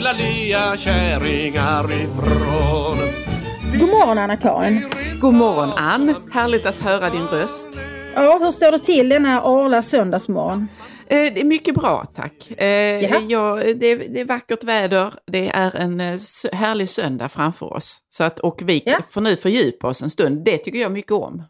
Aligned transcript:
fula 0.00 0.12
lea 0.12 0.76
kärringar 0.76 1.92
ifrån? 1.92 2.98
God 3.80 3.88
morgon 3.88 4.18
Anna-Karin. 4.18 4.84
God 5.20 5.34
morgon 5.34 5.68
Ann, 5.76 6.14
härligt 6.32 6.66
att 6.66 6.80
höra 6.82 7.10
din 7.10 7.26
röst. 7.26 7.66
Ja, 8.14 8.38
hur 8.42 8.50
står 8.50 8.72
det 8.72 8.78
till 8.78 9.08
denna 9.08 9.40
arla 9.42 9.82
söndagsmorgon? 9.82 10.68
Eh, 11.08 11.16
det 11.34 11.40
är 11.40 11.44
mycket 11.44 11.74
bra 11.74 12.04
tack. 12.16 12.50
Eh, 12.60 12.66
ja, 13.28 13.54
det, 13.76 13.86
är, 13.86 14.08
det 14.08 14.20
är 14.20 14.24
vackert 14.24 14.64
väder, 14.64 15.14
det 15.26 15.48
är 15.48 15.76
en 15.76 16.00
eh, 16.00 16.18
härlig 16.52 16.88
söndag 16.88 17.28
framför 17.28 17.72
oss. 17.72 17.98
Så 18.08 18.24
att, 18.24 18.38
och 18.40 18.60
vi 18.64 18.82
Ja. 18.86 18.96
får 19.10 19.20
nu 19.20 19.36
fördjupa 19.36 19.88
oss 19.88 20.02
en 20.02 20.10
stund, 20.10 20.44
det 20.44 20.58
tycker 20.58 20.78
jag 20.78 20.92
mycket 20.92 21.12
om. 21.12 21.42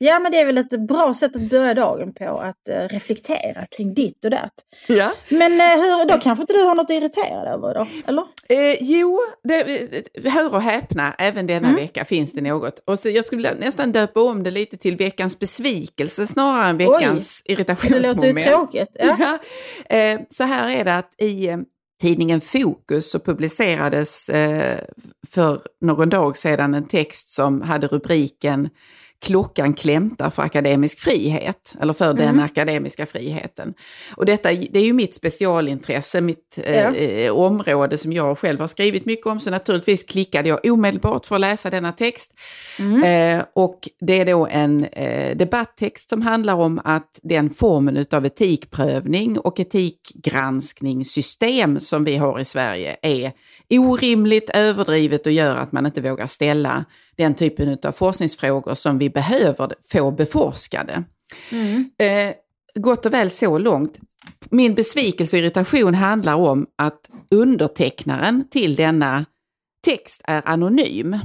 Ja, 0.00 0.18
men 0.18 0.32
det 0.32 0.40
är 0.40 0.44
väl 0.46 0.58
ett 0.58 0.88
bra 0.88 1.14
sätt 1.14 1.36
att 1.36 1.50
börja 1.50 1.74
dagen 1.74 2.12
på, 2.14 2.24
att 2.40 2.68
eh, 2.68 2.88
reflektera 2.88 3.66
kring 3.76 3.94
ditt 3.94 4.24
och 4.24 4.30
datt. 4.30 4.52
Ja. 4.88 5.12
Men 5.28 5.52
eh, 5.52 5.66
hur, 5.66 6.08
då 6.08 6.18
kanske 6.18 6.42
inte 6.42 6.52
du 6.52 6.62
har 6.62 6.74
något 6.74 6.84
att 6.84 6.90
irritera 6.96 7.42
dig 7.44 7.52
över 7.52 7.74
då? 7.74 7.86
Eller? 8.06 8.22
Eh, 8.48 8.76
jo, 8.80 9.20
det, 9.44 9.54
eh, 10.24 10.32
hör 10.32 10.54
och 10.54 10.62
häpna, 10.62 11.14
även 11.18 11.46
denna 11.46 11.68
Mm. 11.68 11.80
vecka 11.80 12.04
finns 12.04 12.32
det 12.32 12.40
något. 12.40 12.82
Och 12.86 12.98
så 12.98 13.08
jag 13.10 13.24
skulle 13.24 13.54
nästan 13.54 13.92
döpa 13.92 14.20
om 14.22 14.42
det 14.42 14.50
lite 14.50 14.76
till 14.76 14.96
veckans 14.96 15.38
besvikelse 15.38 16.26
snarare 16.26 16.68
än 16.68 16.76
veckans 16.78 17.42
Det 17.46 17.52
irritationsmoment. 17.52 18.06
låter 18.16 18.26
ju 18.28 18.34
tråkigt. 18.44 18.88
Ja. 18.94 19.16
Ja. 19.88 19.96
Eh, 19.96 20.20
så 20.30 20.44
här 20.44 20.78
är 20.80 20.84
det 20.84 20.96
att 20.96 21.14
i 21.18 21.48
eh, 21.48 21.56
tidningen 22.02 22.40
Fokus 22.40 23.10
så 23.10 23.18
publicerades 23.20 24.26
för 25.28 25.60
någon 25.80 26.08
dag 26.08 26.36
sedan 26.36 26.74
en 26.74 26.88
text 26.88 27.28
som 27.34 27.62
hade 27.62 27.86
rubriken 27.86 28.68
Klockan 29.26 29.74
klämtar 29.74 30.30
för 30.30 30.42
akademisk 30.42 30.98
frihet, 31.00 31.74
eller 31.80 31.92
för 31.92 32.14
den 32.14 32.28
Mm. 32.28 32.44
akademiska 32.44 33.06
friheten. 33.06 33.74
Och 34.16 34.26
detta 34.26 34.52
det 34.52 34.78
är 34.78 34.84
ju 34.84 34.92
mitt 34.92 35.14
specialintresse, 35.14 36.20
mitt 36.20 36.58
eh, 36.64 36.76
Ja. 36.76 36.94
eh, 36.94 37.32
område 37.36 37.98
som 37.98 38.12
jag 38.12 38.38
själv 38.38 38.60
har 38.60 38.66
skrivit 38.68 39.04
mycket 39.04 39.26
om, 39.26 39.40
så 39.40 39.50
naturligtvis 39.50 40.02
klickade 40.04 40.48
jag 40.48 40.60
omedelbart 40.66 41.26
för 41.26 41.34
att 41.34 41.40
läsa 41.40 41.70
denna 41.70 41.92
text. 41.92 42.32
Mm. 42.78 43.04
Eh, 43.38 43.44
och 43.54 43.88
det 44.00 44.20
är 44.20 44.24
då 44.26 44.46
en 44.46 44.84
eh, 44.84 45.36
debatttext 45.36 46.08
som 46.10 46.22
handlar 46.22 46.54
om 46.54 46.80
att 46.84 47.18
den 47.22 47.50
formen 47.50 48.06
av 48.10 48.26
etikprövning 48.26 49.38
och 49.38 49.60
etikgranskningssystem 49.60 51.80
som 51.80 52.04
vi 52.04 52.16
har 52.16 52.40
i 52.40 52.44
Sverige 52.44 52.96
är 53.02 53.32
orimligt 53.70 54.50
överdrivet 54.54 55.26
och 55.26 55.32
gör 55.32 55.56
att 55.56 55.72
man 55.72 55.86
inte 55.86 56.00
vågar 56.00 56.26
ställa 56.26 56.84
den 57.18 57.34
typen 57.34 57.78
av 57.82 57.92
forskningsfrågor 57.92 58.74
som 58.74 58.98
vi 58.98 59.10
behöver 59.10 59.74
få 59.92 60.10
beforskade. 60.10 61.04
Mm. 61.52 61.90
Eh, 61.98 62.34
gott 62.74 63.06
och 63.06 63.14
väl 63.14 63.30
så 63.30 63.58
långt. 63.58 63.98
Min 64.50 64.74
besvikelse 64.74 65.36
och 65.36 65.42
irritation 65.42 65.94
handlar 65.94 66.34
om 66.34 66.66
att 66.78 67.00
undertecknaren 67.30 68.48
till 68.50 68.76
denna 68.76 69.24
text 69.84 70.20
är 70.24 70.42
anonym. 70.44 71.18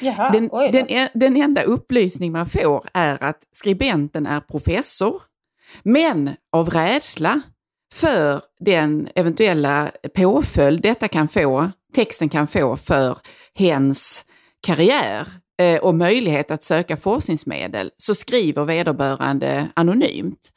Jaha, 0.00 0.32
Den, 0.32 0.48
den, 0.72 1.08
den 1.14 1.36
enda 1.36 1.62
upplysning 1.62 2.32
man 2.32 2.46
får 2.46 2.84
är 2.94 3.22
att 3.22 3.38
skribenten 3.52 4.26
är 4.26 4.40
professor, 4.40 5.22
men 5.82 6.30
av 6.52 6.70
rädsla 6.70 7.40
för 7.94 8.42
den 8.60 9.08
eventuella 9.14 9.90
påföljd 10.14 10.82
detta 10.82 11.08
kan 11.08 11.28
få, 11.28 11.70
texten 11.94 12.28
kan 12.28 12.46
få 12.46 12.76
för 12.76 13.18
hens 13.54 14.24
karriär 14.62 15.26
Eh, 15.58 15.80
och 15.80 15.94
möjlighet 15.94 16.50
att 16.50 16.62
söka 16.62 16.96
forskningsmedel, 16.96 17.90
så 17.96 18.14
skriver 18.14 18.64
vederbörande 18.64 19.68
anonymt. 19.74 20.52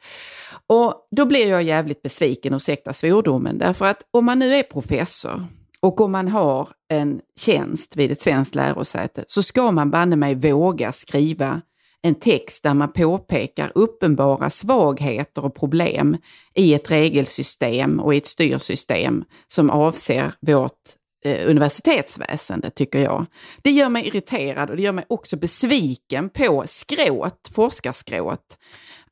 Och 0.66 1.08
då 1.10 1.26
blir 1.26 1.48
jag 1.48 1.62
jävligt 1.62 2.02
besviken, 2.02 2.54
ursäkta 2.54 2.92
svordomen, 2.92 3.58
därför 3.58 3.84
att 3.84 4.02
om 4.10 4.24
man 4.24 4.38
nu 4.38 4.54
är 4.54 4.62
professor 4.62 5.46
och 5.80 6.00
om 6.00 6.12
man 6.12 6.28
har 6.28 6.68
en 6.88 7.20
tjänst 7.40 7.96
vid 7.96 8.12
ett 8.12 8.22
svenskt 8.22 8.54
lärosäte 8.54 9.24
så 9.26 9.42
ska 9.42 9.70
man 9.70 9.90
banne 9.90 10.16
mig 10.16 10.34
våga 10.34 10.92
skriva 10.92 11.60
en 12.02 12.14
text 12.14 12.62
där 12.62 12.74
man 12.74 12.92
påpekar 12.92 13.72
uppenbara 13.74 14.50
svagheter 14.50 15.44
och 15.44 15.54
problem 15.54 16.16
i 16.54 16.74
ett 16.74 16.90
regelsystem 16.90 18.00
och 18.00 18.14
i 18.14 18.16
ett 18.16 18.26
styrsystem 18.26 19.24
som 19.46 19.70
avser 19.70 20.32
vårt 20.40 20.80
eh, 21.24 21.48
universitetsväsende, 21.50 22.70
tycker 22.70 22.98
jag. 22.98 23.26
Det 23.62 23.70
gör 23.70 23.88
mig 23.88 24.06
irriterad 24.06 24.70
och 24.70 24.76
det 24.76 24.82
gör 24.82 24.92
mig 24.92 25.04
också 25.08 25.36
besviken 25.36 26.28
på 26.30 26.64
skråt, 26.66 27.50
forskarskråt. 27.54 28.58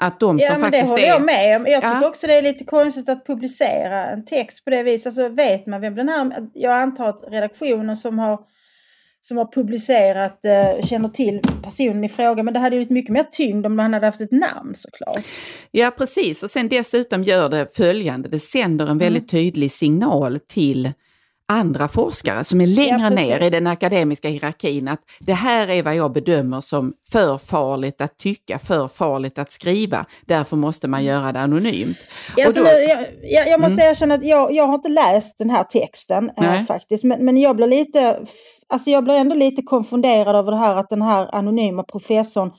Att 0.02 0.20
de 0.20 0.38
Ja, 0.38 0.50
som 0.52 0.60
men 0.60 0.70
det 0.70 0.82
håller 0.82 1.02
är... 1.02 1.08
jag 1.08 1.22
med 1.22 1.56
om. 1.56 1.66
Jag 1.66 1.82
tycker 1.82 2.00
Ja. 2.02 2.08
också 2.08 2.26
det 2.26 2.34
är 2.38 2.42
lite 2.42 2.64
konstigt 2.64 3.08
att 3.08 3.26
publicera 3.26 4.06
en 4.06 4.24
text 4.24 4.64
på 4.64 4.70
det 4.70 4.82
viset. 4.82 5.06
Alltså 5.06 5.28
vet 5.28 5.66
man 5.66 5.80
vem 5.80 5.94
den 5.94 6.08
här... 6.08 6.48
Jag 6.54 6.72
antar 6.72 7.06
att 7.08 7.24
redaktionen 7.30 7.96
som 7.96 8.18
har, 8.18 8.38
som 9.20 9.36
har 9.36 9.52
publicerat 9.52 10.44
eh, 10.44 10.86
känner 10.86 11.08
till 11.08 11.40
personen 11.62 12.04
i 12.04 12.08
fråga. 12.08 12.42
Men 12.42 12.54
det 12.54 12.60
hade 12.60 12.76
ju 12.76 12.82
varit 12.82 12.90
mycket 12.90 13.12
mer 13.12 13.22
tyngd 13.30 13.66
om 13.66 13.76
man 13.76 13.92
hade 13.94 14.06
haft 14.06 14.20
ett 14.20 14.32
namn 14.32 14.74
såklart. 14.74 15.24
Ja, 15.70 15.90
precis. 15.90 16.42
Och 16.42 16.50
sen 16.50 16.68
dessutom 16.68 17.22
gör 17.24 17.48
det 17.48 17.76
följande, 17.76 18.28
det 18.28 18.38
sänder 18.38 18.84
Mm. 18.84 18.92
en 18.92 18.98
väldigt 18.98 19.28
tydlig 19.30 19.72
signal 19.72 20.38
till 20.48 20.92
andra 21.50 21.88
forskare 21.88 22.44
som 22.44 22.60
är 22.60 22.66
längre 22.66 22.98
Ja, 23.00 23.10
ner 23.10 23.40
i 23.42 23.50
den 23.50 23.66
akademiska 23.66 24.28
hierarkin 24.28 24.88
att 24.88 25.00
det 25.20 25.32
här 25.32 25.68
är 25.68 25.82
vad 25.82 25.94
jag 25.96 26.12
bedömer 26.12 26.60
som 26.60 26.92
för 27.12 27.38
farligt 27.38 28.00
att 28.00 28.18
tycka, 28.18 28.58
för 28.58 28.88
farligt 28.88 29.38
att 29.38 29.52
skriva. 29.52 30.06
Därför 30.26 30.56
måste 30.56 30.88
man 30.88 31.04
göra 31.04 31.32
det 31.32 31.40
anonymt. 31.40 31.98
Ja, 32.36 32.46
alltså, 32.46 32.60
då- 32.62 32.66
Mm. 32.68 32.88
jag, 32.88 33.06
jag, 33.22 33.48
jag 33.48 33.60
måste 33.60 33.82
erkänna 33.84 34.14
att 34.14 34.24
jag, 34.24 34.52
jag 34.52 34.66
har 34.66 34.74
inte 34.74 34.88
läst 34.88 35.38
den 35.38 35.50
här 35.50 35.64
texten 35.64 36.30
Nej. 36.36 36.64
faktiskt. 36.64 37.04
Men, 37.04 37.24
men 37.24 37.36
jag 37.36 37.56
blir 37.56 37.66
lite, 37.66 38.20
alltså 38.68 38.90
jag 38.90 39.04
blir 39.04 39.14
ändå 39.14 39.34
lite 39.34 39.62
konfunderad 39.62 40.36
över 40.36 40.50
det 40.52 40.58
här 40.58 40.76
att 40.76 40.88
den 40.90 41.02
här 41.02 41.34
anonyma 41.34 41.82
professorn 41.82 42.50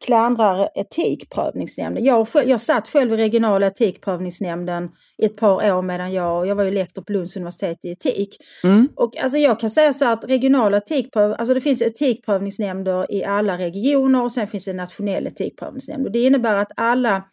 klandrar 0.00 0.68
etikprövningsnämnden. 0.74 2.04
Jag, 2.04 2.26
jag 2.44 2.60
satt 2.60 2.88
själv 2.88 3.12
i 3.12 3.16
regionala 3.16 3.66
etikprövningsnämnden 3.66 4.88
i 5.22 5.24
ett 5.24 5.36
par 5.36 5.72
år 5.72 5.82
medan 5.82 6.12
jag, 6.12 6.46
jag 6.46 6.54
var 6.54 6.64
ju 6.64 6.70
lektor 6.70 7.02
på 7.02 7.12
Lunds 7.12 7.36
universitet 7.36 7.84
i 7.84 7.90
etik. 7.90 8.36
Mm. 8.64 8.88
Och 8.96 9.16
alltså 9.16 9.38
jag 9.38 9.60
kan 9.60 9.70
säga 9.70 9.92
så 9.92 10.08
att 10.08 10.24
regionala 10.24 10.76
etikpröv, 10.76 11.34
alltså 11.38 11.54
det 11.54 11.60
finns 11.60 11.82
etikprövningsnämnder 11.82 13.12
i 13.12 13.24
alla 13.24 13.58
regioner 13.58 14.24
och 14.24 14.32
sen 14.32 14.46
finns 14.46 14.64
det 14.64 14.72
nationell 14.72 15.26
etikprövningsnämnd. 15.26 16.06
Och 16.06 16.12
det 16.12 16.22
innebär 16.22 16.56
att 16.56 16.72
alla 16.76 17.24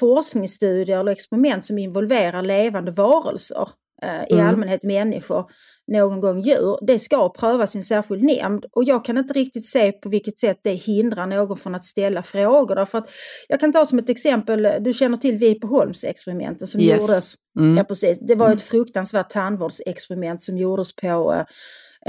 forskningsstudier 0.00 1.00
eller 1.00 1.12
experiment 1.12 1.64
som 1.64 1.78
involverar 1.78 2.42
levande 2.42 2.90
varelser, 2.92 3.68
eh, 4.02 4.24
i 4.30 4.34
Mm. 4.34 4.46
allmänhet 4.46 4.82
människor, 4.82 5.44
någon 5.92 6.20
gång 6.20 6.40
djur, 6.40 6.86
det 6.86 6.98
ska 6.98 7.28
prövas 7.28 7.74
i 7.74 7.78
en 7.78 7.84
särskild 7.84 8.22
nämnd. 8.22 8.64
Och 8.72 8.84
jag 8.84 9.04
kan 9.04 9.18
inte 9.18 9.34
riktigt 9.34 9.66
se 9.66 9.92
på 9.92 10.08
vilket 10.08 10.38
sätt 10.38 10.60
det 10.62 10.72
hindrar 10.72 11.26
någon 11.26 11.56
från 11.56 11.74
att 11.74 11.84
ställa 11.84 12.22
frågor. 12.22 12.74
Därför 12.74 12.98
att 12.98 13.08
jag 13.48 13.60
kan 13.60 13.72
ta 13.72 13.86
som 13.86 13.98
ett 13.98 14.08
exempel, 14.08 14.68
du 14.80 14.92
känner 14.92 15.16
till 15.16 15.38
Vipeholmsexperimenten 15.38 16.66
som 16.66 16.80
Yes. 16.80 17.00
gjordes 17.00 17.34
Mm. 17.58 17.76
Ja, 17.76 17.84
precis. 17.84 18.18
Det 18.18 18.34
var 18.34 18.52
ett 18.52 18.62
fruktansvärt 18.62 19.30
tandvårdsexperiment 19.30 20.42
som 20.42 20.58
gjordes 20.58 20.96
på 20.96 21.32
eh, 21.34 21.44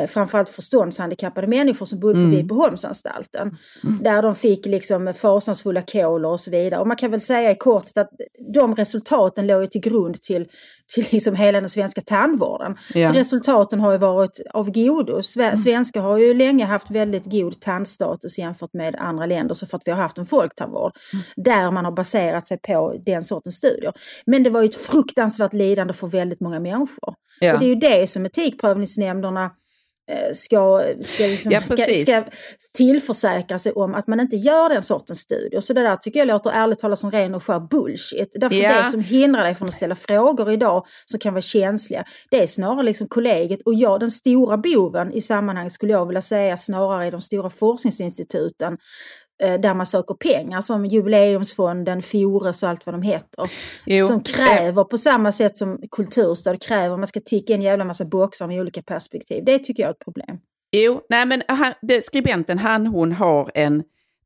framförallt 0.07 0.49
förståndshandikappade 0.49 1.47
människor 1.47 1.85
som 1.85 1.99
bodde 1.99 2.13
på 2.13 2.19
Mm. 2.19 2.31
Vipeholmsanstalten. 2.31 3.57
Där 4.01 4.21
de 4.21 4.35
fick 4.35 4.65
liksom 4.65 5.13
fasansfulla 5.13 5.81
kolor 5.81 6.31
och 6.31 6.39
så 6.39 6.51
vidare. 6.51 6.81
Och 6.81 6.87
man 6.87 6.97
kan 6.97 7.11
väl 7.11 7.21
säga 7.21 7.51
i 7.51 7.55
korthet 7.55 7.97
att 7.97 8.09
de 8.53 8.75
resultaten 8.75 9.47
låg 9.47 9.71
till 9.71 9.81
grund 9.81 10.21
till, 10.21 10.45
till 10.95 11.05
liksom 11.11 11.35
hela 11.35 11.59
den 11.59 11.69
svenska 11.69 12.01
tandvården. 12.01 12.75
Ja. 12.93 13.07
Så 13.07 13.13
resultaten 13.13 13.79
har 13.79 13.91
ju 13.91 13.97
varit 13.97 14.39
av 14.53 14.71
godo. 14.71 15.17
Sve- 15.21 15.57
Svenskar 15.57 16.01
har 16.01 16.17
ju 16.17 16.33
länge 16.33 16.65
haft 16.65 16.91
väldigt 16.91 17.25
god 17.25 17.59
tandstatus 17.59 18.37
jämfört 18.37 18.73
med 18.73 18.95
andra 18.95 19.25
länder 19.25 19.53
så 19.55 19.65
för 19.67 19.77
att 19.77 19.83
vi 19.85 19.91
har 19.91 19.97
haft 20.01 20.17
en 20.17 20.25
folktandvård. 20.25 20.91
Där 21.35 21.71
man 21.71 21.85
har 21.85 21.91
baserat 21.91 22.47
sig 22.47 22.57
på 22.57 22.95
den 23.05 23.23
sortens 23.23 23.55
studier. 23.55 23.93
Men 24.25 24.43
det 24.43 24.49
var 24.49 24.61
ju 24.61 24.65
ett 24.65 24.75
fruktansvärt 24.75 25.53
lidande 25.53 25.93
för 25.93 26.07
väldigt 26.07 26.39
många 26.39 26.59
människor. 26.59 27.13
Ja. 27.39 27.53
Och 27.53 27.59
det 27.59 27.65
är 27.65 27.69
ju 27.69 27.75
det 27.75 28.09
som 28.09 28.25
etikprövningsnämnderna 28.25 29.43
eh, 29.45 29.51
ska, 30.33 30.83
ska, 31.01 31.23
liksom, 31.23 31.51
Ja, 31.51 31.61
ska, 31.61 31.85
ska 31.85 32.23
tillförsäkra 32.77 33.59
sig 33.59 33.71
om 33.71 33.95
att 33.95 34.07
man 34.07 34.19
inte 34.19 34.35
gör 34.35 34.69
den 34.69 34.81
sortens 34.83 35.19
studier. 35.19 35.61
Så 35.61 35.73
det 35.73 35.81
där 35.81 35.95
tycker 35.95 36.19
jag 36.19 36.27
låter 36.27 36.49
ärligt 36.49 36.79
talat 36.79 36.99
som 36.99 37.11
ren 37.11 37.35
och 37.35 37.43
skär 37.43 37.59
bullshit. 37.59 38.31
Därför 38.35 38.55
Ja. 38.55 38.77
det 38.77 38.85
som 38.85 38.99
hindrar 38.99 39.43
dig 39.43 39.55
från 39.55 39.67
att 39.67 39.73
ställa 39.73 39.95
frågor 39.95 40.51
idag 40.51 40.85
som 41.05 41.19
kan 41.19 41.33
vara 41.33 41.41
känsliga, 41.41 42.03
det 42.29 42.43
är 42.43 42.47
snarare 42.47 42.83
liksom 42.83 43.07
kollegiet 43.07 43.61
och 43.65 43.73
jag, 43.73 43.99
den 43.99 44.11
stora 44.11 44.57
boven 44.57 45.13
i 45.13 45.21
sammanhanget 45.21 45.73
skulle 45.73 45.91
jag 45.91 46.05
vilja 46.05 46.21
säga 46.21 46.57
snarare 46.57 47.07
i 47.07 47.11
de 47.11 47.21
stora 47.21 47.49
forskningsinstituten 47.49 48.73
eh, 48.73 48.77
där 49.39 49.73
man 49.73 49.85
söker 49.85 50.13
pengar 50.13 50.61
som 50.61 50.85
Jubileumsfonden, 50.85 52.01
Fores 52.01 52.63
och 52.63 52.69
allt 52.69 52.85
vad 52.85 52.95
de 52.95 53.01
heter. 53.01 53.49
Jo, 53.85 54.07
som 54.07 54.15
eh, 54.15 54.21
kräver 54.21 54.83
på 54.83 54.97
samma 54.97 55.31
sätt 55.31 55.57
som 55.57 55.79
kulturstöd 55.91 56.61
kräver, 56.61 56.97
man 56.97 57.07
ska 57.07 57.19
ticka 57.19 57.53
en 57.53 57.61
jävla 57.61 57.85
massa 57.85 58.05
boxar 58.05 58.47
med 58.47 58.61
olika 58.61 58.81
perspektiv. 58.81 59.43
Det 59.45 59.59
tycker 59.59 59.83
jag 59.83 59.87
är 59.87 59.93
ett 59.93 59.99
problem. 59.99 60.37
Jo, 60.71 61.01
nej 61.09 61.25
men 61.25 61.43
han, 61.47 61.73
det, 61.81 62.05
skribenten, 62.05 62.57
han, 62.59 62.87
hon 62.87 63.11
har 63.11 63.51
en 63.53 63.83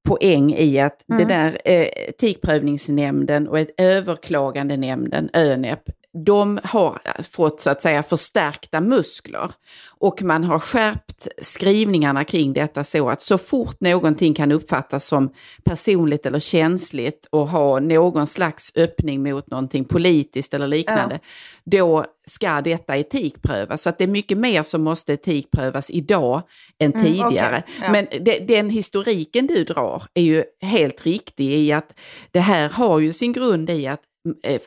poäng 0.07 0.53
i 0.53 0.79
att 0.79 1.03
det 1.07 1.13
Mm. 1.13 1.27
där 1.27 1.57
eh, 1.65 1.87
etikprövningsnämnden 2.09 3.47
och 3.47 3.59
ett 3.59 3.71
överklagandenämnden, 3.77 5.29
ÖNEP, 5.33 5.79
de 6.25 6.59
har 6.63 6.99
fått 7.31 7.61
så 7.61 7.69
att 7.69 7.81
säga 7.81 8.03
förstärkta 8.03 8.81
muskler 8.81 9.51
och 9.99 10.21
man 10.21 10.43
har 10.43 10.59
skärpt 10.59 11.27
skrivningarna 11.41 12.23
kring 12.23 12.53
detta 12.53 12.83
så 12.83 13.09
att 13.09 13.21
så 13.21 13.37
fort 13.37 13.81
någonting 13.81 14.33
kan 14.33 14.51
uppfattas 14.51 15.07
som 15.07 15.29
personligt 15.63 16.25
eller 16.25 16.39
känsligt 16.39 17.27
och 17.29 17.47
ha 17.47 17.79
någon 17.79 18.27
slags 18.27 18.71
öppning 18.75 19.23
mot 19.23 19.49
någonting 19.49 19.85
politiskt 19.85 20.53
eller 20.53 20.67
liknande, 20.67 21.19
då 21.63 22.05
ska 22.27 22.61
detta 22.61 22.97
etikprövas. 22.97 23.81
Så 23.81 23.89
att 23.89 23.97
det 23.97 24.03
är 24.03 24.07
mycket 24.07 24.37
mer 24.37 24.63
som 24.63 24.83
måste 24.83 25.13
etikprövas 25.13 25.89
idag 25.89 26.41
än 26.79 26.93
Mm, 26.93 27.05
tidigare. 27.05 27.63
okej, 27.65 27.75
ja. 27.81 27.91
Men 27.91 28.07
de, 28.23 28.39
den 28.39 28.69
historiken 28.69 29.47
du 29.47 29.63
drar 29.63 30.03
är 30.13 30.21
ju 30.21 30.43
helt 30.61 31.05
riktig 31.05 31.53
i 31.53 31.71
att 31.71 31.99
det 32.31 32.39
här 32.39 32.69
har 32.69 32.99
ju 32.99 33.13
sin 33.13 33.33
grund 33.33 33.69
i 33.69 33.87
att 33.87 34.01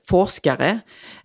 forskare, 0.09 0.81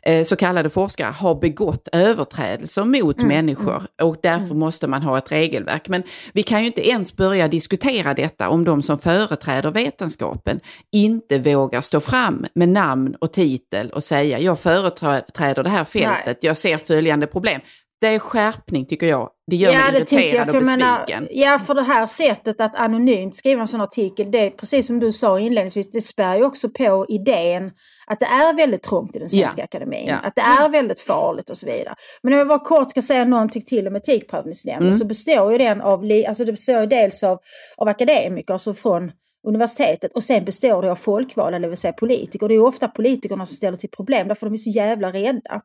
eh, 0.05 0.23
så 0.23 0.35
kallade 0.35 0.69
forskare, 0.69 1.11
har 1.11 1.35
begått 1.35 1.87
överträdelser 1.91 2.83
mot 2.83 3.17
Mm, 3.17 3.27
människor 3.27 3.83
och 4.01 4.17
därför 4.23 4.55
måste 4.55 4.87
man 4.87 5.03
ha 5.03 5.17
ett 5.17 5.31
regelverk. 5.31 5.89
Men 5.89 6.03
vi 6.33 6.43
kan 6.43 6.59
ju 6.59 6.65
inte 6.65 6.89
ens 6.89 7.15
börja 7.15 7.47
diskutera 7.47 8.13
detta 8.13 8.49
om 8.49 8.63
de 8.63 8.83
som 8.83 8.99
företräder 8.99 9.71
vetenskapen 9.71 10.59
inte 10.91 11.37
vågar 11.37 11.81
stå 11.81 11.99
fram 11.99 12.45
med 12.55 12.69
namn 12.69 13.15
och 13.19 13.33
titel 13.33 13.89
och 13.89 14.03
säga 14.03 14.39
jag 14.39 14.59
företräder 14.59 15.63
det 15.63 15.69
här 15.69 15.83
fältet, 15.83 16.37
jag 16.43 16.57
ser 16.57 16.77
följande 16.77 17.27
problem. 17.27 17.61
Det 18.01 18.07
är 18.07 18.19
skärpning 18.19 18.85
tycker 18.85 19.07
jag. 19.07 19.29
Det 19.47 19.55
gör 19.55 19.71
mig 19.71 19.81
irriterad 19.97 20.49
och 20.49 20.53
besviken. 20.53 20.65
menar, 20.79 21.27
ja, 21.31 21.59
för 21.59 21.73
det 21.73 21.81
här 21.81 22.07
sättet 22.07 22.61
att 22.61 22.75
anonymt 22.75 23.35
skriva 23.35 23.61
en 23.61 23.67
sån 23.67 23.81
artikel, 23.81 24.31
det 24.31 24.39
är 24.39 24.49
precis 24.49 24.87
som 24.87 24.99
du 24.99 25.11
sa 25.11 25.39
inledningsvis, 25.39 25.91
det 25.91 26.01
spär 26.01 26.35
ju 26.35 26.43
också 26.45 26.69
på 26.69 27.05
idén 27.09 27.71
att 28.07 28.19
det 28.19 28.25
är 28.25 28.53
väldigt 28.55 28.83
trångt 28.83 29.15
i 29.15 29.19
den 29.19 29.29
svenska 29.29 29.53
Ja. 29.57 29.63
akademin. 29.63 30.07
Ja. 30.07 30.15
Att 30.15 30.35
det 30.35 30.41
är 30.41 30.69
väldigt 30.69 30.99
farligt 30.99 31.49
och 31.49 31.57
så 31.57 31.65
vidare. 31.65 31.95
Men 32.23 32.33
om 32.33 32.39
jag 32.39 32.47
bara 32.47 32.59
kort 32.59 32.89
ska 32.89 33.01
säga 33.01 33.25
någonting 33.25 33.61
till 33.61 33.87
om 33.87 33.95
etikprövningsnämnden 33.95 34.87
Mm. 34.87 34.99
så 34.99 35.05
består 35.05 35.51
ju 35.51 35.57
den 35.57 35.81
av, 35.81 36.03
alltså 36.27 36.45
det 36.45 36.51
består 36.51 36.79
ju 36.79 36.85
dels 36.85 37.23
av, 37.23 37.39
av 37.77 37.87
akademiker, 37.87 38.53
alltså 38.53 38.73
från 38.73 39.11
universitetet 39.45 40.13
och 40.13 40.23
sen 40.23 40.45
består 40.45 40.81
det 40.81 40.91
av 40.91 40.95
folkvalda, 40.95 41.59
det 41.59 41.67
vill 41.67 41.77
säga 41.77 41.93
politiker. 41.93 42.47
Det 42.47 42.55
är 42.55 42.59
ofta 42.59 42.87
politikerna 42.87 43.45
som 43.45 43.55
ställer 43.55 43.77
till 43.77 43.89
problem 43.89 44.27
därför 44.27 44.45
de 44.45 44.53
är 44.53 44.57
så 44.57 44.69
jävla 44.69 45.11
rädda. 45.11 45.61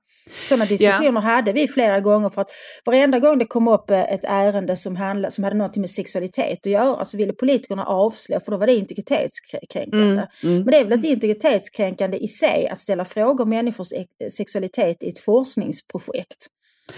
Sådana 0.48 0.64
diskussioner 0.64 1.20
hade 1.20 1.52
vi 1.52 1.68
flera 1.68 2.00
gånger 2.00 2.30
för 2.30 2.40
att 2.40 2.50
varenda 2.84 3.18
gång 3.18 3.38
det 3.38 3.44
kom 3.44 3.68
upp 3.68 3.90
eh, 3.90 4.12
ett 4.12 4.24
ärende 4.24 4.76
som, 4.76 4.96
handlade, 4.96 5.32
som 5.32 5.44
hade 5.44 5.56
någonting 5.56 5.80
med 5.80 5.90
sexualitet 5.90 6.58
att 6.58 6.66
göra 6.66 7.04
så 7.04 7.16
ville 7.16 7.32
politikerna 7.32 7.84
avslå 7.84 8.40
för 8.40 8.52
då 8.52 8.58
var 8.58 8.66
det 8.66 8.74
integritetskränkande. 8.74 10.26
Men 10.42 10.66
det 10.66 10.76
är 10.76 10.84
väl 10.84 10.92
inte 10.92 11.08
integritetskränkande 11.08 12.16
i 12.18 12.28
sig 12.28 12.68
att 12.68 12.78
ställa 12.78 13.04
frågor 13.04 13.44
om 13.44 13.50
människors 13.50 13.92
eh, 13.92 14.28
sexualitet 14.28 15.02
i 15.02 15.08
ett 15.08 15.18
forskningsprojekt. 15.18 16.46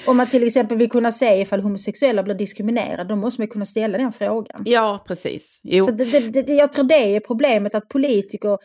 Om 0.06 0.16
man 0.16 0.26
till 0.26 0.46
exempel 0.46 0.76
vill 0.78 0.90
kunna 0.90 1.12
se 1.12 1.40
ifall 1.40 1.60
homosexuella 1.60 2.22
blir 2.22 2.34
diskriminerade, 2.34 3.04
då 3.04 3.16
måste 3.16 3.40
man 3.40 3.48
kunna 3.48 3.64
ställa 3.64 3.98
den 3.98 4.12
frågan. 4.12 4.62
Ja, 4.64 5.04
precis. 5.08 5.60
Jo. 5.62 5.84
Så 5.84 5.90
det, 5.90 6.04
det, 6.04 6.42
det, 6.42 6.52
jag 6.52 6.72
tror 6.72 6.84
det 6.84 7.16
är 7.16 7.20
problemet 7.20 7.74
att 7.74 7.88
politiker, 7.88 8.48
Ja, 8.48 8.58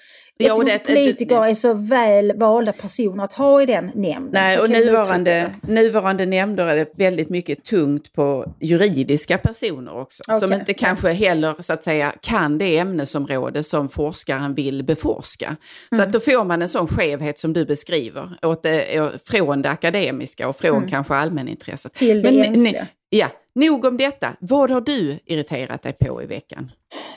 jag 0.48 0.52
och 0.52 0.58
tror 0.64 0.70
det- 0.72 0.80
politiker 0.80 1.46
är 1.46 1.54
så 1.54 1.74
väl 1.74 2.34
valda 2.38 2.72
personer 2.74 3.24
att 3.24 3.34
ha 3.34 3.62
i 3.62 3.66
den 3.66 3.92
nämnden. 3.96 4.30
Nej, 4.34 4.56
Så 4.58 4.64
och 4.64 4.70
nuvarande, 4.70 5.54
nuvarande 5.62 6.26
nämnder 6.26 6.66
är 6.68 6.76
det 6.76 6.88
väldigt 6.98 7.30
mycket 7.30 7.64
tungt 7.64 8.14
på 8.14 8.54
juridiska 8.62 9.38
personer 9.38 9.98
också. 10.02 10.24
Som 10.24 10.38
Okej. 10.44 10.54
inte 10.60 10.74
kanske 10.74 11.10
heller 11.12 11.56
så 11.60 11.74
att 11.74 11.84
säga 11.84 12.14
kan 12.22 12.58
det 12.58 12.78
ämnesområde 12.78 13.64
som 13.64 13.90
forskaren 13.90 14.54
vill 14.54 14.84
beforska. 14.84 15.56
Så 15.90 15.96
Mm. 15.96 16.08
att 16.08 16.14
då 16.14 16.20
får 16.20 16.46
man 16.46 16.62
en 16.62 16.70
sån 16.70 16.88
skevhet 16.88 17.40
som 17.40 17.54
du 17.54 17.66
beskriver. 17.66 18.38
Åt 18.46 18.64
det, 18.64 19.12
från 19.26 19.62
det 19.62 19.70
akademiska 19.70 20.48
och 20.50 20.56
från 20.58 20.88
kanske 20.90 21.16
allmänintresset. 21.18 21.94
Till 21.94 22.22
det 22.22 22.32
Men, 22.32 22.56
ne- 22.56 22.86
Ja, 23.10 23.28
nog 23.56 23.86
om 23.86 23.98
detta. 23.98 24.28
Vad 24.40 24.72
har 24.72 24.82
du 24.82 25.20
irriterat 25.26 25.84
dig 25.84 25.94
på 25.94 26.24
i 26.24 26.26
veckan? 26.26 26.72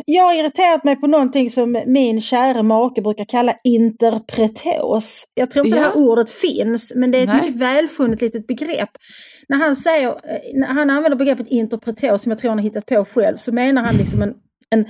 Jag 0.07 0.23
har 0.25 0.35
irriterat 0.35 0.85
mig 0.85 0.97
på 0.97 1.07
någonting 1.07 1.51
som 1.51 1.83
min 1.87 2.21
kära 2.21 2.63
make 2.63 3.03
brukar 3.03 3.25
kalla 3.25 3.55
interpretos. 3.65 5.25
Jag 5.35 5.51
tror 5.51 5.67
inte 5.67 5.79
Ja. 5.79 5.83
det 5.85 5.89
här 5.91 5.97
ordet 5.97 6.31
finns, 6.31 6.93
men 6.97 7.11
det 7.11 7.19
är 7.19 7.23
ett 7.23 7.29
Nej. 7.29 7.41
mycket 7.43 7.61
välfunnet 7.61 8.21
litet 8.21 8.47
begrepp. 8.47 8.91
När 9.49 9.57
han, 9.59 9.77
säger, 9.77 10.09
eh, 10.09 10.15
när 10.55 10.67
han 10.67 10.91
använder 10.91 11.17
begreppet 11.19 11.49
interpretos, 11.49 12.23
som 12.23 12.31
jag 12.31 12.39
tror 12.39 12.49
han 12.49 12.59
har 12.59 12.65
hittat 12.65 12.87
på 12.87 13.05
själv, 13.05 13.37
så 13.37 13.53
menar 13.53 13.83
han 13.83 13.97
liksom 13.97 14.23
en, 14.23 14.35
en, 14.71 14.81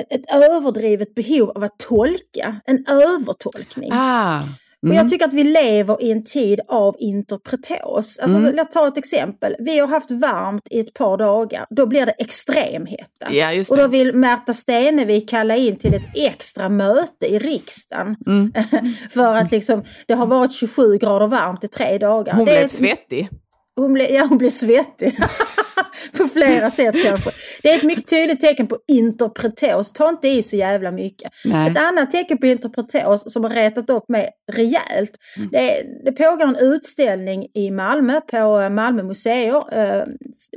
ett- 0.00 0.12
ett 0.12 0.34
överdrivet 0.34 1.14
behov 1.14 1.50
av 1.50 1.64
att 1.64 1.78
tolka, 1.78 2.60
en 2.64 2.84
övertolkning. 2.88 3.90
Ah, 3.92 4.40
Och 4.88 4.94
jag 4.94 5.08
tycker 5.08 5.24
att 5.28 5.34
vi 5.34 5.44
lever 5.44 6.02
i 6.02 6.10
en 6.12 6.24
tid 6.24 6.60
av 6.68 6.96
interpretos. 6.98 8.18
Alltså, 8.18 8.38
Mm. 8.38 8.54
Låt 8.56 8.70
ta 8.70 8.88
ett 8.88 8.98
exempel. 8.98 9.56
Vi 9.58 9.78
har 9.78 9.86
haft 9.88 10.10
varmt 10.10 10.62
i 10.70 10.80
ett 10.80 10.94
par 10.94 11.16
dagar. 11.16 11.66
Då 11.70 11.86
blir 11.86 12.06
det 12.06 12.12
extremhetta. 12.18 13.26
Ja, 13.32 13.64
och 13.70 13.76
då 13.76 13.88
vill 13.88 14.12
Märta 14.14 14.54
Stenevi 14.54 15.20
kalla 15.20 15.56
in 15.56 15.76
till 15.76 15.94
ett 15.94 16.02
extra 16.14 16.68
möte 16.68 17.26
i 17.26 17.38
riksdagen. 17.38 18.16
Mm. 18.26 18.52
för 19.10 19.34
att 19.34 19.50
liksom, 19.50 19.82
det 20.06 20.14
har 20.14 20.26
varit 20.26 20.52
27 20.52 20.96
grader 20.98 21.26
varmt 21.26 21.64
i 21.64 21.68
tre 21.68 21.98
dagar. 21.98 22.32
hon 22.34 22.44
det 22.44 22.52
blev 22.52 22.64
ett- 22.64 22.72
svettig. 22.72 23.28
hon 23.76 23.92
blev, 23.92 24.10
ja, 24.10 24.26
hon 24.28 24.38
blev 24.38 24.50
svettig. 24.50 25.18
på 26.18 26.28
flera 26.28 26.70
sätt 26.70 26.94
kanske. 27.04 27.30
Det 27.62 27.70
är 27.70 27.76
ett 27.76 27.82
mycket 27.82 28.08
tydligt 28.08 28.40
tecken 28.40 28.66
på 28.66 28.78
interpretos. 28.88 29.92
Ta 29.92 30.08
inte 30.08 30.28
i 30.28 30.42
så 30.42 30.56
jävla 30.56 30.90
mycket. 30.90 31.32
Nej. 31.44 31.70
Ett 31.70 31.78
annat 31.78 32.10
tecken 32.10 32.38
på 32.38 32.46
interpretos 32.46 33.32
som 33.32 33.44
har 33.44 33.50
retat 33.50 33.90
upp 33.90 34.08
mig 34.08 34.30
rejält. 34.52 35.10
Det, 35.50 35.78
är, 35.78 36.04
det 36.04 36.12
pågår 36.12 36.44
en 36.44 36.56
utställning 36.56 37.46
i 37.54 37.70
Malmö 37.70 38.20
på 38.20 38.60
eh, 38.60 38.70
Malmö 38.70 39.02
museer. 39.02 39.56
Eh, 39.56 40.04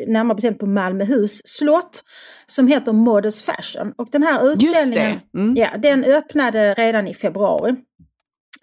närmare 0.08 0.36
bestämt 0.36 0.60
på 0.60 0.66
Malmöhus 0.66 1.42
slott. 1.46 2.04
Som 2.46 2.68
heter 2.68 2.94
Modest 2.94 3.46
Fashion. 3.46 3.94
Och 3.98 4.08
den 4.12 4.24
här 4.24 4.52
utställningen 4.52 5.20
det. 5.34 5.40
Mm. 5.40 5.56
ja, 5.56 5.78
den 5.78 6.04
öppnade 6.04 6.74
redan 6.74 7.08
i 7.08 7.14
februari. 7.14 7.76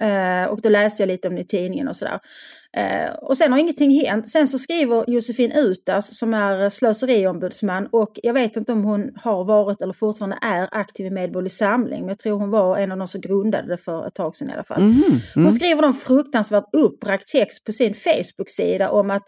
Eh, 0.00 0.50
och 0.50 0.60
då 0.60 0.68
läste 0.68 1.02
jag 1.02 1.08
lite 1.08 1.28
om 1.28 1.34
det 1.34 1.40
i 1.40 1.46
tidningen 1.46 1.88
och 1.88 1.96
sådär. 1.96 2.20
Eh, 2.76 3.14
och 3.14 3.37
sen 3.38 3.52
har 3.52 3.59
ingenting 3.59 4.07
hänt. 4.07 4.31
Sen 4.31 4.49
så 4.49 4.59
skriver 4.59 5.11
Josefin 5.11 5.52
Utas 5.52 6.19
som 6.19 6.35
är 6.35 6.69
slöseriombudsman 6.69 7.88
och 7.93 8.21
jag 8.23 8.35
vet 8.35 8.57
inte 8.57 8.73
om 8.73 8.85
hon 8.85 9.11
har 9.16 9.45
varit 9.45 9.83
eller 9.83 9.93
fortfarande 9.93 10.38
är 10.43 10.69
aktiv 10.73 11.07
i 11.07 11.11
Medborgerlig 11.11 11.52
Samling 11.52 12.00
men 12.00 12.09
jag 12.09 12.19
tror 12.19 12.38
hon 12.38 12.50
var 12.50 12.76
en 12.76 12.93
av 12.93 12.99
de 12.99 13.09
som 13.09 13.21
grundade 13.21 13.69
det 13.69 13.76
för 13.76 14.07
ett 14.07 14.14
tag 14.14 14.37
sedan 14.37 14.50
i 14.50 14.52
alla 14.52 14.64
fall. 14.64 14.83
Mhm, 14.83 15.21
Hon 15.35 15.52
skriver 15.52 15.83
en 15.83 15.95
fruktansvärt 15.95 16.64
uppbragt 16.73 17.26
text 17.26 17.64
på 17.64 17.73
sin 17.73 17.95
Facebook-sida 17.95 18.90
om 18.90 19.11
att 19.11 19.25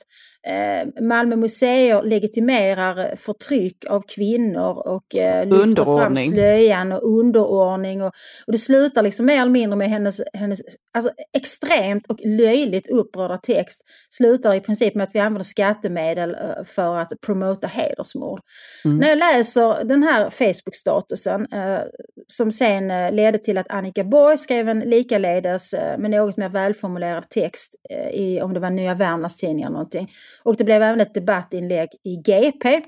eh, 0.47 1.03
Malmö 1.03 1.37
museer 1.37 2.03
legitimerar 2.03 3.17
förtryck 3.17 3.85
av 3.89 4.03
kvinnor 4.09 4.89
och 4.89 5.17
eh, 5.17 5.47
lyfter 5.47 5.85
fram 5.85 6.17
slöjan 6.17 6.93
och 6.93 7.19
underordning. 7.19 8.03
Och, 8.03 8.13
och 8.47 8.53
det 8.53 8.59
slutar 8.59 9.03
liksom 9.03 9.27
mer 9.27 9.41
eller 9.41 9.51
mindre 9.51 9.77
med 9.77 9.91
hennes, 9.91 10.21
hennes 10.33 10.61
alltså, 10.95 11.11
extremt 11.37 12.07
och 12.07 12.19
löjligt 12.25 12.89
upprörda 12.89 13.39
text. 13.39 13.81
Slutar 14.11 14.55
i 14.55 14.61
princip 14.61 14.95
med 14.95 15.05
att 15.05 15.15
vi 15.15 15.19
använder 15.19 15.45
skattemedel 15.45 16.35
eh, 16.35 16.65
för 16.65 16.99
att 16.99 17.13
promota 17.27 17.67
hedersmord. 17.67 18.41
När 18.85 19.09
jag 19.09 19.19
läser 19.19 19.85
den 19.85 20.03
här 20.03 20.31
Facebook-statusen 20.31 21.47
eh, 21.53 21.81
som 22.29 22.53
sen 22.53 22.91
eh, 22.91 23.13
ledde 23.13 23.39
till 23.39 23.59
att 23.59 23.71
Annika 23.71 24.05
Borg 24.05 24.39
skrev 24.39 24.69
en 24.69 24.81
likaledes 24.81 25.73
eh, 25.73 25.99
med 25.99 26.11
något 26.11 26.37
mer 26.37 26.49
välformulerad 26.49 27.29
text 27.29 27.75
i, 28.13 28.41
om 28.41 28.55
det 28.55 28.61
var 28.61 28.71
Nya 28.71 28.95
Värmlands 28.95 29.37
Tidning 29.37 29.63
eller 29.63 29.73
någonting. 29.73 30.09
Och 30.43 30.57
det 30.57 30.65
blev 30.65 30.83
även 30.83 31.01
ett 31.01 31.15
debattinlägg 31.15 31.89
i 32.05 32.17
GP 32.17 32.81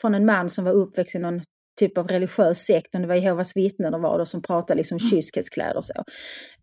från 0.00 0.14
en 0.14 0.26
man 0.26 0.50
som 0.50 0.64
var 0.64 0.72
uppväxt 0.72 1.14
i 1.14 1.18
någon 1.18 1.40
typ 1.80 1.98
av 1.98 2.08
religiös 2.08 2.58
sekt, 2.58 2.94
om 2.94 3.02
det 3.02 3.08
var 3.08 3.14
Jehovas 3.14 3.56
vittnen 3.56 3.94
och 3.94 4.00
var 4.00 4.18
det 4.18 4.26
som 4.26 4.42
pratade 4.42 4.78
liksom 4.78 4.98
kyskhetskläder 4.98 5.76
och 5.76 5.84
så. 5.84 6.04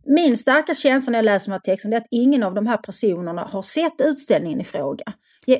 Min 0.05 0.37
starka 0.37 0.73
känsla 0.73 1.11
när 1.11 1.17
jag 1.17 1.25
läser 1.25 1.47
de 1.47 1.51
här 1.51 1.59
texterna 1.59 1.95
är 1.95 2.01
att 2.01 2.07
ingen 2.11 2.43
av 2.43 2.53
de 2.53 2.67
här 2.67 2.77
personerna 2.77 3.41
har 3.41 3.61
sett 3.61 4.01
utställningen 4.01 4.61
i 4.61 4.63
fråga. 4.63 5.13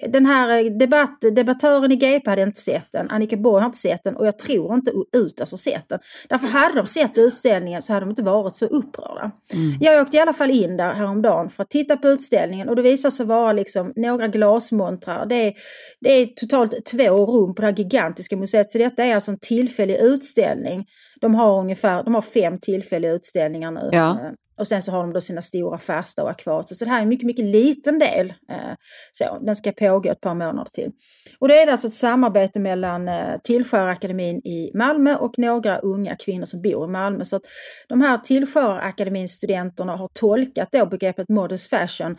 Den 0.10 0.26
här 0.26 0.66
eh, 0.66 0.72
debatt, 0.72 1.22
debattören 1.22 1.92
i 1.92 1.96
GP 1.96 2.30
hade 2.30 2.42
inte 2.42 2.62
sett 2.62 2.92
den, 2.92 3.10
Annika 3.10 3.38
Borg 3.38 3.62
har 3.62 3.66
inte 3.66 3.78
sett 3.78 4.04
den 4.04 4.16
och 4.16 4.28
jag 4.28 4.40
tror 4.40 4.74
inte 4.74 4.92
Utas 5.14 5.52
har 5.52 5.58
sett 5.58 5.90
den. 5.90 6.00
Därför 6.30 6.48
hade 6.48 6.76
de 6.76 6.88
sett 6.88 7.18
utställningen 7.18 7.82
så 7.82 7.94
hade 7.94 8.06
de 8.06 8.10
inte 8.10 8.24
varit 8.24 8.56
så 8.56 8.66
upprörda. 8.66 9.32
Mm. 9.54 9.78
Jag 9.80 10.02
åkte 10.02 10.18
i 10.18 10.20
alla 10.20 10.34
fall 10.34 10.52
in 10.52 10.78
där 10.78 10.94
häromdagen 10.94 11.50
för 11.50 11.64
att 11.64 11.70
titta 11.70 11.98
på 11.98 12.08
utställningen 12.08 12.70
och 12.70 12.76
det 12.76 12.82
visade 12.82 13.12
sig 13.12 13.26
vara 13.26 13.54
liksom 13.54 13.94
några 13.96 14.28
glasmontrar. 14.28 15.26
Det 15.26 15.36
är, 15.36 15.54
det 16.02 16.10
är 16.10 16.26
totalt 16.26 16.86
två 16.86 17.26
rum 17.26 17.56
på 17.56 17.62
det 17.62 17.68
här 17.68 17.76
gigantiska 17.76 18.38
museet 18.38 18.72
så 18.72 18.78
detta 18.78 19.06
är 19.06 19.16
alltså 19.16 19.32
en 19.32 19.40
tillfällig 19.40 19.96
utställning. 19.96 20.86
De 21.22 21.36
har 21.36 21.60
ungefär 21.60 22.04
de 22.04 22.16
har 22.16 22.22
fem 22.22 22.60
tillfälliga 22.60 23.12
utställningar 23.12 23.72
nu. 23.72 23.90
Ja. 23.92 24.10
Eh, 24.10 24.32
och 24.60 24.68
sen 24.68 24.82
så 24.82 24.92
har 24.92 25.02
de 25.02 25.14
då 25.14 25.22
sina 25.22 25.42
stora 25.42 25.78
fasta 25.78 26.24
och 26.24 26.30
akvarier. 26.30 26.64
Så 26.66 26.86
det 26.86 26.92
här 26.92 26.98
är 26.98 27.02
en 27.02 27.10
mycket, 27.10 27.26
mycket 27.26 27.46
liten 27.46 28.00
del. 28.00 28.34
Eh, 28.52 28.76
så, 29.12 29.40
den 29.42 29.56
ska 29.56 29.72
pågå 29.72 30.12
ett 30.12 30.22
par 30.22 30.36
månader 30.36 30.70
till. 30.74 30.92
Och 31.40 31.48
det 31.48 31.60
är 31.60 31.72
alltså 31.72 31.88
ett 31.88 31.94
samarbete 31.94 32.60
mellan 32.60 33.08
eh, 33.08 33.38
Tillskärakademin 33.44 34.38
i 34.38 34.72
Malmö 34.74 35.16
och 35.16 35.40
några 35.40 35.80
unga 35.80 36.16
kvinnor 36.16 36.46
som 36.46 36.62
bor 36.62 36.86
i 36.86 36.88
Malmö. 36.88 37.26
Så 37.26 37.36
att 37.36 37.44
de 37.88 38.02
här 38.02 38.18
Tillskärakademin 38.18 39.30
studenterna 39.30 39.96
har 39.96 40.10
tolkat 40.14 40.72
då 40.72 40.86
begreppet 40.86 41.30
modest 41.30 41.70
fashion 41.70 42.18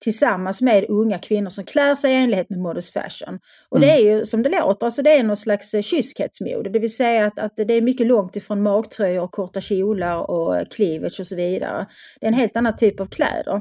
tillsammans 0.00 0.62
med 0.62 0.84
unga 0.88 1.18
kvinnor 1.18 1.50
som 1.50 1.64
klär 1.64 1.94
sig 1.94 2.12
i 2.12 2.16
enlighet 2.16 2.50
med 2.50 2.58
modest 2.58 2.92
fashion. 2.92 3.38
Och 3.68 3.76
mm. 3.76 3.88
det 3.88 3.94
är 3.94 3.98
ju 3.98 4.24
som 4.24 4.42
det 4.42 4.48
låter, 4.48 4.86
alltså 4.86 5.02
det 5.02 5.12
är 5.12 5.22
någon 5.22 5.36
slags 5.36 5.74
eh, 5.74 5.82
kyskhetsmode, 5.82 6.70
det 6.70 6.78
vill 6.78 6.94
säga 6.94 7.26
att, 7.26 7.38
att 7.38 7.56
det 7.56 7.74
är 7.74 7.82
mycket 7.82 8.06
långt 8.06 8.36
ifrån 8.36 8.62
magtröjor, 8.62 9.28
korta 9.28 9.60
kjolar 9.60 10.30
och 10.30 10.70
cleavage 10.70 11.20
och 11.20 11.26
så 11.26 11.36
vidare. 11.36 11.86
Det 12.20 12.26
är 12.26 12.28
en 12.28 12.34
helt 12.34 12.56
annan 12.56 12.76
typ 12.76 13.00
av 13.00 13.06
kläder. 13.06 13.60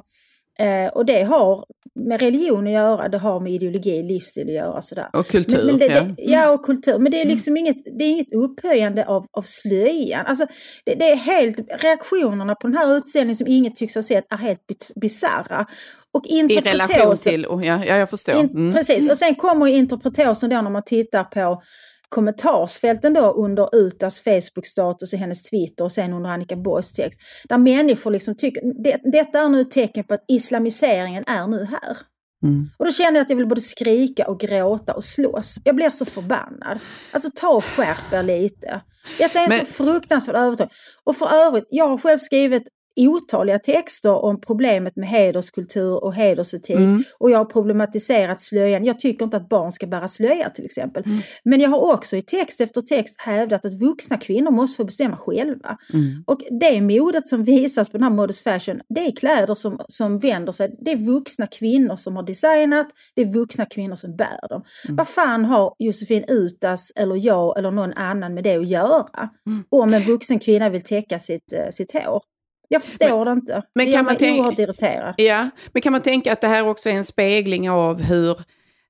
Eh, 0.60 0.88
och 0.88 1.06
det 1.06 1.24
har 1.24 1.66
med 1.96 2.22
religion 2.22 2.68
att 2.68 2.74
göra, 2.74 3.10
det 3.10 3.18
har 3.18 3.40
med 3.40 3.52
ideologi, 3.54 4.04
livsstil 4.04 4.48
att 4.48 4.54
göra. 4.54 4.82
Sådär. 4.82 5.10
Och 5.14 5.28
kultur. 5.28 5.58
Men, 5.58 5.66
men 5.66 5.80
det, 5.80 5.86
ja. 5.86 6.02
Det, 6.02 6.16
ja, 6.18 6.52
och 6.52 6.66
kultur. 6.66 6.98
Men 7.00 7.12
det 7.12 7.18
är 7.18 7.22
mm. 7.22 7.34
liksom 7.34 7.52
mm. 7.52 7.66
inget, 7.66 8.00
det 8.00 8.04
är 8.04 8.10
inget 8.10 8.34
upphöjande 8.34 9.06
av, 9.06 9.26
av 9.32 9.42
slöjan. 9.42 10.26
Alltså, 10.26 10.46
det, 10.86 10.96
det, 10.96 11.12
är 11.12 11.16
helt, 11.16 11.84
reaktionerna 11.84 12.56
på 12.56 12.68
den 12.68 12.78
här 12.78 12.98
utställningen 12.98 13.36
som 13.36 13.48
inget 13.48 13.76
tycks 13.76 13.96
ha 13.96 14.02
sett 14.02 14.34
är 14.34 14.38
helt 14.38 14.62
bisarra. 14.96 15.66
Och 16.14 16.28
I 16.28 16.60
relation 16.60 17.16
till, 17.16 17.48
ja, 17.50 17.60
ja 17.86 17.96
jag 17.96 18.10
förstår. 18.10 18.34
Mm. 18.34 18.74
precis, 18.74 19.12
och 19.12 19.18
sen 19.18 19.36
kommer 19.36 19.68
interpretosen 19.68 20.50
då 20.50 20.62
när 20.62 20.70
man 20.70 20.84
tittar 20.84 21.24
på 21.24 21.62
kommentarsfälten 22.10 23.14
då 23.14 23.32
under 23.32 23.76
Utas 23.76 24.22
Facebook-status 24.22 25.14
och 25.14 25.20
hennes 25.20 25.44
Twitter 25.44 25.84
och 25.84 25.92
sen 25.92 26.14
under 26.14 26.30
Annika 26.30 26.56
Borgs 26.56 26.94
text. 26.94 27.20
Där 27.50 27.58
människor 27.58 28.12
liksom 28.12 28.36
tycker, 28.36 28.84
det, 28.84 29.12
detta 29.12 29.40
är 29.40 29.50
nu 29.50 29.62
ett 29.62 29.72
tecken 29.72 30.04
på 30.04 30.14
att 30.14 30.26
islamiseringen 30.28 31.24
är 31.28 31.48
nu 31.48 31.66
här. 31.66 31.98
Mm. 32.44 32.70
Och 32.78 32.86
då 32.86 32.92
känner 32.92 33.18
jag 33.18 33.22
att 33.22 33.30
jag 33.30 33.38
vill 33.38 33.48
både 33.48 33.62
skrika 33.62 34.28
och 34.28 34.40
gråta 34.40 34.94
och 34.94 35.04
slåss. 35.04 35.60
Jag 35.64 35.76
blir 35.76 35.90
så 35.90 36.06
förbannad. 36.06 36.80
Alltså 37.12 37.30
ta 37.36 37.50
och 37.50 37.66
skärp 37.66 38.14
er 38.14 38.24
lite. 38.24 38.82
Detta 39.18 39.40
är 39.40 39.44
en 39.44 39.50
Men... 39.50 39.66
så 39.66 39.84
fruktansvärd 39.84 40.36
övertag. 40.36 40.70
Och 41.04 41.16
för 41.16 41.34
övrigt, 41.48 41.66
jag 41.70 41.88
har 41.88 41.98
själv 41.98 42.18
skrivit 42.18 42.64
otaliga 42.96 43.60
texter 43.60 44.26
om 44.26 44.42
problemet 44.42 44.96
med 44.96 45.10
hederskultur 45.10 46.04
och 46.04 46.14
hedersetik. 46.14 46.76
Mm. 46.76 47.04
Och 47.20 47.32
jag 47.32 47.38
har 47.38 47.46
problematiserat 47.46 48.42
slöjan. 48.42 48.86
Jag 48.86 49.00
tycker 49.00 49.26
inte 49.26 49.38
att 49.38 49.50
barn 49.50 49.72
ska 49.72 49.88
bära 49.88 50.08
slöja 50.08 50.50
till 50.50 50.66
exempel. 50.66 51.04
Mm. 51.06 51.20
Men 51.44 51.60
jag 51.60 51.70
har 51.70 51.94
också 51.94 52.18
i 52.18 52.22
text 52.22 52.62
efter 52.62 52.82
text 52.82 53.16
hävdat 53.22 53.66
att 53.66 53.74
vuxna 53.74 54.18
kvinnor 54.18 54.52
måste 54.52 54.78
få 54.78 54.84
bestämma 54.84 55.18
själva. 55.18 55.78
Mm. 55.94 56.24
Och 56.28 56.42
det 56.60 56.82
modet 56.82 57.28
som 57.28 57.44
visas 57.44 57.90
på 57.90 57.98
den 57.98 58.04
här 58.04 58.10
Modest 58.10 58.44
Fashion, 58.44 58.82
det 58.96 59.08
är 59.08 59.12
kläder 59.12 59.56
som, 59.56 59.80
som 59.88 60.20
vänder 60.20 60.52
sig. 60.52 60.76
Det 60.86 60.92
är 60.92 60.98
vuxna 60.98 61.48
kvinnor 61.48 61.96
som 61.96 62.16
har 62.16 62.24
designat, 62.24 62.88
det 63.16 63.22
är 63.22 63.34
vuxna 63.34 63.66
kvinnor 63.66 63.96
som 63.96 64.16
bär 64.16 64.48
dem. 64.50 64.64
Mm. 64.86 64.96
Vad 64.96 65.08
fan 65.08 65.46
har 65.46 65.76
Josefin 65.80 66.24
Utas 66.28 66.92
eller 66.96 67.26
jag 67.26 67.58
eller 67.58 67.72
någon 67.72 67.94
annan 67.94 68.34
med 68.34 68.44
det 68.44 68.56
att 68.56 68.70
göra? 68.70 69.30
Mm. 69.48 69.64
Om 69.70 69.94
en 69.94 70.02
vuxen 70.02 70.40
kvinna 70.40 70.70
vill 70.70 70.84
täcka 70.84 71.20
sitt, 71.20 71.54
eh, 71.54 71.70
sitt 71.70 71.94
hår. 71.94 72.22
Jag 72.72 72.84
förstår 72.84 73.26
men, 73.26 73.26
det 73.26 73.32
inte. 73.32 73.62
Men 73.76 73.86
det 73.86 73.94
kan 73.94 74.06
man 74.06 74.16
tänka, 74.16 74.42
oerhört 74.42 74.60
irriterad. 74.60 75.14
Ja, 75.18 75.50
men 75.74 75.82
kan 75.82 75.92
man 75.92 76.02
tänka 76.02 76.34
att 76.34 76.42
det 76.42 76.48
här 76.48 76.68
också 76.68 76.90
är 76.90 76.94
en 76.94 77.06
spegling 77.06 77.70
av 77.70 78.02
hur 78.02 78.38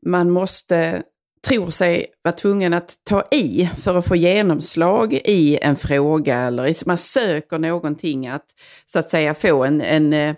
man 0.05 0.31
måste 0.31 1.03
tror 1.47 1.69
sig 1.69 2.05
vara 2.23 2.35
tvungen 2.35 2.73
att 2.73 2.95
ta 3.03 3.27
i 3.31 3.69
för 3.77 3.97
att 3.97 4.07
få 4.07 4.15
genomslag 4.15 5.13
i 5.13 5.57
en 5.61 5.75
fråga 5.75 6.37
eller 6.37 6.87
man 6.87 6.97
söker 6.97 7.59
någonting 7.59 8.27
att 8.27 8.45
så 8.85 8.99
att 8.99 9.09
säga 9.09 9.33
få 9.33 9.63
en, 9.63 9.81
en 9.81 10.13
eh, 10.13 10.35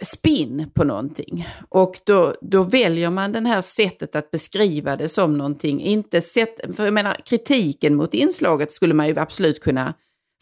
spin 0.00 0.70
på 0.74 0.84
någonting. 0.84 1.48
Och 1.68 1.94
då, 2.06 2.34
då 2.40 2.62
väljer 2.62 3.10
man 3.10 3.32
det 3.32 3.48
här 3.48 3.62
sättet 3.62 4.16
att 4.16 4.30
beskriva 4.30 4.96
det 4.96 5.08
som 5.08 5.38
någonting, 5.38 5.80
inte 5.80 6.20
sätt, 6.20 6.76
för 6.76 6.84
jag 6.84 6.94
menar 6.94 7.16
kritiken 7.24 7.94
mot 7.94 8.14
inslaget 8.14 8.72
skulle 8.72 8.94
man 8.94 9.08
ju 9.08 9.18
absolut 9.18 9.60
kunna 9.60 9.94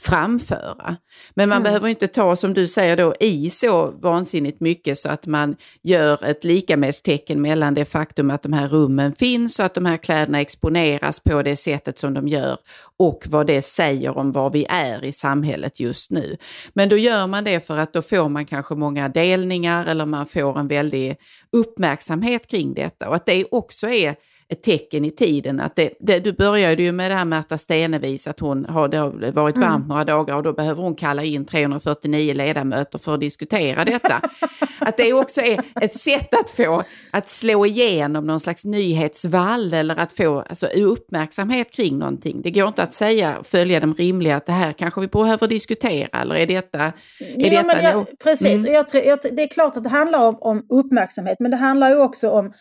framföra. 0.02 0.96
Men 1.34 1.48
man 1.48 1.56
mm. 1.56 1.62
behöver 1.62 1.88
inte 1.88 2.08
ta, 2.08 2.36
som 2.36 2.54
du 2.54 2.68
säger 2.68 2.96
då, 2.96 3.14
i 3.20 3.50
så 3.50 3.90
vansinnigt 3.90 4.60
mycket 4.60 4.98
så 4.98 5.08
att 5.08 5.26
man 5.26 5.56
gör 5.82 6.24
ett 6.24 6.44
likamässtecken 6.44 7.42
mellan 7.42 7.74
det 7.74 7.84
faktum 7.84 8.30
att 8.30 8.42
de 8.42 8.52
här 8.52 8.68
rummen 8.68 9.12
finns 9.12 9.58
och 9.58 9.64
att 9.64 9.74
de 9.74 9.86
här 9.86 9.96
kläderna 9.96 10.40
exponeras 10.40 11.20
på 11.20 11.42
det 11.42 11.56
sättet 11.56 11.98
som 11.98 12.14
de 12.14 12.28
gör 12.28 12.58
och 12.98 13.24
vad 13.26 13.46
det 13.46 13.62
säger 13.62 14.18
om 14.18 14.32
var 14.32 14.50
vi 14.50 14.66
är 14.68 15.04
i 15.04 15.12
samhället 15.12 15.80
just 15.80 16.10
nu. 16.10 16.36
Men 16.72 16.88
då 16.88 16.96
gör 16.96 17.26
man 17.26 17.44
det 17.44 17.66
för 17.66 17.76
att 17.76 17.92
då 17.92 18.02
får 18.02 18.28
man 18.28 18.46
kanske 18.46 18.74
många 18.74 19.08
delningar 19.08 19.86
eller 19.86 20.06
man 20.06 20.26
får 20.26 20.58
en 20.58 20.68
väldig 20.68 21.16
uppmärksamhet 21.52 22.46
kring 22.46 22.74
detta 22.74 23.08
och 23.08 23.16
att 23.16 23.26
det 23.26 23.44
också 23.50 23.88
är 23.88 24.16
ett 24.48 24.62
tecken 24.62 25.04
i 25.04 25.10
tiden. 25.10 25.60
Att 25.60 25.76
det, 25.76 25.90
det, 26.00 26.18
du 26.18 26.32
började 26.32 26.82
ju 26.82 26.92
med 26.92 27.10
det 27.10 27.14
här 27.14 27.24
Märta 27.24 27.58
Stenevis, 27.58 28.26
att 28.26 28.40
hon 28.40 28.64
har 28.64 28.88
varit 29.32 29.58
varmt 29.58 29.76
mm. 29.76 29.88
några 29.88 30.04
dagar 30.04 30.36
och 30.36 30.42
då 30.42 30.52
behöver 30.52 30.82
hon 30.82 30.94
kalla 30.94 31.24
in 31.24 31.44
349 31.44 32.34
ledamöter 32.34 32.98
för 32.98 33.14
att 33.14 33.20
diskutera 33.20 33.84
detta. 33.84 34.20
att 34.78 34.96
det 34.96 35.12
också 35.12 35.40
är 35.40 35.64
ett 35.80 35.94
sätt 35.94 36.34
att 36.34 36.50
få, 36.50 36.82
att 37.10 37.28
slå 37.28 37.66
igenom 37.66 38.26
någon 38.26 38.40
slags 38.40 38.64
nyhetsvall 38.64 39.74
eller 39.74 39.96
att 39.96 40.12
få 40.12 40.40
alltså, 40.40 40.66
uppmärksamhet 40.66 41.72
kring 41.72 41.98
någonting. 41.98 42.42
Det 42.42 42.50
går 42.50 42.68
inte 42.68 42.82
att 42.82 42.94
säga, 42.94 43.36
följa 43.44 43.80
de 43.80 43.94
rimliga, 43.94 44.36
att 44.36 44.46
det 44.46 44.52
här 44.52 44.72
kanske 44.72 45.00
vi 45.00 45.08
behöver 45.08 45.48
diskutera 45.48 46.20
eller 46.20 46.34
är 46.34 46.46
detta... 46.46 46.78
Är 46.78 46.92
ja, 47.36 47.50
detta 47.50 47.66
men 47.66 47.84
jag, 47.84 48.06
precis, 48.24 48.64
mm. 48.64 48.74
jag 48.74 48.88
tror, 48.88 49.04
jag, 49.04 49.18
det 49.22 49.42
är 49.42 49.48
klart 49.48 49.76
att 49.76 49.84
det 49.84 49.90
handlar 49.90 50.28
om, 50.28 50.36
om 50.40 50.66
uppmärksamhet 50.68 51.36
men 51.40 51.50
det 51.50 51.56
handlar 51.56 51.90
ju 51.90 51.96
också 51.96 52.30
om 52.30 52.52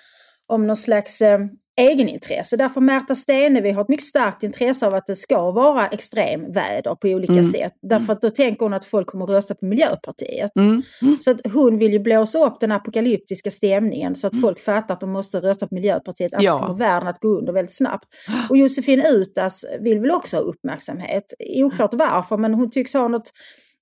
om 0.47 0.67
någon 0.67 0.77
slags 0.77 1.21
eh, 1.21 1.39
egenintresse. 1.75 2.57
Därför 2.57 2.81
Märta 2.81 3.15
Stenevi 3.15 3.71
har 3.71 3.81
ett 3.81 3.89
mycket 3.89 4.05
starkt 4.05 4.43
intresse 4.43 4.87
av 4.87 4.93
att 4.93 5.07
det 5.07 5.15
ska 5.15 5.51
vara 5.51 5.87
extremväder 5.87 6.95
på 6.95 7.07
olika 7.07 7.33
mm. 7.33 7.43
sätt. 7.43 7.71
Därför 7.81 8.13
att 8.13 8.21
då 8.21 8.29
tänker 8.29 8.65
hon 8.65 8.73
att 8.73 8.85
folk 8.85 9.07
kommer 9.07 9.25
att 9.25 9.29
rösta 9.29 9.55
på 9.55 9.65
Miljöpartiet. 9.65 10.51
Mm. 10.55 10.81
Mm. 11.01 11.17
Så 11.19 11.31
att 11.31 11.39
hon 11.53 11.77
vill 11.77 11.93
ju 11.93 11.99
blåsa 11.99 12.39
upp 12.39 12.59
den 12.59 12.71
apokalyptiska 12.71 13.51
stämningen 13.51 14.15
så 14.15 14.27
att 14.27 14.33
mm. 14.33 14.41
folk 14.41 14.59
fattar 14.59 14.93
att 14.93 15.01
de 15.01 15.11
måste 15.11 15.39
rösta 15.39 15.67
på 15.67 15.75
Miljöpartiet, 15.75 16.33
annars 16.33 16.43
ja. 16.43 16.59
kommer 16.59 16.79
världen 16.79 17.07
att 17.07 17.19
gå 17.19 17.37
under 17.37 17.53
väldigt 17.53 17.75
snabbt. 17.75 18.05
Och 18.49 18.57
Josefin 18.57 19.03
Utas 19.13 19.65
vill 19.79 19.99
väl 19.99 20.11
också 20.11 20.37
ha 20.37 20.43
uppmärksamhet. 20.43 21.33
Oklart 21.55 21.93
varför, 21.93 22.37
men 22.37 22.53
hon 22.53 22.69
tycks 22.69 22.93
ha 22.93 23.07
något 23.07 23.31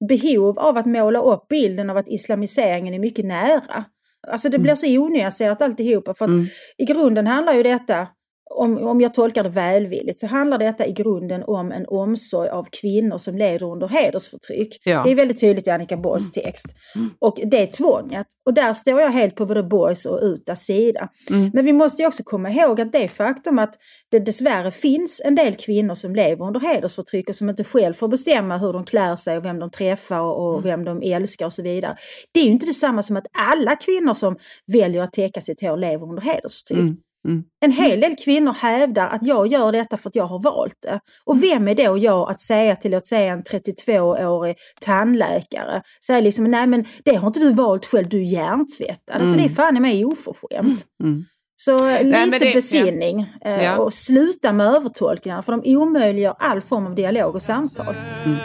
behov 0.09 0.59
av 0.59 0.77
att 0.77 0.85
måla 0.85 1.21
upp 1.21 1.47
bilden 1.47 1.89
av 1.89 1.97
att 1.97 2.07
islamiseringen 2.07 2.93
är 2.93 2.99
mycket 2.99 3.25
nära. 3.25 3.85
Alltså 4.27 4.49
det 4.49 4.59
blir 4.59 4.71
mm. 4.71 4.75
så 4.75 5.01
onyanserat 5.01 5.61
alltihopa. 5.61 6.13
För 6.13 6.25
att 6.25 6.29
mm. 6.29 6.45
i 6.77 6.85
grunden 6.85 7.27
handlar 7.27 7.53
ju 7.53 7.63
detta 7.63 8.07
om, 8.55 8.77
om 8.77 9.01
jag 9.01 9.13
tolkar 9.13 9.43
det 9.43 9.49
välvilligt 9.49 10.19
så 10.19 10.27
handlar 10.27 10.57
detta 10.57 10.85
i 10.85 10.91
grunden 10.91 11.43
om 11.47 11.71
en 11.71 11.85
omsorg 11.87 12.49
av 12.49 12.67
kvinnor 12.81 13.17
som 13.17 13.37
lever 13.37 13.71
under 13.71 13.87
hedersförtryck. 13.87 14.81
Ja. 14.83 15.03
Det 15.03 15.11
är 15.11 15.15
väldigt 15.15 15.39
tydligt 15.39 15.67
i 15.67 15.69
Annika 15.69 15.97
Borgs 15.97 16.37
mm. 16.37 16.45
text. 16.45 16.65
Mm. 16.95 17.09
Och 17.19 17.39
det 17.45 17.61
är 17.61 17.65
tvånget. 17.65 18.27
Och 18.45 18.53
där 18.53 18.73
står 18.73 19.01
jag 19.01 19.09
helt 19.09 19.35
på 19.35 19.45
både 19.45 19.63
Borgs 19.63 20.05
och 20.05 20.19
Utas 20.21 20.65
sida. 20.65 21.09
Mm. 21.29 21.51
Men 21.53 21.65
vi 21.65 21.73
måste 21.73 22.01
ju 22.01 22.07
också 22.07 22.23
komma 22.23 22.49
ihåg 22.49 22.81
att 22.81 22.91
det 22.91 23.07
faktum 23.07 23.59
att 23.59 23.75
det 24.11 24.19
dessvärre 24.19 24.71
finns 24.71 25.21
en 25.25 25.35
del 25.35 25.55
kvinnor 25.55 25.95
som 25.95 26.15
lever 26.15 26.45
under 26.45 26.59
hedersförtryck 26.59 27.29
och 27.29 27.35
som 27.35 27.49
inte 27.49 27.63
själv 27.63 27.93
får 27.93 28.07
bestämma 28.07 28.57
hur 28.57 28.73
de 28.73 28.83
klär 28.83 29.15
sig 29.15 29.37
och 29.37 29.45
vem 29.45 29.59
de 29.59 29.69
träffar 29.69 30.19
och 30.19 30.59
mm. 30.59 30.63
vem 30.63 30.85
de 30.85 31.13
älskar 31.13 31.45
och 31.45 31.53
så 31.53 31.63
vidare. 31.63 31.95
Det 32.31 32.39
är 32.39 32.45
ju 32.45 32.51
inte 32.51 32.65
detsamma 32.65 33.01
som 33.01 33.17
att 33.17 33.27
alla 33.37 33.75
kvinnor 33.75 34.13
som 34.13 34.37
väljer 34.73 35.03
att 35.03 35.13
täcka 35.13 35.41
sitt 35.41 35.61
hår 35.61 35.77
lever 35.77 36.09
under 36.09 36.21
hedersförtryck. 36.21 36.99
Mm. 37.27 37.35
Mm. 37.37 37.43
En 37.65 37.71
hel 37.71 37.99
del 37.99 38.15
kvinnor 38.15 38.53
hävdar 38.53 39.07
att 39.07 39.25
jag 39.25 39.47
gör 39.47 39.71
detta 39.71 39.97
för 39.97 40.09
att 40.09 40.15
jag 40.15 40.27
har 40.27 40.39
valt 40.39 40.77
det. 40.81 40.99
Och 41.25 41.35
mm. 41.35 41.49
vem 41.49 41.67
är 41.67 41.75
då 41.75 41.97
jag 41.97 42.31
att 42.31 42.41
säga 42.41 42.75
till 42.75 42.93
att 42.93 43.07
säga 43.07 43.33
en 43.33 43.43
32-årig 43.43 44.55
tandläkare, 44.81 45.81
säga 46.05 46.21
liksom 46.21 46.45
nej 46.45 46.67
men 46.67 46.85
det 47.05 47.15
har 47.15 47.27
inte 47.27 47.39
du 47.39 47.53
valt 47.53 47.85
själv, 47.85 48.09
du 48.09 48.17
är 48.17 48.25
hjärntvättad. 48.25 49.15
Mm. 49.15 49.21
Alltså 49.21 49.35
det 49.37 49.43
är 49.43 49.45
mm. 49.45 49.55
fan 49.55 49.77
i 49.77 49.79
mig 49.79 50.05
oförskämt. 50.05 50.85
Mm. 51.03 51.25
Så 51.55 51.77
lite 51.77 52.03
nej, 52.03 52.39
det, 52.39 52.53
besinning 52.53 53.33
ja. 53.41 53.49
Eh, 53.49 53.63
ja. 53.63 53.77
och 53.77 53.93
sluta 53.93 54.53
med 54.53 54.67
övertolkningar 54.67 55.41
för 55.41 55.51
de 55.51 55.75
omöjliggör 55.75 56.35
all 56.39 56.61
form 56.61 56.85
av 56.85 56.95
dialog 56.95 57.35
och 57.35 57.41
samtal. 57.41 57.95
Mm. 58.25 58.37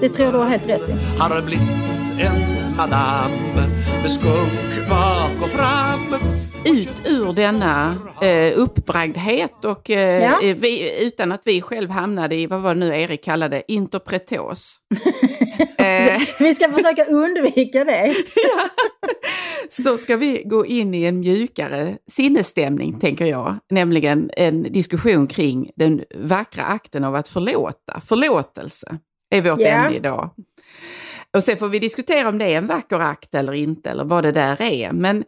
Det 0.00 0.08
tror 0.08 0.24
jag 0.24 0.34
du 0.34 0.38
har 0.38 0.46
helt 0.46 0.68
rätt 0.68 0.88
i. 0.88 0.92
Har 1.18 1.42
blivit 1.42 1.68
en 2.20 2.76
madame 2.76 3.68
med 4.02 4.10
skunk 4.10 4.88
bak 4.88 5.42
och 5.42 5.48
fram 5.48 6.39
ut 6.64 7.02
ur 7.08 7.32
denna 7.32 7.96
eh, 8.22 8.58
uppbragdhet 8.58 9.64
och 9.64 9.90
eh, 9.90 10.22
Ja. 10.22 10.42
eh, 10.42 10.56
vi, 10.56 11.04
utan 11.06 11.32
att 11.32 11.42
vi 11.44 11.62
själv 11.62 11.90
hamnade 11.90 12.34
i, 12.36 12.46
vad 12.46 12.60
var 12.62 12.74
det 12.74 12.80
nu 12.80 12.86
Erik 13.02 13.24
kallade, 13.24 13.62
interpretos. 13.68 14.76
eh, 15.78 16.20
Vi 16.38 16.54
ska 16.54 16.70
försöka 16.70 17.04
undvika 17.04 17.84
det. 17.84 18.14
så 19.70 19.98
ska 19.98 20.16
vi 20.16 20.42
gå 20.44 20.66
in 20.66 20.94
i 20.94 21.04
en 21.04 21.20
mjukare 21.20 21.96
sinnesstämning, 22.10 23.00
tänker 23.00 23.26
jag. 23.26 23.56
Nämligen 23.70 24.30
en 24.36 24.62
diskussion 24.62 25.26
kring 25.26 25.70
den 25.76 26.04
vackra 26.14 26.64
akten 26.64 27.04
av 27.04 27.14
att 27.14 27.28
förlåta. 27.28 28.00
Förlåtelse 28.06 28.98
är 29.30 29.42
vårt 29.42 29.60
Ja. 29.60 29.66
ämne 29.68 29.96
idag. 29.96 30.30
Och 31.36 31.42
sen 31.42 31.56
får 31.56 31.68
vi 31.68 31.78
diskutera 31.78 32.28
om 32.28 32.38
det 32.38 32.44
är 32.44 32.58
en 32.58 32.66
vacker 32.66 32.98
akt 33.00 33.34
eller 33.34 33.52
inte, 33.52 33.90
eller 33.90 34.04
vad 34.04 34.24
det 34.24 34.32
där 34.32 34.62
är. 34.62 34.92
Men 34.92 35.24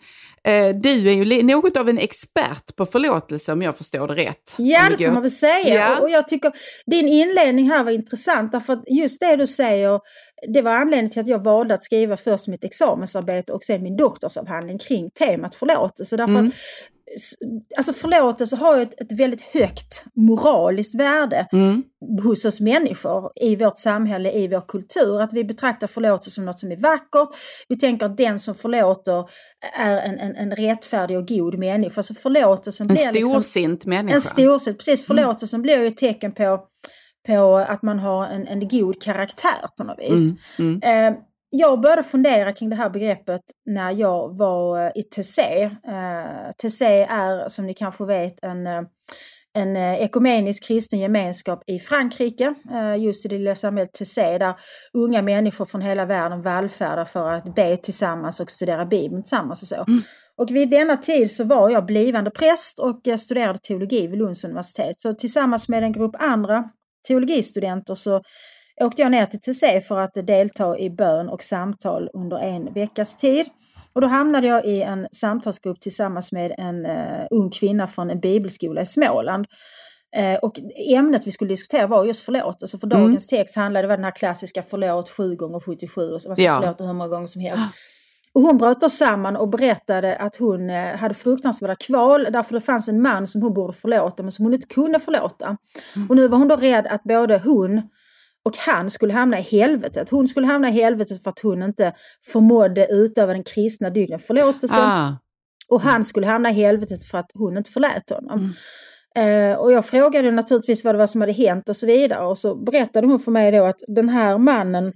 du 0.74 1.08
är 1.08 1.12
ju 1.12 1.42
något 1.42 1.76
av 1.76 1.88
en 1.88 1.98
expert 1.98 2.76
på 2.76 2.86
förlåtelse 2.86 3.52
om 3.52 3.62
jag 3.62 3.76
förstår 3.76 4.08
det 4.08 4.14
rätt. 4.14 4.54
Ja, 4.56 4.80
det 4.90 5.04
får 5.04 5.12
man 5.12 5.22
väl 5.22 5.30
säga. 5.30 5.74
Ja. 5.74 5.96
Och, 5.96 6.02
och 6.02 6.10
jag 6.10 6.28
tycker 6.28 6.52
din 6.86 7.08
inledning 7.08 7.70
här 7.70 7.84
var 7.84 7.90
intressant 7.90 8.52
därför 8.52 8.72
att 8.72 8.82
just 8.88 9.20
det 9.20 9.36
du 9.36 9.46
säger, 9.46 10.00
det 10.54 10.62
var 10.62 10.72
anledningen 10.72 11.10
till 11.10 11.20
att 11.20 11.28
jag 11.28 11.44
valde 11.44 11.74
att 11.74 11.84
skriva 11.84 12.16
först 12.16 12.48
mitt 12.48 12.64
examensarbete 12.64 13.52
och 13.52 13.64
sen 13.64 13.82
min 13.82 13.96
doktorsavhandling 13.96 14.78
kring 14.78 15.10
temat 15.10 15.54
förlåtelse. 15.54 16.16
Därför 16.16 16.32
Mm. 16.32 16.52
Alltså 17.76 17.92
förlåtelse 17.92 18.56
har 18.56 18.76
ju 18.76 18.82
ett, 18.82 19.00
ett 19.00 19.12
väldigt 19.12 19.40
högt 19.40 20.04
moraliskt 20.14 20.94
värde 20.94 21.46
Mm. 21.52 21.82
hos 22.22 22.44
oss 22.44 22.60
människor 22.60 23.32
i 23.36 23.56
vårt 23.56 23.78
samhälle, 23.78 24.32
i 24.32 24.48
vår 24.48 24.60
kultur. 24.68 25.20
Att 25.20 25.32
vi 25.32 25.44
betraktar 25.44 25.86
förlåtelse 25.86 26.30
som 26.30 26.44
något 26.44 26.58
som 26.58 26.72
är 26.72 26.76
vackert. 26.76 27.28
Vi 27.68 27.78
tänker 27.78 28.06
att 28.06 28.16
den 28.16 28.38
som 28.38 28.54
förlåter 28.54 29.24
är 29.78 29.98
en, 29.98 30.18
en, 30.18 30.36
en 30.36 30.56
rättfärdig 30.56 31.18
och 31.18 31.28
god 31.28 31.58
människa. 31.58 32.02
Så 32.02 32.14
förlåtelsen 32.14 32.90
En 32.90 32.94
blir 32.94 33.12
liksom... 33.12 33.42
storsint 33.42 33.86
människa. 33.86 34.14
En 34.14 34.20
storsint, 34.20 34.78
precis. 34.78 35.06
Förlåtelsen 35.06 35.62
blir 35.62 35.80
ju 35.80 35.86
ett 35.86 35.96
tecken 35.96 36.32
på, 36.32 36.60
på 37.26 37.56
att 37.56 37.82
man 37.82 37.98
har 37.98 38.26
en, 38.26 38.46
en 38.46 38.68
god 38.68 39.02
karaktär 39.02 39.68
på 39.76 39.84
något 39.84 39.98
vis. 40.00 40.32
Mm, 40.58 40.80
mm. 40.84 41.14
Eh, 41.14 41.20
jag 41.54 41.80
började 41.80 42.02
fundera 42.02 42.52
kring 42.52 42.70
det 42.70 42.76
här 42.76 42.90
begreppet 42.90 43.40
när 43.66 43.90
jag 43.90 44.36
var 44.36 44.86
eh, 44.86 44.92
i 44.94 45.02
Tessé. 45.02 45.62
Eh, 45.64 46.50
Tessé 46.62 47.06
är, 47.10 47.48
som 47.48 47.66
ni 47.66 47.74
kanske 47.74 48.04
vet, 48.04 48.44
en, 48.44 48.66
eh, 48.66 48.82
en 49.54 49.76
ekumenisk 49.76 50.64
kristen 50.64 50.98
gemenskap 50.98 51.62
i 51.66 51.78
Frankrike, 51.78 52.54
just 52.98 53.24
i 53.24 53.28
det 53.28 53.38
lilla 53.38 53.54
samhället 53.54 53.92
Tessé, 53.92 54.38
där 54.38 54.54
unga 54.92 55.22
människor 55.22 55.64
från 55.64 55.80
hela 55.80 56.04
världen 56.04 56.42
vallfärdar 56.42 57.04
för 57.04 57.32
att 57.32 57.54
be 57.54 57.76
tillsammans 57.76 58.40
och 58.40 58.50
studera 58.50 58.86
Bibeln 58.86 59.22
tillsammans 59.22 59.62
och 59.62 59.68
så. 59.68 59.86
Och 60.36 60.50
vid 60.50 60.70
denna 60.70 60.96
tid 60.96 61.30
så 61.30 61.44
var 61.44 61.70
jag 61.70 61.86
blivande 61.86 62.30
präst 62.30 62.78
och 62.78 63.20
studerade 63.20 63.58
teologi 63.58 64.06
vid 64.06 64.18
Lunds 64.18 64.44
universitet. 64.44 65.00
Så 65.00 65.12
tillsammans 65.12 65.68
med 65.68 65.82
en 65.82 65.92
grupp 65.92 66.16
andra 66.18 66.64
teologistudenter 67.08 67.94
så 67.94 68.22
åkte 68.82 69.02
jag 69.02 69.10
ner 69.10 69.26
till 69.26 69.40
Tessé 69.40 69.80
för 69.80 70.00
att 70.00 70.14
delta 70.14 70.78
i 70.78 70.90
bön 70.90 71.28
och 71.28 71.42
samtal 71.42 72.10
under 72.14 72.38
en 72.38 72.72
veckas 72.72 73.16
tid. 73.16 73.46
Och 73.92 74.00
då 74.00 74.06
hamnade 74.06 74.46
jag 74.46 74.64
i 74.64 74.82
en 74.82 75.08
samtalsgrupp 75.12 75.80
tillsammans 75.80 76.32
med 76.32 76.54
en 76.58 76.86
uh, 76.86 77.26
ung 77.30 77.50
kvinna 77.50 77.88
från 77.88 78.10
en 78.10 78.20
bibelskola 78.20 78.80
i 78.80 78.86
Småland. 78.86 79.46
Eh, 80.16 80.38
och 80.38 80.52
ämnet 80.94 81.26
vi 81.26 81.30
skulle 81.30 81.48
diskutera 81.48 81.86
var 81.86 82.04
just 82.04 82.24
förlåtelse. 82.24 82.78
För 82.78 82.86
Mm. 82.86 82.98
dagens 83.02 83.26
text 83.26 83.56
handlade, 83.56 83.88
var 83.88 83.96
den 83.96 84.04
här 84.04 84.10
klassiska 84.16 84.62
förlåt 84.70 85.10
7 85.10 85.36
gånger 85.36 85.60
77 85.60 86.12
och 86.12 86.22
så 86.22 86.34
ska 86.34 86.42
Ja. 86.42 86.60
förlåta 86.60 86.84
hur 86.84 86.92
många 86.92 87.08
gånger 87.08 87.26
som 87.26 87.42
helst. 87.42 87.62
Och 88.34 88.42
hon 88.42 88.58
bröt 88.58 88.80
då 88.80 88.88
samman 88.88 89.36
och 89.36 89.48
berättade 89.48 90.16
att 90.16 90.36
hon 90.36 90.70
eh, 90.70 90.96
hade 90.96 91.14
fruktansvärda 91.14 91.74
kval 91.74 92.26
därför 92.32 92.54
det 92.54 92.60
fanns 92.60 92.88
en 92.88 93.02
man 93.02 93.26
som 93.26 93.42
hon 93.42 93.54
borde 93.54 93.72
förlåta 93.72 94.22
men 94.22 94.32
som 94.32 94.44
hon 94.44 94.54
inte 94.54 94.66
kunde 94.68 95.00
förlåta. 95.00 95.56
Och 96.08 96.16
nu 96.16 96.28
var 96.28 96.38
hon 96.38 96.48
då 96.48 96.56
rädd 96.56 96.86
att 96.86 97.02
både 97.02 97.38
hon 97.44 97.82
och 98.44 98.56
han 98.56 98.90
skulle 98.90 99.12
hamna 99.12 99.38
i 99.38 99.42
helvetet. 99.42 100.10
Hon 100.10 100.28
skulle 100.28 100.46
hamna 100.46 100.68
i 100.68 100.72
helvetet 100.72 101.22
för 101.22 101.30
att 101.30 101.38
hon 101.40 101.62
inte 101.62 101.92
förmådde 102.32 102.86
utöva 102.90 103.32
den 103.32 103.44
kristna 103.44 103.90
dygden 103.90 104.18
förlåtelse. 104.18 104.76
Ah, 104.78 105.16
Och 105.68 105.80
han 105.80 106.04
skulle 106.04 106.26
hamna 106.26 106.50
i 106.50 106.52
helvetet 106.52 107.04
för 107.04 107.18
att 107.18 107.30
hon 107.34 107.56
inte 107.56 107.70
förlät 107.70 108.10
honom. 108.10 108.40
Eh, 109.14 109.58
och 109.58 109.72
jag 109.72 109.86
frågade 109.86 110.30
naturligtvis 110.30 110.84
vad 110.84 110.94
det 110.94 110.98
var 110.98 111.06
som 111.06 111.20
hade 111.20 111.32
hänt 111.32 111.68
och 111.68 111.76
så 111.76 111.86
vidare. 111.86 112.24
Och 112.26 112.38
så 112.38 112.54
berättade 112.54 113.06
hon 113.06 113.20
för 113.20 113.30
mig 113.30 113.52
då 113.52 113.64
att 113.64 113.80
den 113.88 114.08
här 114.08 114.38
mannen 114.38 114.92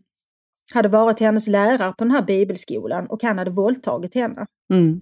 hade 0.75 0.89
varit 0.89 1.21
hennes 1.21 1.49
lärare 1.49 1.93
på 1.99 2.05
den 2.05 2.11
här 2.11 2.23
bibelskolan 2.23 3.07
och 3.07 3.23
han 3.23 3.39
hade 3.39 3.51
våldtagit 3.51 4.15
henne. 4.15 4.47
mm. 4.73 5.01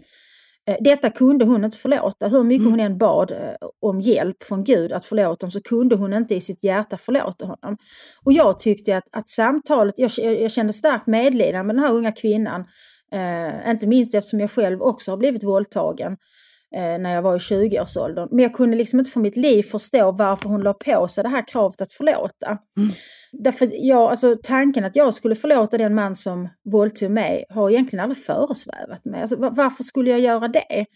Eh, 0.68 0.76
Detta 0.80 1.10
kunde 1.10 1.44
hon 1.44 1.64
inte 1.64 1.78
förlåta. 1.78 2.28
Hur 2.28 2.44
mycket 2.44 2.70
hon 2.70 2.80
än 2.80 2.98
bad 2.98 3.30
eh, 3.30 3.68
om 3.80 4.00
hjälp 4.00 4.42
från 4.42 4.64
Gud 4.64 4.92
att 4.92 5.06
förlåta 5.06 5.44
honom 5.44 5.50
så 5.50 5.60
kunde 5.60 5.96
hon 5.96 6.12
inte 6.12 6.34
i 6.34 6.40
sitt 6.40 6.64
hjärta 6.64 6.96
förlåta 6.96 7.46
honom. 7.46 7.76
Och 8.24 8.32
jag 8.32 8.58
tyckte 8.58 8.96
att, 8.96 9.04
att 9.12 9.28
samtalet, 9.28 9.94
jag, 9.98 10.10
jag 10.18 10.50
kände 10.50 10.72
starkt 10.72 11.06
medlidande 11.06 11.66
med 11.66 11.76
den 11.76 11.84
här 11.84 11.92
unga 11.92 12.12
kvinnan. 12.12 12.64
Eh, 13.12 13.70
inte 13.70 13.86
minst 13.86 14.14
eftersom 14.14 14.40
jag 14.40 14.50
själv 14.50 14.82
också 14.82 15.12
har 15.12 15.16
blivit 15.16 15.44
våldtagen 15.44 16.16
eh, 16.76 16.98
när 16.98 17.14
jag 17.14 17.22
var 17.22 17.34
i 17.34 17.38
20-årsåldern. 17.38 18.28
Men 18.30 18.38
jag 18.38 18.54
kunde 18.54 18.76
liksom 18.76 18.98
inte 18.98 19.10
för 19.10 19.20
mitt 19.20 19.36
liv 19.36 19.62
förstå 19.62 20.12
varför 20.12 20.48
hon 20.48 20.60
la 20.60 20.74
på 20.74 21.08
sig 21.08 21.24
det 21.24 21.30
här 21.30 21.48
kravet 21.48 21.80
att 21.80 21.92
förlåta. 21.92 22.58
Därför 23.38 23.68
jag, 23.72 24.10
alltså, 24.10 24.36
tanken 24.42 24.84
att 24.84 24.96
jag 24.96 25.14
skulle 25.14 25.34
förlåta 25.34 25.78
den 25.78 25.94
man 25.94 26.16
som 26.16 26.48
våldtog 26.64 27.10
mig 27.10 27.44
har 27.48 27.70
egentligen 27.70 28.02
aldrig 28.02 28.24
föresvävat 28.24 29.04
mig. 29.04 29.20
Alltså, 29.20 29.36
va- 29.36 29.52
varför 29.56 29.82
skulle 29.82 30.10
jag 30.10 30.20
göra 30.20 30.48
det? 30.48 30.86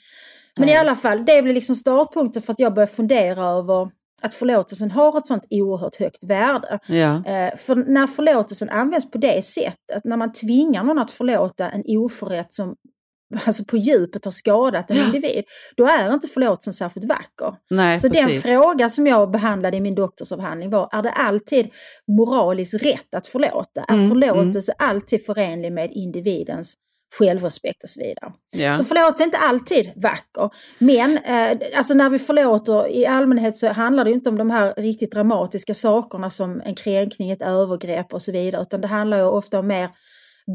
Men 0.59 0.68
i 0.68 0.77
alla 0.77 0.96
fall, 0.96 1.24
det 1.24 1.42
blev 1.42 1.55
liksom 1.55 1.77
startpunkten 1.77 2.42
för 2.42 2.53
att 2.53 2.59
jag 2.61 2.74
började 2.74 2.92
fundera 2.92 3.42
över 3.44 3.90
att 4.22 4.35
förlåtelsen 4.35 4.90
har 4.90 5.18
ett 5.18 5.27
sånt 5.27 5.46
oerhört 5.51 5.96
högt 5.96 6.24
värde. 6.24 6.79
Ja. 6.87 7.24
Eh, 7.27 7.57
för 7.57 7.74
när 7.74 8.07
förlåtelsen 8.07 8.68
används 8.68 9.11
på 9.11 9.18
det 9.18 9.44
sättet, 9.44 10.05
när 10.05 10.16
man 10.16 10.33
tvingar 10.33 10.85
någon 10.85 10.98
att 10.98 11.11
förlåta 11.11 11.70
en 11.70 11.83
oförrätt 11.87 12.53
som 12.53 12.74
alltså 13.47 13.64
på 13.64 13.77
djupet 13.77 14.25
har 14.25 14.33
skadat 14.33 14.91
en 14.91 14.97
Ja. 14.97 15.07
individ, 15.07 15.45
då 15.77 15.87
är 15.87 16.12
inte 16.14 16.29
förlåtelsen 16.29 16.73
särskilt 16.73 17.07
vacker. 17.09 17.55
Nej, 17.71 17.99
Så 17.99 18.09
den 18.09 18.27
precis. 18.27 18.43
fråga 18.43 18.88
som 18.88 19.07
jag 19.07 19.31
behandlade 19.31 19.77
i 19.77 19.81
min 19.81 19.95
doktorsavhandling 19.95 20.71
var, 20.71 20.88
är 20.93 21.03
det 21.03 21.11
alltid 21.11 21.69
moraliskt 22.19 22.75
rätt 22.83 23.14
att 23.17 23.27
förlåta? 23.27 23.85
Är 23.88 23.95
Mm, 23.95 24.09
förlåtelse 24.09 24.73
alltid 24.79 25.27
förenlig 25.27 25.73
med 25.73 25.91
individens 25.93 26.75
självrespekt 27.19 27.83
och 27.85 27.91
så 27.91 28.01
vidare? 28.01 28.33
Ja. 28.57 28.75
Så 28.75 28.85
förlåtelse 28.85 29.23
är 29.23 29.27
inte 29.27 29.38
alltid 29.38 29.93
vacker. 29.97 30.51
Men 30.79 31.19
eh, 31.19 31.59
alltså 31.77 31.95
när 31.95 32.11
vi 32.11 32.19
förlåter 32.19 32.88
i 32.88 33.07
allmänhet 33.07 33.57
så 33.57 33.69
handlar 33.73 34.05
det 34.05 34.11
inte 34.11 34.29
om 34.29 34.38
de 34.38 34.51
här 34.51 34.75
riktigt 34.77 35.12
dramatiska 35.12 35.75
sakerna 35.75 36.31
som 36.31 36.61
en 36.64 36.75
kränkning, 36.75 37.31
ett 37.31 37.43
övergrepp 37.43 38.14
och 38.14 38.23
så 38.23 38.33
vidare. 38.33 38.62
Utan 38.62 38.81
det 38.81 38.88
handlar 38.88 39.17
ju 39.19 39.25
ofta 39.25 39.59
om 39.59 39.67
mer 39.67 39.88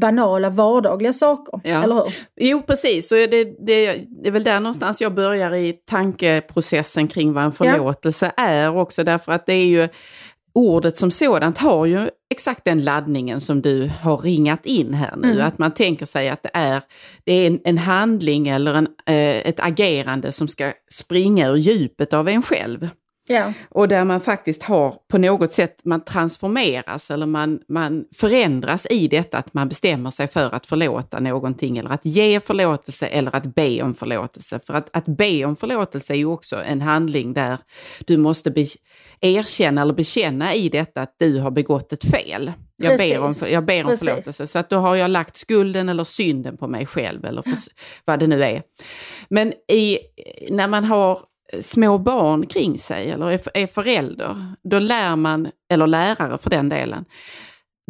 banala 0.00 0.50
vardagliga 0.50 1.12
saker. 1.12 1.60
Ja. 1.64 1.82
Eller 1.82 1.94
hur? 1.94 2.12
Jo, 2.40 2.62
precis. 2.62 3.08
Så 3.08 3.14
är 3.14 3.28
det, 3.28 3.44
det, 3.44 4.04
det 4.22 4.28
är 4.28 4.30
väl 4.30 4.42
där 4.42 4.60
någonstans 4.60 5.00
jag 5.00 5.14
börjar 5.14 5.54
i 5.54 5.72
tankeprocessen 5.72 7.08
kring 7.08 7.32
vad 7.32 7.44
en 7.44 7.52
förlåtelse 7.52 8.32
är 8.36 8.76
också. 8.76 9.04
Därför 9.04 9.32
att 9.32 9.46
det 9.46 9.52
är 9.52 9.66
ju 9.66 9.88
ordet 10.54 10.96
som 10.96 11.10
sådant 11.10 11.58
har 11.58 11.86
ju 11.86 12.08
exakt 12.30 12.64
den 12.64 12.84
laddningen 12.84 13.40
som 13.40 13.62
du 13.62 13.90
har 14.02 14.16
ringat 14.16 14.66
in 14.66 14.94
här 14.94 15.16
nu. 15.16 15.30
Mm. 15.30 15.46
Att 15.46 15.58
man 15.58 15.70
tänker 15.70 16.06
sig 16.06 16.28
att 16.28 16.42
det 16.42 16.50
är, 16.52 16.82
det 17.24 17.32
är 17.32 17.46
en, 17.46 17.60
en 17.64 17.78
handling 17.78 18.48
eller 18.48 18.74
en, 18.74 18.86
eh, 19.06 19.48
ett 19.48 19.60
agerande 19.60 20.32
som 20.32 20.48
ska 20.48 20.72
springa 20.90 21.48
ur 21.48 21.56
djupet 21.56 22.12
av 22.12 22.28
en 22.28 22.42
själv. 22.42 22.88
Ja. 23.26 23.52
Och 23.68 23.88
där 23.88 24.04
man 24.04 24.20
faktiskt 24.20 24.62
har 24.62 24.96
på 25.08 25.18
något 25.18 25.52
sätt, 25.52 25.80
man 25.84 26.04
transformeras 26.04 27.10
eller 27.10 27.26
man, 27.26 27.60
man 27.68 28.04
förändras 28.16 28.86
i 28.90 29.08
detta 29.08 29.38
att 29.38 29.54
man 29.54 29.68
bestämmer 29.68 30.10
sig 30.10 30.28
för 30.28 30.54
att 30.54 30.66
förlåta 30.66 31.20
någonting 31.20 31.78
eller 31.78 31.90
att 31.90 32.04
ge 32.04 32.40
förlåtelse 32.40 33.06
eller 33.06 33.36
att 33.36 33.54
be 33.54 33.82
om 33.82 33.94
förlåtelse. 33.94 34.60
För 34.66 34.74
att, 34.74 34.96
att 34.96 35.06
be 35.06 35.44
om 35.44 35.56
förlåtelse 35.56 36.12
är 36.12 36.16
ju 36.16 36.26
också 36.26 36.56
en 36.56 36.80
handling 36.80 37.32
där 37.32 37.58
du 38.06 38.16
måste 38.16 38.50
be, 38.50 38.66
erkänna 39.20 39.82
eller 39.82 39.94
bekänna 39.94 40.54
i 40.54 40.68
detta 40.68 41.02
att 41.02 41.14
du 41.18 41.38
har 41.38 41.50
begått 41.50 41.92
ett 41.92 42.04
fel. 42.04 42.52
Jag 42.76 42.98
ber 42.98 43.20
om, 43.20 43.34
jag 43.48 43.64
ber 43.64 43.82
om 43.82 43.88
Precis. 43.88 44.08
förlåtelse. 44.08 44.46
Så 44.46 44.58
att 44.58 44.70
då 44.70 44.76
har 44.76 44.96
jag 44.96 45.10
lagt 45.10 45.36
skulden 45.36 45.88
eller 45.88 46.04
synden 46.04 46.56
på 46.56 46.68
mig 46.68 46.86
själv 46.86 47.24
eller 47.24 47.42
för, 47.42 47.56
vad 48.04 48.18
det 48.18 48.26
nu 48.26 48.44
är. 48.44 48.62
Men 49.28 49.52
i, 49.72 49.98
när 50.50 50.68
man 50.68 50.84
har 50.84 51.18
små 51.60 51.98
barn 51.98 52.46
kring 52.46 52.78
sig 52.78 53.10
eller 53.10 53.30
är, 53.30 53.40
är 53.54 53.66
förälder, 53.66 54.36
då 54.70 54.78
lär 54.78 55.16
man, 55.16 55.48
eller 55.72 55.86
lärare 55.86 56.38
för 56.38 56.50
den 56.50 56.68
delen, 56.68 57.04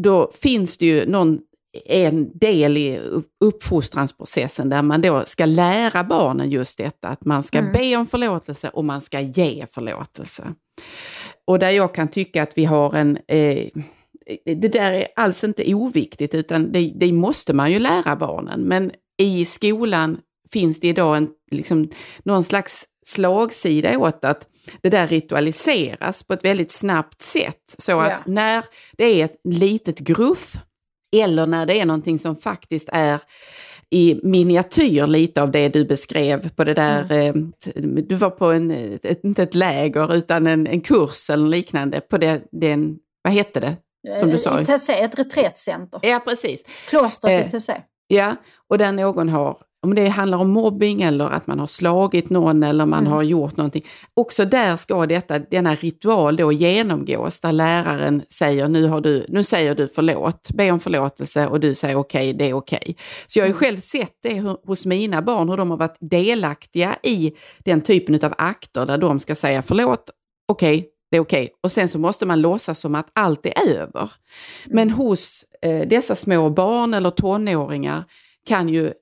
då 0.02 0.30
finns 0.34 0.78
det 0.78 0.86
ju 0.86 1.06
någon, 1.06 1.38
en 1.86 2.38
del 2.38 2.76
i 2.76 2.98
upp- 2.98 3.30
uppfostransprocessen 3.44 4.68
där 4.68 4.82
man 4.82 5.00
då 5.00 5.22
ska 5.26 5.46
lära 5.46 6.04
barnen 6.04 6.50
just 6.50 6.78
detta, 6.78 7.08
att 7.08 7.24
man 7.24 7.42
ska 7.42 7.58
Mm. 7.58 7.72
be 7.72 7.96
om 7.96 8.06
förlåtelse 8.06 8.68
och 8.68 8.84
man 8.84 9.00
ska 9.00 9.20
ge 9.20 9.66
förlåtelse. 9.72 10.44
Och 11.46 11.58
där 11.58 11.70
jag 11.70 11.94
kan 11.94 12.08
tycka 12.08 12.42
att 12.42 12.58
vi 12.58 12.64
har 12.64 12.94
en 12.94 13.18
eh, 13.28 13.68
det 14.44 14.68
där 14.72 14.92
är 14.92 15.06
alls 15.16 15.44
inte 15.44 15.74
oviktigt 15.74 16.34
utan 16.34 16.72
det, 16.72 16.92
det 16.96 17.12
måste 17.12 17.52
man 17.52 17.72
ju 17.72 17.78
lära 17.78 18.16
barnen. 18.16 18.60
Men 18.60 18.92
i 19.18 19.44
skolan 19.44 20.18
finns 20.52 20.80
det 20.80 20.88
idag 20.88 21.16
en, 21.16 21.28
liksom, 21.50 21.88
någon 22.22 22.44
slags 22.44 22.84
slagsida 23.08 23.98
åt 23.98 24.24
att 24.24 24.46
det 24.82 24.90
där 24.90 25.06
ritualiseras 25.06 26.22
på 26.22 26.32
ett 26.34 26.44
väldigt 26.44 26.72
snabbt 26.72 27.22
sätt. 27.22 27.74
Så 27.78 28.00
att 28.00 28.10
Ja. 28.10 28.18
när 28.26 28.64
det 28.92 29.04
är 29.04 29.24
ett 29.24 29.40
litet 29.44 29.98
gruff 29.98 30.52
eller 31.16 31.46
när 31.46 31.66
det 31.66 31.80
är 31.80 31.86
någonting 31.86 32.18
som 32.18 32.36
faktiskt 32.36 32.88
är 32.92 33.20
i 33.90 34.20
miniatyr 34.22 35.06
lite 35.06 35.42
av 35.42 35.50
det 35.50 35.68
du 35.68 35.84
beskrev 35.84 36.48
på 36.48 36.64
det 36.64 36.74
där, 36.74 37.12
Mm. 37.12 37.52
eh, 37.66 37.82
du 38.04 38.14
var 38.14 38.30
på 38.30 38.52
en, 38.52 38.70
ett, 39.02 39.24
inte 39.24 39.42
ett 39.42 39.54
läger 39.54 40.14
utan 40.14 40.46
en, 40.46 40.66
en 40.66 40.80
kurs 40.80 41.30
eller 41.30 41.48
liknande 41.48 42.00
på 42.00 42.18
det, 42.18 42.42
den, 42.52 42.96
vad 43.22 43.32
hette 43.32 43.60
det? 43.60 43.76
Som 44.18 44.30
du 44.30 44.38
sa. 44.38 44.60
I 44.60 44.64
ett 45.02 45.18
reträttcenter. 45.18 46.00
Ja, 46.02 46.20
precis. 46.26 46.64
Klostret 46.88 47.40
Eh, 47.40 47.46
i 47.46 47.50
Tessé. 47.50 47.72
Ja, 48.06 48.36
och 48.70 48.78
där 48.78 48.92
någon 48.92 49.28
har, 49.28 49.58
om 49.84 49.94
det 49.94 50.08
handlar 50.08 50.38
om 50.38 50.50
mobbing 50.50 51.02
eller 51.02 51.26
att 51.26 51.46
man 51.46 51.58
har 51.58 51.66
slagit 51.66 52.30
någon 52.30 52.62
eller 52.62 52.86
man 52.86 52.98
Mm. 53.00 53.12
har 53.12 53.22
gjort 53.22 53.56
någonting. 53.56 53.84
Också 54.14 54.44
där 54.44 54.76
ska 54.76 55.06
detta, 55.06 55.38
denna 55.38 55.74
ritual 55.74 56.36
då 56.36 56.52
genomgås 56.52 57.40
där 57.40 57.52
läraren 57.52 58.22
säger 58.28 58.68
nu, 58.68 58.86
har 58.86 59.00
du, 59.00 59.26
nu 59.28 59.44
säger 59.44 59.74
du 59.74 59.88
förlåt, 59.88 60.50
be 60.54 60.70
om 60.70 60.80
förlåtelse 60.80 61.46
och 61.46 61.60
du 61.60 61.74
säger 61.74 61.96
okej, 61.96 62.32
det 62.32 62.50
är 62.50 62.54
okej. 62.54 62.96
Så 63.26 63.38
jag 63.38 63.44
har 63.44 63.48
ju 63.48 63.54
själv 63.54 63.78
sett 63.78 64.12
det 64.22 64.42
hos 64.66 64.86
mina 64.86 65.22
barn, 65.22 65.48
hur 65.48 65.56
de 65.56 65.70
har 65.70 65.76
varit 65.78 65.96
delaktiga 66.00 66.96
i 67.02 67.32
den 67.64 67.80
typen 67.80 68.14
av 68.24 68.34
akter 68.38 68.86
där 68.86 68.98
de 68.98 69.20
ska 69.20 69.34
säga 69.34 69.62
förlåt, 69.62 70.10
okej, 70.52 70.88
det 71.10 71.16
är 71.16 71.20
okej. 71.20 71.50
Och 71.62 71.72
sen 71.72 71.88
så 71.88 71.98
måste 71.98 72.26
man 72.26 72.40
låtsas 72.40 72.80
som 72.80 72.94
att 72.94 73.06
allt 73.12 73.46
är 73.46 73.68
över. 73.68 74.10
Men 74.66 74.90
hos 74.90 75.44
eh, 75.62 75.88
dessa 75.88 76.14
små 76.14 76.50
barn 76.50 76.94
eller 76.94 77.10
tonåringar 77.10 78.04
kan 78.48 78.68
ju 78.68 78.92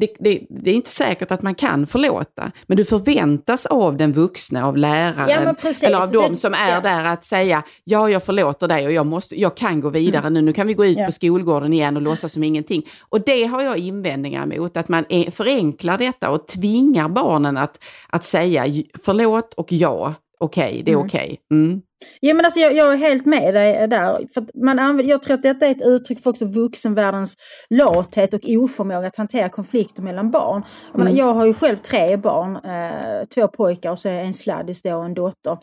det, 0.00 0.08
det, 0.18 0.40
det 0.48 0.70
är 0.70 0.74
inte 0.74 0.90
säkert 0.90 1.30
att 1.30 1.42
man 1.42 1.54
kan 1.54 1.86
förlåta, 1.86 2.52
men 2.66 2.76
du 2.76 2.84
förväntas 2.84 3.66
av 3.66 3.96
den 3.96 4.12
vuxna, 4.12 4.66
av 4.66 4.76
läraren, 4.76 5.28
Ja, 5.28 5.54
eller 5.86 5.98
av 6.02 6.10
de 6.12 6.36
som 6.36 6.54
är 6.54 6.74
ja. 6.74 6.80
där 6.80 7.04
att 7.04 7.24
säga 7.24 7.62
ja, 7.84 8.10
jag 8.10 8.22
förlåter 8.24 8.68
dig 8.68 8.86
och 8.86 8.92
jag, 8.92 9.06
måste, 9.06 9.40
jag 9.40 9.56
kan 9.56 9.80
gå 9.80 9.90
vidare 9.90 10.30
nu, 10.30 10.42
nu 10.42 10.52
kan 10.52 10.66
vi 10.66 10.74
gå 10.74 10.84
ut 10.84 10.88
Mm. 10.88 11.00
Ja. 11.00 11.06
på 11.06 11.12
skolgården 11.12 11.72
igen 11.72 11.96
och 11.96 12.02
låtsas 12.02 12.32
som 12.32 12.42
ingenting. 12.44 12.86
Och 13.08 13.20
det 13.24 13.44
har 13.44 13.62
jag 13.62 13.78
invändningar 13.78 14.46
mot, 14.46 14.76
att 14.76 14.88
man 14.88 15.04
är, 15.08 15.30
förenklar 15.30 15.98
detta 15.98 16.30
och 16.30 16.46
tvingar 16.48 17.08
barnen 17.08 17.56
att, 17.56 17.84
att 18.08 18.24
säga 18.24 18.64
förlåt 19.04 19.54
och 19.54 19.72
ja, 19.72 20.14
okej, 20.40 20.82
det 20.84 20.90
är 20.90 20.94
Mm. 20.94 21.06
okej. 21.06 21.36
Mm. 21.52 21.82
Ja, 22.20 22.34
men 22.34 22.44
alltså, 22.44 22.60
jag, 22.60 22.76
jag 22.76 22.92
är 22.92 22.96
helt 22.96 23.26
med 23.26 23.54
dig 23.54 23.88
där. 23.88 24.26
För 24.34 24.64
man 24.64 24.78
använder, 24.78 25.10
jag 25.10 25.22
tror 25.22 25.34
att 25.34 25.42
detta 25.42 25.66
är 25.66 25.70
ett 25.70 25.82
uttryck 25.82 26.22
för 26.22 26.30
också 26.30 26.44
vuxenvärldens 26.44 27.36
lathet 27.70 28.34
och 28.34 28.40
oförmåga 28.46 29.06
att 29.06 29.16
hantera 29.16 29.48
konflikter 29.48 30.02
mellan 30.02 30.30
barn. 30.30 30.62
Mm. 30.94 31.16
jag 31.16 31.34
har 31.34 31.46
ju 31.46 31.54
själv 31.54 31.76
tre 31.76 32.16
barn, 32.16 32.56
eh, 32.56 33.24
två 33.34 33.48
pojkar 33.48 33.90
och 33.90 33.98
så 33.98 34.08
en 34.08 34.34
sladdis 34.34 34.82
då 34.82 34.96
och 34.96 35.04
en 35.04 35.14
dotter. 35.14 35.58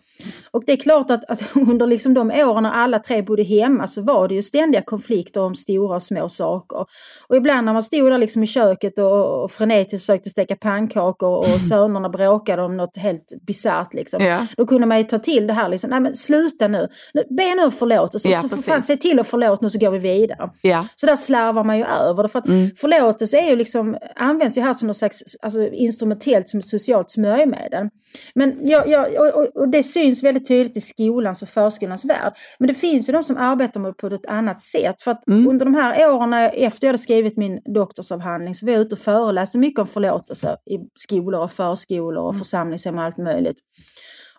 Och 0.52 0.63
det 0.65 0.71
är 0.71 0.78
klart 0.78 1.12
att, 1.12 1.30
att 1.30 1.56
under 1.56 1.88
liksom 1.88 2.13
de 2.13 2.32
åren 2.32 2.63
när 2.63 2.71
alla 2.71 3.00
tre 3.00 3.21
bodde 3.21 3.43
hemma 3.43 3.88
så 3.88 4.02
var 4.02 4.28
det 4.28 4.36
ju 4.36 4.43
ständiga 4.43 4.82
konflikter 4.82 5.41
om 5.41 5.56
stora 5.56 5.95
och 5.95 6.04
små 6.04 6.30
saker. 6.30 6.86
Och 7.28 7.36
ibland 7.36 7.65
när 7.65 7.74
man 7.74 7.84
stod 7.84 8.12
där 8.12 8.17
liksom 8.17 8.43
i 8.43 8.48
köket 8.48 9.00
och, 9.00 9.43
och 9.43 9.52
frenetiskt 9.52 10.06
försökte 10.06 10.30
steka 10.30 10.56
pannkakor 10.56 11.38
och 11.38 11.62
sönerna 11.69 12.10
bråkade 12.10 12.62
om 12.62 12.78
något 12.78 12.98
helt 12.98 13.34
bisarrt 13.48 13.93
liksom. 13.93 14.24
Ja. 14.24 14.48
Då 14.58 14.65
kunde 14.65 14.88
man 14.88 14.98
ju 14.98 15.04
ta 15.04 15.17
till 15.17 15.48
det 15.48 15.54
här 15.54 15.69
liksom, 15.69 15.89
nej 15.89 16.00
men 16.00 16.15
sluta 16.26 16.68
nu, 16.68 16.88
nu 17.14 17.24
be 17.30 17.56
nu 17.56 17.64
om 17.66 17.72
förlåtelse, 17.72 18.30
Ja, 18.30 18.42
så 18.42 18.50
får 18.50 18.56
precis. 18.58 18.74
fan 18.74 18.84
se 18.84 18.98
till 18.98 19.20
att 19.20 19.28
förlåt 19.28 19.62
nu 19.62 19.70
så 19.70 19.80
går 19.80 19.92
vi 19.92 20.00
vidare. 20.00 20.50
Ja. 20.62 20.88
Så 20.96 21.06
där 21.06 21.16
slarvar 21.16 21.64
man 21.64 21.78
ju 21.78 21.86
över 21.86 22.24
det. 22.24 22.30
För 22.30 22.40
att 22.40 22.48
Mm. 22.48 22.70
förlåtelse 22.76 23.38
är 23.38 23.50
ju 23.50 23.56
liksom, 23.56 23.98
används 24.16 24.58
ju 24.58 24.62
här 24.62 24.74
som 24.74 24.88
något 24.88 24.98
slags 24.98 25.24
alltså, 25.42 25.68
instrumentellt 25.68 26.50
som 26.50 26.60
ett 26.60 26.66
socialt 26.66 27.12
smörjmedel. 27.12 27.90
Men 28.36 28.58
jag, 28.62 28.88
jag, 28.88 29.08
och, 29.38 29.62
och- 29.62 29.70
det 29.70 29.84
syns 29.84 30.24
väldigt 30.24 30.48
tydligt 30.48 30.78
i 30.78 30.82
skolans 30.82 31.42
och 31.42 31.50
förskolans 31.50 32.06
värld. 32.06 32.34
Men 32.60 32.68
det 32.68 32.74
finns 32.74 33.10
ju 33.10 33.14
de 33.14 33.24
som 33.24 33.38
arbetar 33.38 33.80
med 33.80 33.90
det 33.92 33.94
på 34.10 34.16
ett 34.16 34.26
annat 34.26 34.62
sätt. 34.62 35.02
För 35.02 35.12
att 35.12 35.28
Mm. 35.28 35.48
under 35.48 35.66
de 35.66 35.74
här 35.76 36.14
åren 36.14 36.34
efter 36.34 36.88
jag 36.88 36.90
hade 36.90 36.98
skrivit 37.04 37.38
min 37.38 37.60
doktorsavhandling 37.74 38.56
så 38.56 38.66
var 38.66 38.74
jag 38.74 38.82
ute 38.82 38.96
och 38.96 39.00
föreläste 39.00 39.58
mycket 39.58 39.80
om 39.80 39.88
förlåtelse 39.88 40.48
i 40.66 40.78
skolor 40.96 41.42
och 41.42 41.52
förskolor 41.52 42.24
och 42.24 42.38
församlingshem 42.38 42.98
och 42.98 43.04
allt 43.04 43.18
möjligt. 43.18 43.58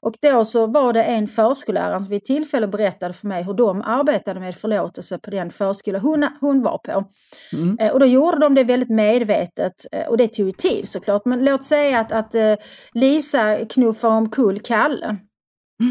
Och 0.01 0.15
då 0.21 0.45
så 0.45 0.67
var 0.67 0.93
det 0.93 1.03
en 1.03 1.29
förskollärare 1.29 2.01
som 2.01 2.09
vid 2.09 2.17
ett 2.17 2.25
tillfälle 2.25 2.69
berättade 2.69 3.15
för 3.15 3.27
mig 3.27 3.43
hur 3.43 3.55
de 3.55 3.83
arbetade 3.83 4.41
med 4.41 4.55
förlåtelse 4.55 5.19
på 5.19 5.31
den 5.31 5.51
förskola 5.51 5.99
hon, 5.99 6.29
hon 6.41 6.63
var 6.63 6.79
på. 6.79 7.05
Mm. 7.53 7.79
Eh, 7.81 7.93
Och 7.93 8.01
då 8.01 8.07
gjorde 8.07 8.39
de 8.39 8.55
det 8.55 8.65
väldigt 8.65 8.91
medvetet 8.91 9.87
eh, 9.93 10.09
och 10.09 10.17
det 10.17 10.29
tog 10.29 10.47
ju 10.47 10.53
tid 10.53 10.89
såklart. 10.89 11.23
Men 11.25 11.45
låt 11.45 11.65
säga 11.65 12.01
att, 12.01 12.13
att 12.13 12.35
eh, 12.35 12.55
Lisa 12.93 13.57
knuffar 13.57 14.09
omkull 14.09 14.61
Kalle 14.61 15.17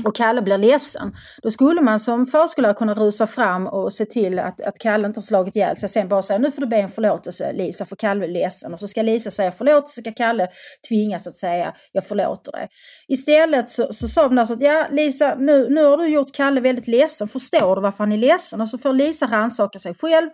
och 0.06 0.16
Kalle 0.16 0.42
blir 0.42 0.58
ledsen. 0.58 1.14
Då 1.44 1.52
skulle 1.52 1.82
man 1.82 2.00
som 2.00 2.28
förskollärare 2.28 2.74
kunna 2.76 2.94
rusa 2.94 3.28
fram 3.28 3.68
och 3.68 3.94
se 3.94 4.06
till 4.06 4.40
att, 4.40 4.62
att 4.62 4.80
Kalle 4.80 5.08
inte 5.08 5.18
har 5.18 5.22
slagit 5.22 5.56
ihjäl 5.56 5.78
sig. 5.78 5.90
Sen 5.90 6.08
bara 6.08 6.22
säga 6.22 6.40
nu 6.40 6.52
får 6.52 6.62
du 6.62 6.68
be 6.68 6.84
om 6.84 6.90
förlåtelse 6.90 7.54
Lisa 7.54 7.86
för 7.86 7.96
Kalle 7.96 8.26
är 8.26 8.30
ledsen. 8.30 8.74
Och 8.74 8.80
så 8.80 8.88
ska 8.88 9.02
Lisa 9.02 9.32
säga 9.32 9.52
förlåt 9.52 9.90
så 9.90 10.02
ska 10.02 10.12
Kalle 10.12 10.48
tvingas 10.90 11.28
att 11.28 11.38
säga 11.38 11.74
jag 11.92 12.08
förlåter 12.08 12.52
dig. 12.52 12.68
Istället 13.08 13.70
så, 13.70 13.94
så 13.94 14.08
sa 14.08 14.24
de 14.24 14.38
alltså 14.38 14.54
att 14.54 14.62
ja 14.62 14.88
Lisa 14.92 15.36
nu, 15.40 15.70
nu 15.70 15.84
har 15.84 15.98
du 15.98 16.08
gjort 16.08 16.32
Kalle 16.34 16.62
väldigt 16.62 16.88
ledsen. 16.88 17.28
Förstår 17.28 17.76
du 17.76 17.82
varför 17.82 17.98
han 17.98 18.12
är 18.12 18.18
ledsen? 18.18 18.62
Och 18.62 18.70
så 18.70 18.78
får 18.78 18.94
Lisa 18.94 19.26
rannsaka 19.26 19.80
sig 19.80 19.96
själv. 19.96 20.30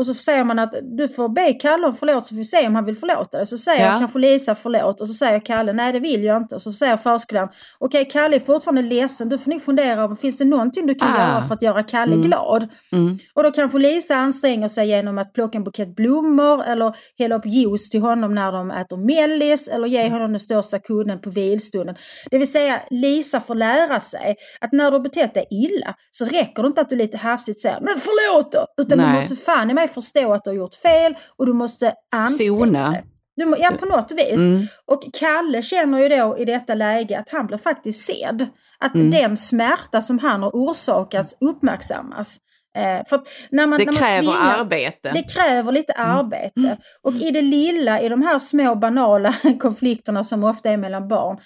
Och 0.00 0.06
så 0.06 0.14
säger 0.14 0.44
man 0.44 0.58
att 0.58 0.74
du 0.82 1.08
får 1.08 1.28
be 1.28 1.52
Kalle 1.52 1.86
om 1.86 1.94
förlåt 1.94 2.26
så 2.26 2.34
får 2.34 2.36
vi 2.38 2.44
se 2.44 2.66
om 2.66 2.74
han 2.74 2.84
vill 2.84 2.96
förlåta 2.96 3.36
dig. 3.38 3.46
Så 3.46 3.58
säger 3.58 3.86
Ja. 3.92 3.98
kanske 3.98 4.18
Lisa 4.18 4.54
förlåt 4.54 5.00
och 5.00 5.08
så 5.08 5.14
säger 5.14 5.38
Kalle 5.40 5.72
nej 5.72 5.92
det 5.92 6.00
vill 6.00 6.24
jag 6.24 6.36
inte. 6.36 6.54
Och 6.54 6.62
så 6.62 6.72
säger 6.72 6.96
förskolan 6.96 7.48
okej 7.78 8.04
Kalle 8.12 8.36
är 8.36 8.40
fortfarande 8.40 8.82
ledsen. 8.82 9.28
Du 9.28 9.38
får 9.38 9.50
nog 9.50 9.62
fundera 9.62 10.04
om 10.04 10.16
finns 10.16 10.36
det 10.38 10.44
någonting 10.44 10.86
du 10.86 10.94
kan 10.94 11.08
Ah. 11.08 11.18
göra 11.18 11.46
för 11.46 11.54
att 11.54 11.62
göra 11.62 11.82
Kalle 11.82 12.16
glad. 12.16 12.68
Mm. 12.92 13.18
Och 13.34 13.42
då 13.42 13.50
kanske 13.50 13.78
Lisa 13.78 14.14
anstränger 14.14 14.68
sig 14.68 14.88
genom 14.88 15.18
att 15.18 15.32
plocka 15.32 15.58
en 15.58 15.64
bukett 15.64 15.96
blommor 15.96 16.64
eller 16.64 16.94
hälla 17.18 17.34
upp 17.34 17.46
juice 17.46 17.90
till 17.90 18.00
honom 18.00 18.34
när 18.34 18.52
de 18.52 18.70
äter 18.70 18.96
mellis 18.96 19.68
eller 19.68 19.88
ge 19.88 20.08
honom 20.10 20.30
den 20.30 20.40
största 20.40 20.78
kudden 20.78 21.20
på 21.20 21.30
vilstunden. 21.30 21.94
Det 22.30 22.38
vill 22.38 22.52
säga 22.52 22.80
Lisa 22.90 23.40
får 23.40 23.54
lära 23.54 24.00
sig 24.00 24.36
att 24.60 24.72
när 24.72 24.90
du 24.90 24.96
har 24.96 25.02
betett 25.02 25.34
dig 25.34 25.46
illa 25.50 25.94
så 26.10 26.24
räcker 26.24 26.62
det 26.62 26.66
inte 26.66 26.80
att 26.80 26.90
du 26.90 26.96
lite 26.96 27.16
hafsigt 27.16 27.60
säger 27.60 27.80
men 27.80 27.94
förlåt 27.98 28.52
då! 28.52 28.82
Utan 28.82 28.98
Nej. 28.98 29.08
du 29.10 29.16
måste 29.16 29.36
fan 29.36 29.70
i 29.70 29.74
mig 29.74 29.88
förstå 29.90 30.32
att 30.32 30.44
du 30.44 30.50
har 30.50 30.54
gjort 30.56 30.74
fel 30.74 31.14
och 31.36 31.46
du 31.46 31.52
måste 31.52 31.94
anstränga 32.14 32.54
Sona. 32.54 32.90
dig. 32.90 33.04
Du, 33.36 33.44
må- 33.46 33.56
ja, 33.58 33.70
på 33.80 33.86
något 33.86 34.12
vis. 34.12 34.36
Mm. 34.46 34.62
Och 34.86 35.02
Kalle 35.12 35.62
känner 35.62 35.98
ju 35.98 36.08
då 36.08 36.38
i 36.38 36.44
detta 36.44 36.74
läge 36.74 37.18
att 37.18 37.30
han 37.30 37.46
blir 37.46 37.58
faktiskt 37.58 38.06
sedd. 38.06 38.46
Att 38.78 38.94
Mm. 38.94 39.10
den 39.10 39.36
smärta 39.36 40.02
som 40.02 40.18
han 40.18 40.42
har 40.42 40.50
orsakats 40.50 41.36
uppmärksammas. 41.40 42.36
Eh, 42.76 43.06
för 43.08 43.20
när 43.50 43.66
man, 43.66 43.78
Det 43.78 43.84
när 43.84 43.92
man 43.92 44.02
kräver 44.02 44.18
tvingar, 44.22 44.58
arbete. 44.58 45.10
Det 45.14 45.22
kräver 45.34 45.72
lite 45.72 45.92
arbete. 45.92 46.76
Och 47.02 47.12
i 47.14 47.30
det 47.30 47.42
lilla, 47.42 48.00
i 48.00 48.08
de 48.08 48.22
här 48.22 48.38
små 48.38 48.74
banala 48.74 49.34
konflikterna 49.60 50.24
som 50.24 50.44
ofta 50.44 50.70
är 50.70 50.76
mellan 50.76 51.08
barn, 51.08 51.38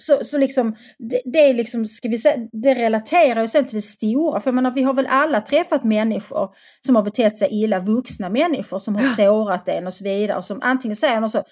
så, 0.00 0.24
så 0.24 0.38
liksom, 0.38 0.76
det, 0.98 1.20
det 1.24 1.38
är 1.38 1.54
liksom, 1.54 1.86
ska 1.86 2.08
vi 2.08 2.18
säga, 2.18 2.36
det 2.52 2.74
relaterar 2.74 3.42
ju 3.42 3.48
sen 3.48 3.66
till 3.66 3.74
det 3.74 3.82
stora. 3.82 4.40
För 4.40 4.48
jag 4.48 4.54
menar, 4.54 4.70
vi 4.70 4.82
har 4.82 4.94
väl 4.94 5.06
alla 5.10 5.40
träffat 5.40 5.84
människor 5.84 6.54
som 6.86 6.96
har 6.96 7.02
betett 7.02 7.38
sig 7.38 7.48
illa, 7.50 7.80
vuxna 7.80 8.28
människor 8.28 8.78
som 8.78 8.96
har 8.96 9.04
sårat 9.04 9.68
en 9.68 9.86
och 9.86 9.94
så 9.94 10.04
vidare. 10.04 10.38
Och 10.38 10.44
som 10.44 10.58
antingen 10.62 10.96
säger 10.96 11.20
de 11.20 11.28
så, 11.28 11.42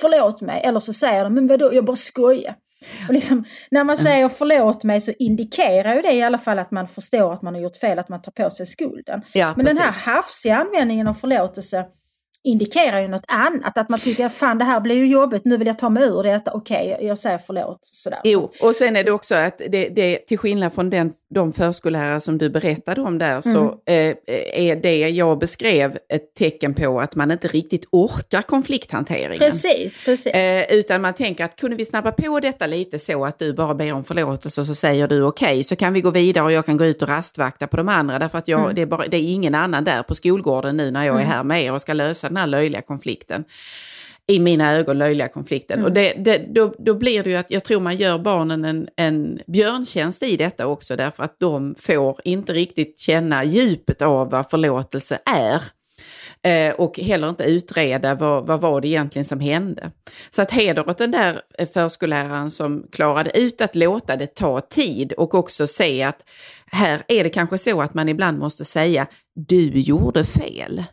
förlåt 0.00 0.40
mig, 0.40 0.60
eller 0.64 0.80
så 0.80 0.92
säger 0.92 1.24
de, 1.24 1.34
men 1.34 1.46
vadå, 1.46 1.74
jag 1.74 1.84
bara 1.84 1.96
skojar. 1.96 2.54
Och 3.08 3.14
liksom, 3.14 3.44
när 3.70 3.84
man 3.84 3.96
säger 3.96 4.28
förlåt 4.28 4.84
mig 4.84 5.00
så 5.00 5.12
indikerar 5.18 5.94
ju 5.94 6.02
det 6.02 6.12
i 6.12 6.22
alla 6.22 6.38
fall 6.38 6.58
att 6.58 6.70
man 6.70 6.88
förstår 6.88 7.32
att 7.32 7.42
man 7.42 7.54
har 7.54 7.60
gjort 7.60 7.76
fel, 7.76 7.98
att 7.98 8.08
man 8.08 8.22
tar 8.22 8.32
på 8.32 8.50
sig 8.50 8.66
skulden. 8.66 9.22
Ja, 9.32 9.54
Men 9.56 9.66
den 9.66 9.78
här 9.78 9.86
precis. 9.86 10.04
hafsiga 10.04 10.56
användningen 10.56 11.08
av 11.08 11.14
förlåtelse 11.14 11.84
indikerar 12.44 13.00
ju 13.00 13.08
något 13.08 13.24
annat. 13.28 13.78
Att 13.78 13.88
man 13.88 13.98
tycker, 14.00 14.28
fan 14.28 14.58
det 14.58 14.64
här 14.64 14.80
blir 14.80 14.96
ju 14.96 15.06
jobbigt, 15.06 15.44
nu 15.44 15.56
vill 15.56 15.66
jag 15.66 15.78
ta 15.78 15.88
mig 15.88 16.04
ur 16.04 16.22
detta, 16.22 16.50
okej 16.54 16.88
jag- 16.90 17.02
jag 17.02 17.18
säger 17.18 17.38
förlåt. 17.46 17.78
Sådär. 17.82 18.20
Jo, 18.24 18.50
och 18.60 18.76
sen 18.76 18.96
är 18.96 19.04
det 19.04 19.10
också 19.12 19.34
att 19.34 19.58
det, 19.68 19.88
det 19.88 20.16
till 20.26 20.38
skillnad 20.38 20.72
från 20.72 20.90
den, 20.90 21.12
de 21.34 21.52
förskollärare 21.52 22.20
som 22.20 22.38
du 22.38 22.50
berättade 22.50 23.00
om 23.00 23.18
där, 23.18 23.40
så 23.40 23.78
Mm. 23.86 24.16
eh, 24.26 24.68
är 24.68 24.76
det 24.76 24.96
jag 25.08 25.38
beskrev 25.38 25.98
ett 26.08 26.34
tecken 26.34 26.74
på 26.74 27.00
att 27.00 27.14
man 27.14 27.30
inte 27.30 27.48
riktigt 27.48 27.84
orkar 27.90 28.42
konflikthanteringen. 28.42 29.38
Precis, 29.38 29.98
precis. 30.04 30.34
Eh, 30.34 30.64
utan 30.70 31.00
man 31.02 31.14
tänker 31.14 31.44
att 31.44 31.56
kunde 31.56 31.76
vi 31.76 31.84
snabba 31.84 32.12
på 32.12 32.40
detta 32.40 32.66
lite 32.66 32.98
så 32.98 33.24
att 33.24 33.38
du 33.38 33.52
bara 33.52 33.74
ber 33.74 33.92
om 33.92 34.04
förlåtelse 34.04 34.60
och 34.60 34.66
så 34.66 34.74
säger 34.74 35.08
du 35.08 35.22
okej 35.22 35.64
så 35.64 35.76
kan 35.76 35.92
vi 35.92 36.00
gå 36.00 36.10
vidare 36.10 36.44
och 36.44 36.52
jag 36.52 36.66
kan 36.66 36.76
gå 36.76 36.84
ut 36.84 37.02
och 37.02 37.08
rastvakta 37.08 37.66
på 37.66 37.76
de 37.76 37.88
andra 37.88 38.18
därför 38.18 38.38
att 38.38 38.48
jag, 38.48 38.60
Mm. 38.60 38.74
det, 38.74 38.82
är 38.82 38.86
bara, 38.86 39.06
det 39.06 39.16
är 39.16 39.32
ingen 39.32 39.54
annan 39.54 39.84
där 39.84 40.02
på 40.02 40.14
skolgården 40.14 40.76
nu 40.76 40.90
när 40.90 41.06
jag 41.06 41.20
är 41.20 41.24
här 41.24 41.42
med 41.44 41.64
er 41.64 41.72
och 41.72 41.80
ska 41.82 41.92
lösa 41.92 42.28
den 42.28 42.36
här 42.36 42.46
löjliga 42.46 42.82
konflikten. 42.82 43.44
I 44.26 44.38
mina 44.38 44.72
ögon 44.72 44.98
löjliga 44.98 45.28
konflikten. 45.28 45.78
Mm. 45.78 45.86
Och 45.86 45.92
det, 45.92 46.12
det, 46.16 46.38
då, 46.54 46.74
då 46.78 46.94
blir 46.94 47.22
det 47.22 47.30
ju 47.30 47.36
att 47.36 47.50
jag 47.50 47.64
tror 47.64 47.80
man 47.80 47.96
gör 47.96 48.18
barnen 48.18 48.64
en, 48.64 48.88
en 48.96 49.40
björntjänst 49.46 50.22
i 50.22 50.36
detta 50.36 50.66
också 50.66 50.96
därför 50.96 51.22
att 51.22 51.36
de 51.40 51.74
får 51.78 52.20
inte 52.24 52.52
riktigt 52.52 52.98
känna 52.98 53.44
djupet 53.44 54.02
av 54.02 54.30
vad 54.30 54.50
förlåtelse 54.50 55.18
är. 55.24 55.62
Eh, 56.44 56.74
och 56.74 56.98
heller 56.98 57.28
inte 57.28 57.44
utreda 57.44 58.14
vad, 58.14 58.46
vad 58.46 58.60
var 58.60 58.80
det 58.80 58.88
egentligen 58.88 59.24
som 59.24 59.40
hände. 59.40 59.90
Så 60.30 60.42
att 60.42 60.50
heder 60.50 60.88
åt 60.88 60.98
den 60.98 61.10
där 61.10 61.40
eh, 61.58 61.68
förskolläraren 61.68 62.50
som 62.50 62.86
klarade 62.92 63.38
ut 63.38 63.60
att 63.60 63.74
låta 63.74 64.16
det 64.16 64.34
ta 64.34 64.60
tid 64.60 65.12
och 65.12 65.34
också 65.34 65.66
se 65.66 66.02
att 66.02 66.24
här 66.66 67.02
är 67.08 67.24
det 67.24 67.30
kanske 67.30 67.58
så 67.58 67.82
att 67.82 67.94
man 67.94 68.08
ibland 68.08 68.38
måste 68.38 68.64
säga 68.64 69.06
du 69.34 69.70
gjorde 69.70 70.24
fel. 70.24 70.84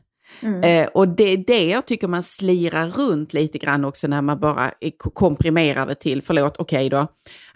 Mm. 0.44 0.64
Eh, 0.64 0.90
och 0.94 1.08
det 1.08 1.24
är 1.24 1.38
det 1.38 1.66
jag 1.66 1.86
tycker 1.86 2.08
man 2.08 2.24
slirar 2.24 2.88
runt 2.88 3.34
lite 3.34 3.58
grann 3.58 3.86
också 3.86 4.08
när 4.08 4.22
man 4.22 4.40
bara 4.40 4.72
komprimerar 5.14 5.86
det 5.86 5.96
till, 5.96 6.22
förlåt, 6.22 6.56
okej 6.58 6.90
då, 6.90 7.08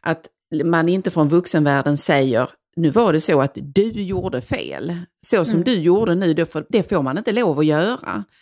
att 0.02 0.26
man 0.64 0.90
inte 0.90 1.12
från 1.12 1.28
vuxenvärlden 1.28 1.98
säger 1.98 2.50
nu 2.76 2.90
var 2.90 3.14
det 3.14 3.22
så 3.22 3.42
att 3.42 3.58
du 3.62 3.92
gjorde 3.92 4.42
fel. 4.42 4.98
Så 5.28 5.46
som 5.46 5.54
Mm. 5.54 5.64
du 5.64 5.80
gjorde 5.80 6.16
nu, 6.16 6.34
det 6.34 6.46
får, 6.46 6.66
det 6.70 6.90
får 6.90 7.02
man 7.02 7.18
inte 7.18 7.32
lov 7.32 7.60
att 7.60 7.66
göra. 7.66 8.24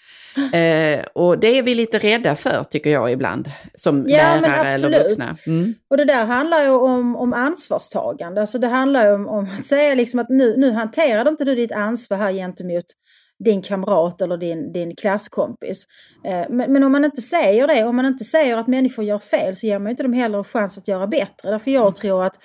Eh, 0.53 1.05
och 1.15 1.39
det 1.39 1.57
är 1.57 1.63
vi 1.63 1.75
lite 1.75 1.97
rädda 1.97 2.35
för 2.35 2.63
tycker 2.63 2.89
jag 2.89 3.11
ibland, 3.11 3.51
som 3.75 4.05
Ja, 4.07 4.17
lärare 4.41 4.73
eller 4.73 5.03
vuxna. 5.03 5.35
Mm. 5.47 5.73
Och 5.89 5.97
det 5.97 6.05
där 6.05 6.25
handlar 6.25 6.63
ju 6.63 6.69
om, 6.69 7.15
om 7.15 7.33
ansvarstagande. 7.33 8.41
Alltså 8.41 8.59
det 8.59 8.67
handlar 8.67 9.05
ju 9.05 9.13
om, 9.13 9.27
om 9.27 9.43
att 9.43 9.65
säga 9.65 9.95
liksom 9.95 10.19
att 10.19 10.29
nu, 10.29 10.57
nu 10.57 10.71
hanterade 10.71 11.29
inte 11.29 11.45
du 11.45 11.55
ditt 11.55 11.71
ansvar 11.71 12.17
här 12.17 12.31
gentemot 12.33 12.85
din 13.43 13.61
kamrat 13.61 14.21
eller 14.21 14.37
din, 14.37 14.73
din 14.73 14.95
klasskompis. 14.95 15.87
Eh, 16.25 16.45
men, 16.49 16.73
men 16.73 16.83
om 16.83 16.91
man 16.91 17.05
inte 17.05 17.21
säger 17.21 17.67
det, 17.67 17.83
om 17.83 17.95
man 17.95 18.05
inte 18.05 18.23
säger 18.23 18.57
att 18.57 18.67
människor 18.67 19.05
gör 19.05 19.19
fel 19.19 19.55
så 19.55 19.65
ger 19.67 19.79
man 19.79 19.89
inte 19.89 20.03
dem 20.03 20.13
heller 20.13 20.37
en 20.37 20.43
chans 20.43 20.77
att 20.77 20.87
göra 20.87 21.07
bättre. 21.07 21.51
Därför 21.51 21.71
jag 21.71 21.95
tror 21.95 22.23
att, 22.23 22.39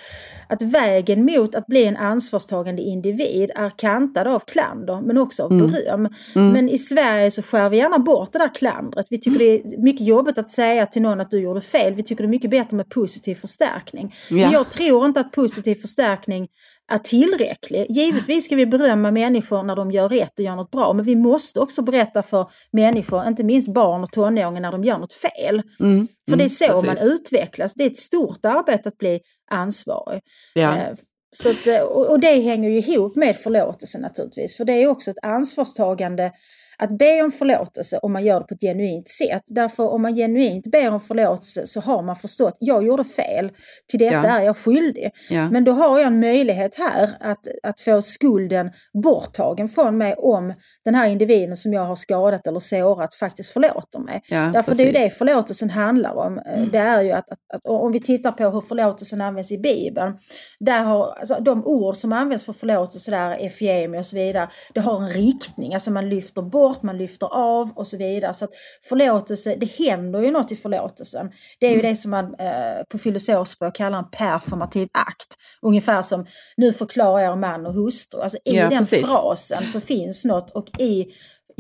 att 0.49 0.63
vägen 0.63 1.25
mot 1.25 1.55
att 1.55 1.67
bli 1.67 1.85
en 1.85 1.97
ansvarstagande 1.97 2.83
individ 2.83 3.51
är 3.57 3.71
kantad 3.71 4.27
av 4.27 4.41
klander 4.41 5.01
men 5.01 5.19
också 5.19 5.43
av 5.43 5.51
beröm. 5.51 6.09
Men 6.35 6.69
i 6.69 6.79
Sverige 6.79 7.31
så 7.31 7.43
skär 7.43 7.69
vi 7.69 7.77
gärna 7.77 7.99
bort 7.99 8.33
det 8.33 8.39
där 8.39 8.55
klandret. 8.55 9.07
Vi 9.11 9.19
tycker 9.21 9.39
det 9.39 9.45
är 9.45 9.83
mycket 9.83 10.07
jobbigt 10.07 10.39
att 10.39 10.51
säga 10.51 10.87
till 10.87 11.03
någon 11.03 11.21
att 11.21 11.31
du 11.31 11.41
gjorde 11.41 11.61
fel. 11.61 11.95
Vi 11.95 12.03
tycker 12.03 12.23
det 12.25 12.27
är 12.27 12.31
mycket 12.31 12.51
bättre 12.51 12.77
med 12.77 12.89
positiv 12.91 13.35
förstärkning. 13.35 14.15
Men 14.31 14.39
Ja. 14.41 14.53
jag 14.53 14.71
tror 14.71 15.07
inte 15.07 15.21
att 15.21 15.33
positiv 15.33 15.75
förstärkning 15.75 16.49
är 16.91 16.99
tillräcklig. 16.99 17.87
Givetvis 17.91 18.45
ska 18.45 18.57
vi 18.57 18.67
berömma 18.67 19.11
människor 19.11 19.63
när 19.63 19.77
de 19.77 19.91
gör 19.91 20.09
rätt 20.09 20.39
och 20.39 20.45
gör 20.45 20.57
något 20.57 20.71
bra, 20.71 20.93
men 20.93 21.05
vi 21.05 21.17
måste 21.17 21.61
också 21.61 21.83
berätta 21.83 22.23
för 22.23 22.51
människor, 22.73 23.29
inte 23.29 23.45
minst 23.45 23.75
barn 23.75 24.03
och 24.03 24.13
tonåringar, 24.13 24.61
när 24.61 24.73
de 24.73 24.85
gör 24.85 24.99
något 24.99 25.15
fel. 25.15 25.63
Mm. 25.81 26.09
För 26.31 26.37
det 26.37 26.45
är 26.45 26.47
Mm, 26.47 26.49
så 26.49 26.65
precis. 26.67 26.87
man 26.87 26.99
utvecklas. 26.99 27.75
Det 27.75 27.85
är 27.85 27.91
ett 27.91 27.97
stort 27.97 28.45
arbete 28.45 28.89
att 28.89 28.99
bli 28.99 29.21
ansvarig. 29.51 30.21
Ja. 30.55 30.77
Eh, 30.77 30.95
Så 31.31 31.51
att, 31.51 31.83
och 31.91 32.21
det 32.21 32.41
hänger 32.41 32.71
ju 32.71 32.79
ihop 32.79 33.17
med 33.17 33.37
förlåtelse 33.37 33.99
naturligtvis. 33.99 34.57
För 34.57 34.65
det 34.65 34.73
är 34.73 34.87
också 34.89 35.11
ett 35.11 35.17
ansvarstagande 35.23 36.33
att 36.79 36.99
be 36.99 37.23
om 37.23 37.33
förlåtelse 37.33 37.99
om 38.03 38.13
man 38.13 38.25
gör 38.25 38.41
det 38.41 38.47
på 38.47 38.55
ett 38.55 38.61
genuint 38.61 39.09
sätt. 39.09 39.43
Därför 39.47 39.89
om 39.89 40.03
man 40.03 40.15
genuint 40.15 40.67
ber 40.67 40.91
om 40.93 41.01
förlåtelse 41.01 41.67
så 41.67 41.81
har 41.81 42.03
man 42.03 42.17
förstått, 42.17 42.57
jag 42.61 42.87
gjorde 42.87 43.05
fel, 43.05 43.51
till 43.91 43.99
detta 43.99 44.15
Ja. 44.17 44.39
är 44.39 44.43
jag 44.43 44.57
skyldig. 44.57 45.11
Ja. 45.31 45.51
Men 45.51 45.65
då 45.65 45.73
har 45.73 45.99
jag 45.99 46.07
en 46.07 46.21
möjlighet 46.21 46.75
här 46.79 47.11
att, 47.21 47.47
att 47.63 47.81
få 47.81 48.03
skulden 48.03 48.71
borttagen 49.03 49.69
från 49.69 49.99
mig 49.99 50.15
om 50.15 50.55
den 50.85 50.95
här 50.95 51.09
individen 51.09 51.57
som 51.57 51.73
jag 51.73 51.85
har 51.85 51.97
skadat 51.97 52.47
eller 52.47 52.61
sårat 52.61 53.15
faktiskt 53.15 53.51
förlåter 53.53 53.99
mig. 53.99 54.21
Ja, 54.29 54.51
Därför 54.53 54.75
det 54.75 54.83
är 54.83 54.87
ju 54.87 54.93
precis. 54.93 55.13
det 55.13 55.19
förlåtelsen 55.19 55.71
handlar 55.71 56.15
om. 56.15 56.39
Eh, 56.39 56.63
Det 56.73 56.79
är 56.79 57.03
ju 57.03 57.13
att, 57.13 57.31
att, 57.31 57.39
att 57.55 57.61
om 57.65 57.93
vi 57.93 58.01
tittar 58.01 58.33
på 58.33 58.45
hur 58.51 58.61
förlåtelsen 58.61 59.21
används 59.21 59.53
i 59.53 59.59
Bibeln. 59.59 60.19
Där 60.61 60.85
har, 60.85 61.17
alltså, 61.21 61.37
de 61.41 61.67
ord 61.67 61.97
som 61.97 62.13
används 62.13 62.45
för 62.45 62.53
förlåtelse 62.53 63.11
där, 63.11 63.31
efiemi 63.47 63.99
och 63.99 64.07
så 64.07 64.17
vidare, 64.17 64.49
det 64.75 64.81
har 64.81 65.03
en 65.03 65.11
riktning. 65.11 65.75
Alltså 65.75 65.91
man 65.91 66.09
lyfter 66.09 66.43
bort, 66.43 66.68
man 66.83 66.99
lyfter 66.99 67.27
av 67.35 67.71
och 67.77 67.87
så 67.87 67.97
vidare. 67.97 68.35
Så 68.35 68.45
att 68.45 68.51
förlåtelse, 68.89 69.57
det 69.61 69.71
händer 69.87 70.21
ju 70.21 70.31
något 70.31 70.53
i 70.53 70.57
förlåtelsen. 70.57 71.31
Det 71.61 71.67
är 71.67 71.71
ju 71.71 71.79
Mm. 71.79 71.91
det 71.91 71.97
som 71.97 72.11
man 72.11 72.35
eh, 72.35 72.83
på 72.91 72.99
filosofspråk 72.99 73.75
kallar 73.77 73.99
en 73.99 74.11
performativ 74.11 74.89
akt. 74.93 75.37
Ungefär 75.63 76.03
som 76.03 76.27
nu 76.57 76.73
förklarar 76.73 77.19
jag 77.23 77.39
man 77.39 77.67
och 77.67 77.75
hustru. 77.75 78.21
Alltså 78.21 78.39
i 78.45 78.57
Ja, 78.57 78.69
den 78.69 78.79
precis. 78.87 79.07
frasen 79.07 79.67
så 79.67 79.81
finns 79.81 80.25
något 80.25 80.51
och 80.51 80.81
i 80.81 81.07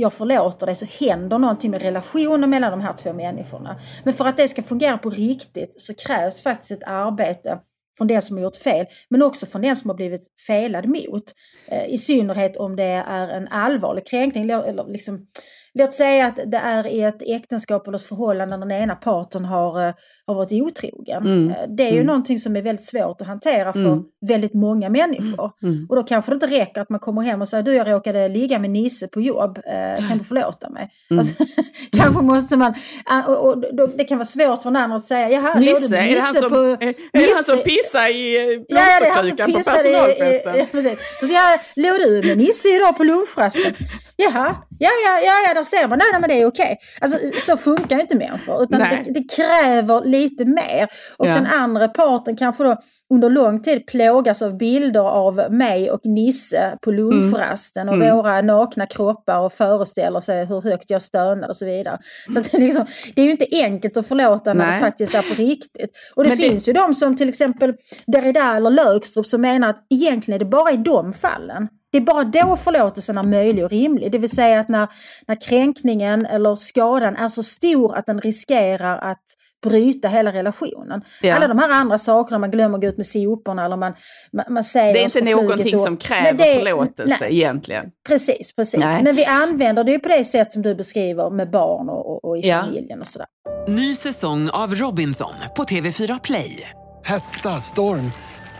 jag 0.00 0.12
förlåter 0.12 0.66
dig 0.66 0.74
så 0.74 0.86
händer 1.04 1.38
någonting 1.38 1.70
med 1.70 1.82
relationen 1.82 2.50
mellan 2.50 2.70
de 2.70 2.80
här 2.80 2.92
två 2.92 3.12
människorna. 3.12 3.80
Men 4.04 4.14
för 4.14 4.24
att 4.24 4.36
det 4.36 4.48
ska 4.48 4.62
fungera 4.62 4.98
på 4.98 5.10
riktigt 5.10 5.80
så 5.80 5.94
krävs 5.94 6.42
faktiskt 6.42 6.70
ett 6.70 6.82
arbete 6.88 7.58
från 7.98 8.06
den 8.06 8.22
som 8.22 8.36
har 8.36 8.42
gjort 8.42 8.56
fel, 8.56 8.86
men 9.08 9.22
också 9.22 9.46
från 9.46 9.62
den 9.62 9.76
som 9.76 9.90
har 9.90 9.96
blivit 9.96 10.22
felad 10.46 10.86
mot. 10.88 11.24
Eh, 11.68 11.94
I 11.94 11.98
synnerhet 11.98 12.56
om 12.56 12.76
det 12.76 13.04
är 13.06 13.28
en 13.28 13.48
allvarlig 13.48 14.06
kränkning. 14.06 14.50
Eller 14.50 14.92
liksom, 14.92 15.26
låt 15.74 15.92
säga 15.94 16.26
att 16.26 16.38
det 16.46 16.56
är 16.56 16.86
i 16.86 17.02
ett 17.02 17.22
äktenskap 17.26 17.88
eller 17.88 17.98
ett 17.98 18.04
förhållande 18.04 18.56
där 18.56 18.60
den 18.66 18.72
ena 18.72 18.94
parten 18.94 19.44
har, 19.44 19.88
eh, 19.88 19.94
har 20.26 20.34
varit 20.34 20.52
otrogen. 20.52 21.22
Mm. 21.26 21.50
Eh, 21.50 21.56
Det 21.68 21.82
är 21.82 21.88
ju 21.90 21.94
Mm. 21.94 22.06
någonting 22.06 22.38
som 22.38 22.56
är 22.56 22.62
väldigt 22.62 22.84
svårt 22.86 23.20
att 23.20 23.26
hantera 23.26 23.72
för 23.72 23.80
Mm. 23.80 24.02
väldigt 24.26 24.54
många 24.54 24.88
människor. 24.88 25.50
Mm. 25.62 25.86
Och 25.90 25.96
då 25.96 26.02
kanske 26.02 26.30
det 26.30 26.34
inte 26.34 26.46
räcker 26.46 26.80
att 26.80 26.90
man 26.90 27.00
kommer 27.00 27.22
hem 27.22 27.42
och 27.42 27.48
säger 27.48 27.62
du 27.62 27.74
jag 27.74 27.90
råkade 27.90 28.28
ligga 28.28 28.58
med 28.58 28.70
Nisse 28.70 29.08
på 29.08 29.20
jobb, 29.20 29.58
eh, 29.58 30.08
kan 30.08 30.18
du 30.18 30.24
förlåta 30.24 30.70
mig? 30.70 30.90
Mm. 31.10 31.18
Alltså, 31.18 31.44
kanske 31.92 32.22
måste 32.22 32.56
man, 32.56 32.74
ah, 33.06 33.22
och, 33.26 33.48
och, 33.48 33.74
då, 33.76 33.86
det 33.86 34.04
kan 34.04 34.18
vara 34.18 34.26
svårt 34.26 34.62
för 34.62 34.70
den 34.70 34.76
andra 34.82 34.96
att 34.96 35.04
säga 35.04 35.30
jaha, 35.30 35.58
Nisse, 35.60 35.88
du 35.88 35.96
är 35.96 36.14
det 36.14 36.20
han 36.20 36.32
Nisse 36.34 36.40
som, 36.40 36.50
på... 36.50 36.56
är, 36.56 36.88
är 36.88 36.94
det 37.12 37.34
han 37.34 37.44
som 37.44 37.56
Nisse- 37.58 37.64
pissar 37.64 38.10
i 38.14 38.36
eh, 38.36 38.60
Ja, 38.68 38.80
blomsterkrukan 39.00 39.52
på 39.52 39.60
i... 39.60 39.64
personalfesten? 39.64 40.56
i- 40.56 40.66
Precis. 40.72 40.98
Och 41.22 41.28
så, 41.28 41.34
ja, 41.34 41.58
låg 41.76 41.98
du 42.00 42.22
med 42.28 42.38
Nisse 42.38 42.68
idag 42.68 42.96
på 42.96 43.04
lunchrasten? 43.04 43.74
Jaha, 44.22 44.54
ja, 44.78 44.90
ja, 45.04 45.20
ja, 45.24 45.32
ja, 45.48 45.54
där 45.54 45.64
ser 45.64 45.88
man. 45.88 45.98
Nej, 45.98 46.06
nej 46.12 46.20
men 46.20 46.30
det 46.30 46.40
är 46.42 46.46
okej. 46.46 46.78
Alltså, 47.00 47.18
så 47.40 47.56
funkar 47.56 47.96
ju 47.96 48.02
inte 48.02 48.14
människor. 48.16 48.62
Utan 48.62 48.80
det, 48.80 49.02
det 49.10 49.24
kräver 49.36 50.04
lite 50.04 50.44
mer. 50.44 50.88
Och 51.16 51.26
Ja. 51.26 51.34
den 51.34 51.46
andra 51.46 51.88
parten 51.88 52.36
kanske 52.36 52.64
då 52.64 52.76
under 53.14 53.30
lång 53.30 53.62
tid 53.62 53.86
plågas 53.86 54.42
av 54.42 54.56
bilder 54.58 55.00
av 55.00 55.46
mig 55.50 55.90
och 55.90 56.00
Nisse 56.04 56.78
på 56.82 56.90
lunchrasten 56.90 57.88
och 57.88 57.94
Mm. 57.94 58.16
våra 58.16 58.42
nakna 58.42 58.86
kroppar 58.86 59.38
och 59.40 59.52
föreställer 59.52 60.20
sig 60.20 60.44
hur 60.46 60.60
högt 60.62 60.90
jag 60.90 61.02
stönar 61.02 61.48
och 61.48 61.56
så 61.56 61.64
vidare. 61.64 61.98
Så 62.26 62.32
det, 62.40 62.54
är 62.54 62.58
liksom, 62.60 62.86
det 63.14 63.20
är 63.22 63.24
ju 63.24 63.30
inte 63.30 63.46
enkelt 63.52 63.96
att 63.96 64.08
förlåta 64.08 64.54
när 64.54 64.66
Nej. 64.66 64.74
det 64.74 64.80
faktiskt 64.86 65.14
är 65.14 65.22
på 65.22 65.34
riktigt. 65.34 65.90
Och 66.14 66.22
det 66.22 66.28
Men 66.28 66.38
det- 66.38 66.44
finns 66.44 66.68
ju 66.68 66.72
de 66.72 66.94
som 66.94 67.16
till 67.16 67.28
exempel 67.28 67.74
Derrida 68.06 68.56
eller 68.56 68.70
Lögstrup 68.70 69.26
som 69.26 69.40
menar 69.40 69.68
att 69.68 69.86
egentligen 69.90 70.34
är 70.40 70.44
det 70.44 70.50
bara 70.50 70.70
i 70.70 70.76
de 70.76 71.12
fallen. 71.12 71.68
Det 71.92 71.98
är 71.98 72.02
bara 72.02 72.24
då 72.24 72.56
förlåtelsen 72.56 73.18
är 73.18 73.22
möjlig 73.22 73.64
och 73.64 73.70
rimlig. 73.70 74.12
Det 74.12 74.18
vill 74.18 74.30
säga 74.30 74.60
att 74.60 74.68
när, 74.68 74.88
när 75.28 75.34
kränkningen 75.48 76.26
eller 76.26 76.54
skadan 76.54 77.16
är 77.16 77.28
så 77.28 77.42
stor 77.42 77.96
att 77.96 78.06
den 78.06 78.20
riskerar 78.20 78.98
att 79.10 79.22
bryta 79.66 80.08
hela 80.08 80.32
relationen. 80.32 81.02
Ja. 81.22 81.34
Alla 81.36 81.48
de 81.48 81.58
här 81.58 81.70
andra 81.70 81.98
sakerna, 81.98 82.38
man 82.38 82.50
glömmer 82.50 82.78
gå 82.78 82.86
ut 82.86 82.96
med 82.96 83.06
soporna 83.06 83.64
eller 83.64 83.76
man, 83.76 83.92
man, 84.32 84.44
man 84.50 84.64
säger 84.64 84.94
Det 84.94 85.00
är 85.00 85.04
inte 85.04 85.20
någonting 85.36 85.76
då. 85.76 85.84
som 85.84 85.96
kräver 85.96 86.32
det- 86.32 86.58
förlåtelse 86.64 87.16
nej. 87.20 87.34
egentligen. 87.34 87.84
Precis, 88.08 88.54
precis. 88.56 88.80
Nej. 88.80 89.02
Men 89.02 89.16
vi 89.16 89.24
använder 89.24 89.84
det 89.84 89.92
ju 89.92 89.98
på 89.98 90.08
det 90.08 90.24
sätt 90.24 90.52
som 90.52 90.62
du 90.62 90.74
beskriver 90.74 91.30
med 91.30 91.50
barn 91.50 91.88
och, 91.88 92.06
och, 92.10 92.24
och 92.24 92.38
i 92.38 92.48
Ja. 92.48 92.60
familjen 92.60 93.00
och 93.00 93.08
sådär. 93.08 93.26
Ny 93.68 93.94
säsong 93.94 94.50
av 94.50 94.74
Robinson 94.74 95.34
på 95.56 95.62
TV4 95.64 96.20
Play. 96.22 96.70
Hetta, 97.04 97.48
storm, 97.60 98.12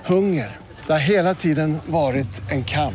hunger. 0.07 0.57
Det 0.87 0.93
har 0.93 1.01
hela 1.01 1.35
tiden 1.35 1.79
varit 1.87 2.53
en 2.53 2.65
kamp. 2.65 2.95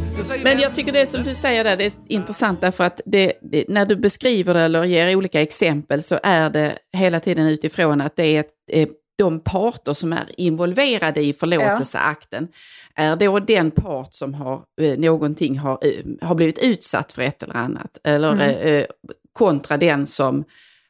Men 0.43 0.59
jag 0.59 0.75
tycker 0.75 0.91
det 0.91 1.07
som 1.07 1.23
du 1.23 1.35
säger 1.35 1.63
där, 1.63 1.77
det 1.77 1.85
är 1.85 1.93
intressant 2.07 2.61
därför 2.61 2.83
att 2.83 3.01
det, 3.05 3.33
det, 3.41 3.65
när 3.67 3.85
du 3.85 3.95
beskriver 3.95 4.53
det 4.53 4.59
eller 4.61 4.83
ger 4.83 5.15
olika 5.15 5.41
exempel 5.41 6.03
så 6.03 6.19
är 6.23 6.49
det 6.49 6.77
hela 6.97 7.19
tiden 7.19 7.47
utifrån 7.47 8.01
att 8.01 8.15
det 8.15 8.35
är 8.37 8.43
eh, 8.71 8.87
de 9.17 9.39
parter 9.39 9.93
som 9.93 10.13
är 10.13 10.25
involverade 10.37 11.21
i 11.21 11.33
förlåtelseakten 11.33 12.47
är 12.95 13.15
då 13.15 13.39
den 13.39 13.71
part 13.71 14.13
som 14.13 14.33
har 14.33 14.61
eh, 14.81 14.97
någonting 14.99 15.57
har, 15.59 15.79
eh, 15.81 16.27
har 16.27 16.35
blivit 16.35 16.59
utsatt 16.63 17.11
för 17.11 17.21
ett 17.21 17.43
eller 17.43 17.55
annat. 17.57 17.97
Eller 18.03 18.31
Mm. 18.31 18.49
eh, 18.61 18.85
kontra 19.33 19.77
den 19.77 20.07
som 20.07 20.43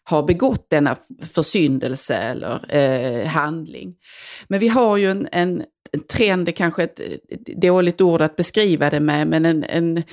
har 0.03 0.23
begått 0.23 0.69
denna 0.69 0.95
försyndelse 1.33 2.15
eller 2.15 2.75
eh, 2.75 3.27
handling. 3.27 3.95
Men 4.47 4.59
vi 4.59 4.67
har 4.67 4.97
ju 4.97 5.11
en, 5.11 5.27
en 5.31 5.63
trend, 5.99 6.45
det 6.45 6.51
är 6.51 6.53
kanske 6.53 6.83
ett 6.83 6.99
ett 6.99 7.45
dåligt 7.45 8.01
ord 8.01 8.21
att 8.21 8.35
beskriva 8.35 8.89
det 8.89 8.99
med, 8.99 9.27
men 9.27 9.45
en, 9.45 9.63
en, 9.63 10.03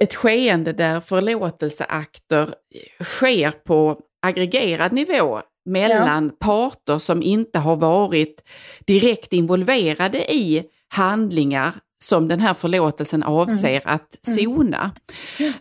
ett 0.00 0.14
skeende 0.14 0.72
där 0.72 1.00
förlåtelseakter 1.00 2.54
sker 3.02 3.50
på 3.50 4.00
aggregerad 4.22 4.92
nivå 4.92 5.40
mellan 5.64 6.30
parter 6.30 6.98
som 6.98 7.22
inte 7.22 7.58
har 7.58 7.76
varit 7.76 8.42
direkt 8.86 9.32
involverade 9.32 10.34
i 10.34 10.64
handlingar 10.88 11.72
som 11.98 12.28
den 12.28 12.40
här 12.40 12.54
förlåtelsen 12.54 13.22
avser 13.22 13.80
att 13.84 14.18
sona. 14.22 14.90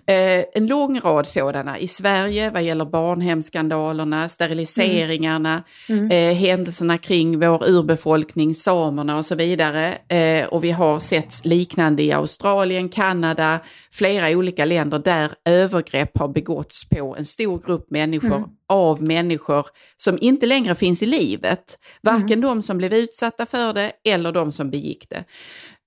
Eh, 0.08 0.46
en 0.54 0.68
lång 0.68 1.00
rad 1.00 1.28
sådana 1.28 1.80
i 1.80 1.88
Sverige 1.88 2.52
vad 2.52 2.64
gäller 2.64 2.86
barnhemsskandalerna, 2.86 4.30
steriliseringarna, 4.30 5.64
eh, 6.12 6.34
händelserna 6.34 6.98
kring 6.98 7.40
vår 7.40 7.70
urbefolkning, 7.70 8.56
samerna 8.56 9.18
och 9.18 9.26
så 9.26 9.36
vidare. 9.36 9.98
Eh, 10.08 10.48
och 10.48 10.64
vi 10.64 10.72
har 10.72 11.00
sett 11.00 11.46
liknande 11.46 12.04
i 12.04 12.12
Australien, 12.12 12.90
Kanada, 12.90 13.60
flera 13.92 14.38
olika 14.38 14.66
länder 14.66 15.00
där 15.00 15.32
övergrepp 15.46 16.18
har 16.18 16.28
begåtts 16.28 16.90
på 16.90 17.16
en 17.18 17.26
stor 17.26 17.62
grupp 17.66 17.92
människor 17.92 18.50
av 18.70 19.04
människor 19.04 19.66
som 19.98 20.18
inte 20.22 20.46
längre 20.46 20.76
finns 20.76 21.04
i 21.04 21.06
livet. 21.06 21.80
Varken 22.02 22.42
de 22.42 22.62
som 22.62 22.78
blev 22.78 22.94
utsatta 22.94 23.46
för 23.46 23.74
det 23.74 23.92
eller 24.04 24.32
de 24.32 24.52
som 24.52 24.70
begick 24.70 25.10
det. 25.10 25.24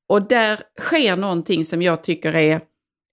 Och 0.08 0.22
där 0.22 0.60
sker 0.80 1.16
någonting 1.16 1.64
som 1.64 1.82
jag 1.82 2.04
tycker 2.04 2.36
är 2.36 2.60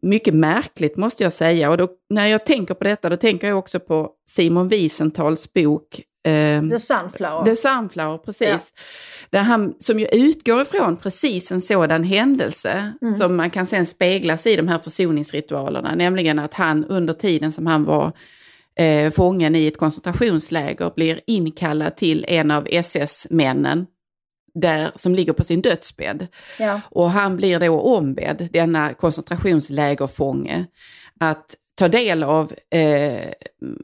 mycket 0.01 0.33
märkligt 0.33 0.97
måste 0.97 1.23
jag 1.23 1.33
säga. 1.33 1.71
Och 1.71 1.77
då, 1.77 1.89
när 2.09 2.27
jag 2.27 2.45
tänker 2.45 2.73
på 2.73 2.83
detta 2.83 3.09
då 3.09 3.17
tänker 3.17 3.47
jag 3.47 3.57
också 3.57 3.79
på 3.79 4.09
Simon 4.29 4.67
Wiesenthals 4.67 5.53
bok 5.53 6.01
ehm, 6.27 6.69
The 6.69 6.79
Sunflower. 6.79 7.45
The 7.45 7.55
Sunflower, 7.55 8.17
precis. 8.17 8.73
Där 9.29 9.41
han, 9.41 9.73
som 9.79 9.99
ju 9.99 10.07
utgår 10.11 10.61
ifrån 10.61 10.97
precis 10.97 11.51
en 11.51 11.61
sådan 11.61 12.03
händelse 12.03 12.93
som 13.17 13.35
man 13.35 13.49
kan 13.49 13.67
sen 13.67 13.85
speglas 13.85 14.47
i 14.47 14.55
de 14.55 14.67
här 14.67 14.79
försoningsritualerna. 14.79 15.95
Nämligen 15.95 16.39
att 16.39 16.53
han 16.53 16.85
under 16.85 17.13
tiden 17.13 17.51
som 17.51 17.67
han 17.67 17.83
var 17.83 18.11
eh, 18.79 19.11
fången 19.11 19.55
i 19.55 19.67
ett 19.67 19.77
koncentrationsläger 19.77 20.91
blir 20.95 21.21
inkallad 21.27 21.95
till 21.95 22.25
en 22.27 22.51
av 22.51 22.67
SS-männen 22.71 23.85
där, 24.55 24.91
som 24.95 25.15
ligger 25.15 25.33
på 25.33 25.43
sin 25.43 25.61
dödsbädd. 25.61 26.27
Ja. 26.59 26.81
Och 26.89 27.09
han 27.09 27.37
blir 27.37 27.59
då 27.59 27.81
ombedd, 27.81 28.49
denna 28.53 28.93
koncentrationslägerfånge, 28.93 30.65
att 31.19 31.55
ta 31.75 31.87
del 31.87 32.23
av 32.23 32.53
eh, 32.69 33.29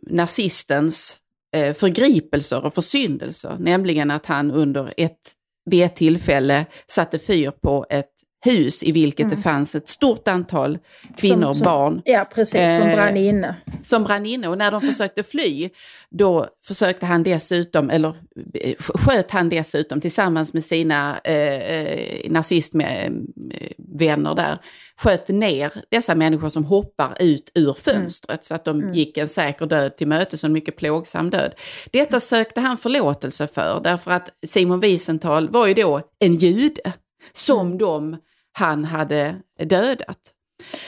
nazistens 0.01 1.17
eh, 1.55 1.73
förgripelser 1.73 2.65
och 2.65 2.73
försyndelser. 2.73 3.57
Nämligen 3.59 4.11
att 4.11 4.25
han 4.25 4.51
under 4.51 4.93
ett, 4.97 5.31
vid 5.65 5.83
ett 5.83 5.95
tillfälle 5.95 6.65
satte 6.87 7.19
fyr 7.19 7.51
på 7.61 7.85
ett 7.89 8.20
hus 8.43 8.83
i 8.83 8.91
vilket 8.91 9.29
det 9.29 9.37
fanns 9.37 9.75
ett 9.75 9.87
stort 9.87 10.27
antal 10.27 10.77
kvinnor 11.17 11.49
och 11.49 11.55
barn 11.63 12.01
Ja, 12.05 12.25
precis. 12.35 12.77
Som 12.77 12.87
Eh, 12.89 12.95
brann 12.95 13.17
inne. 13.17 13.55
som 13.81 14.03
brann 14.03 14.25
inne 14.25 14.47
och 14.47 14.57
när 14.57 14.71
de 14.71 14.81
försökte 14.81 15.23
fly 15.23 15.69
då 16.09 16.47
försökte 16.67 17.05
han 17.05 17.23
dessutom, 17.23 17.89
eller 17.89 18.15
eh, 18.53 18.75
sköt 18.79 19.31
han 19.31 19.49
dessutom 19.49 20.01
tillsammans 20.01 20.53
med 20.53 20.65
sina 20.65 21.19
eh, 21.23 21.73
eh, 21.73 22.31
nazistvänner 22.31 24.35
där, 24.35 24.57
sköt 24.97 25.27
ner 25.27 25.71
dessa 25.91 26.15
människor 26.15 26.49
som 26.49 26.65
hoppar 26.65 27.17
ut 27.19 27.51
ur 27.55 27.73
fönstret 27.73 28.45
så 28.45 28.55
att 28.55 28.65
de 28.65 28.93
gick 28.93 29.17
en 29.17 29.27
säker 29.27 29.65
död 29.65 29.97
till 29.97 30.07
mötes 30.07 30.43
och 30.43 30.47
en 30.47 30.53
mycket 30.53 30.75
plågsam 30.75 31.29
död. 31.29 31.53
Detta 31.91 32.19
sökte 32.19 32.61
han 32.61 32.77
förlåtelse 32.77 33.47
för 33.47 33.81
därför 33.83 34.11
att 34.11 34.29
Simon 34.45 34.79
Wiesenthal 34.79 35.49
var 35.49 35.67
ju 35.67 35.73
då 35.73 36.01
en 36.19 36.35
jude 36.35 36.93
som 37.33 37.77
de 37.77 38.17
han 38.53 38.85
hade 38.85 39.35
dödat. 39.63 40.17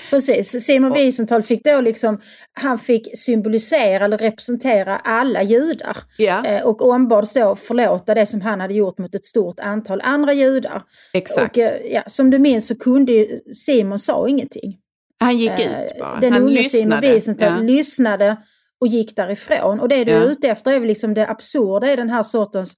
Precis. 0.09 0.65
Simon 0.65 0.93
Wiesenthal 0.93 1.43
fick 1.43 1.63
då 1.63 1.81
liksom, 1.81 2.21
han 2.53 2.77
fick 2.79 3.19
symbolisera 3.19 4.05
eller 4.05 4.17
representera 4.17 4.97
alla 4.97 5.43
judar. 5.43 5.97
Ja, 6.17 6.45
Eh, 6.45 6.63
och 6.63 6.81
ombads 6.89 7.33
då 7.33 7.55
förlåta 7.55 8.13
det 8.13 8.25
som 8.25 8.41
han 8.41 8.61
hade 8.61 8.73
gjort 8.73 8.97
mot 8.97 9.15
ett 9.15 9.25
stort 9.25 9.59
antal 9.59 10.01
andra 10.01 10.33
judar. 10.33 10.81
exakt. 11.13 11.57
Och 11.57 11.63
eh, 11.63 11.93
ja, 11.93 12.03
som 12.07 12.29
du 12.29 12.39
minns 12.39 12.67
så 12.67 12.75
kunde 12.75 13.11
ju 13.11 13.39
Simon 13.55 13.99
sa 13.99 14.27
ingenting. 14.27 14.77
Han 15.19 15.37
gick 15.37 15.51
Eh, 15.59 15.83
ut 15.83 15.99
bara. 15.99 16.19
Den 16.19 16.33
han 16.33 16.41
unge 16.43 16.63
Simon 16.63 16.83
lyssnade. 16.89 17.07
Wiesenthal 17.11 17.51
Ja. 17.53 17.61
lyssnade 17.61 18.37
och 18.81 18.87
gick 18.87 19.15
därifrån. 19.15 19.79
Och 19.79 19.87
det 19.89 20.03
du 20.03 20.11
Ja. 20.11 20.17
är 20.17 20.27
ute 20.31 20.47
efter 20.49 20.71
är 20.71 20.79
väl 20.79 20.87
liksom 20.87 21.13
det 21.13 21.27
absurda 21.27 21.93
i 21.93 21.95
den 21.95 22.09
här 22.09 22.23
sortens 22.23 22.73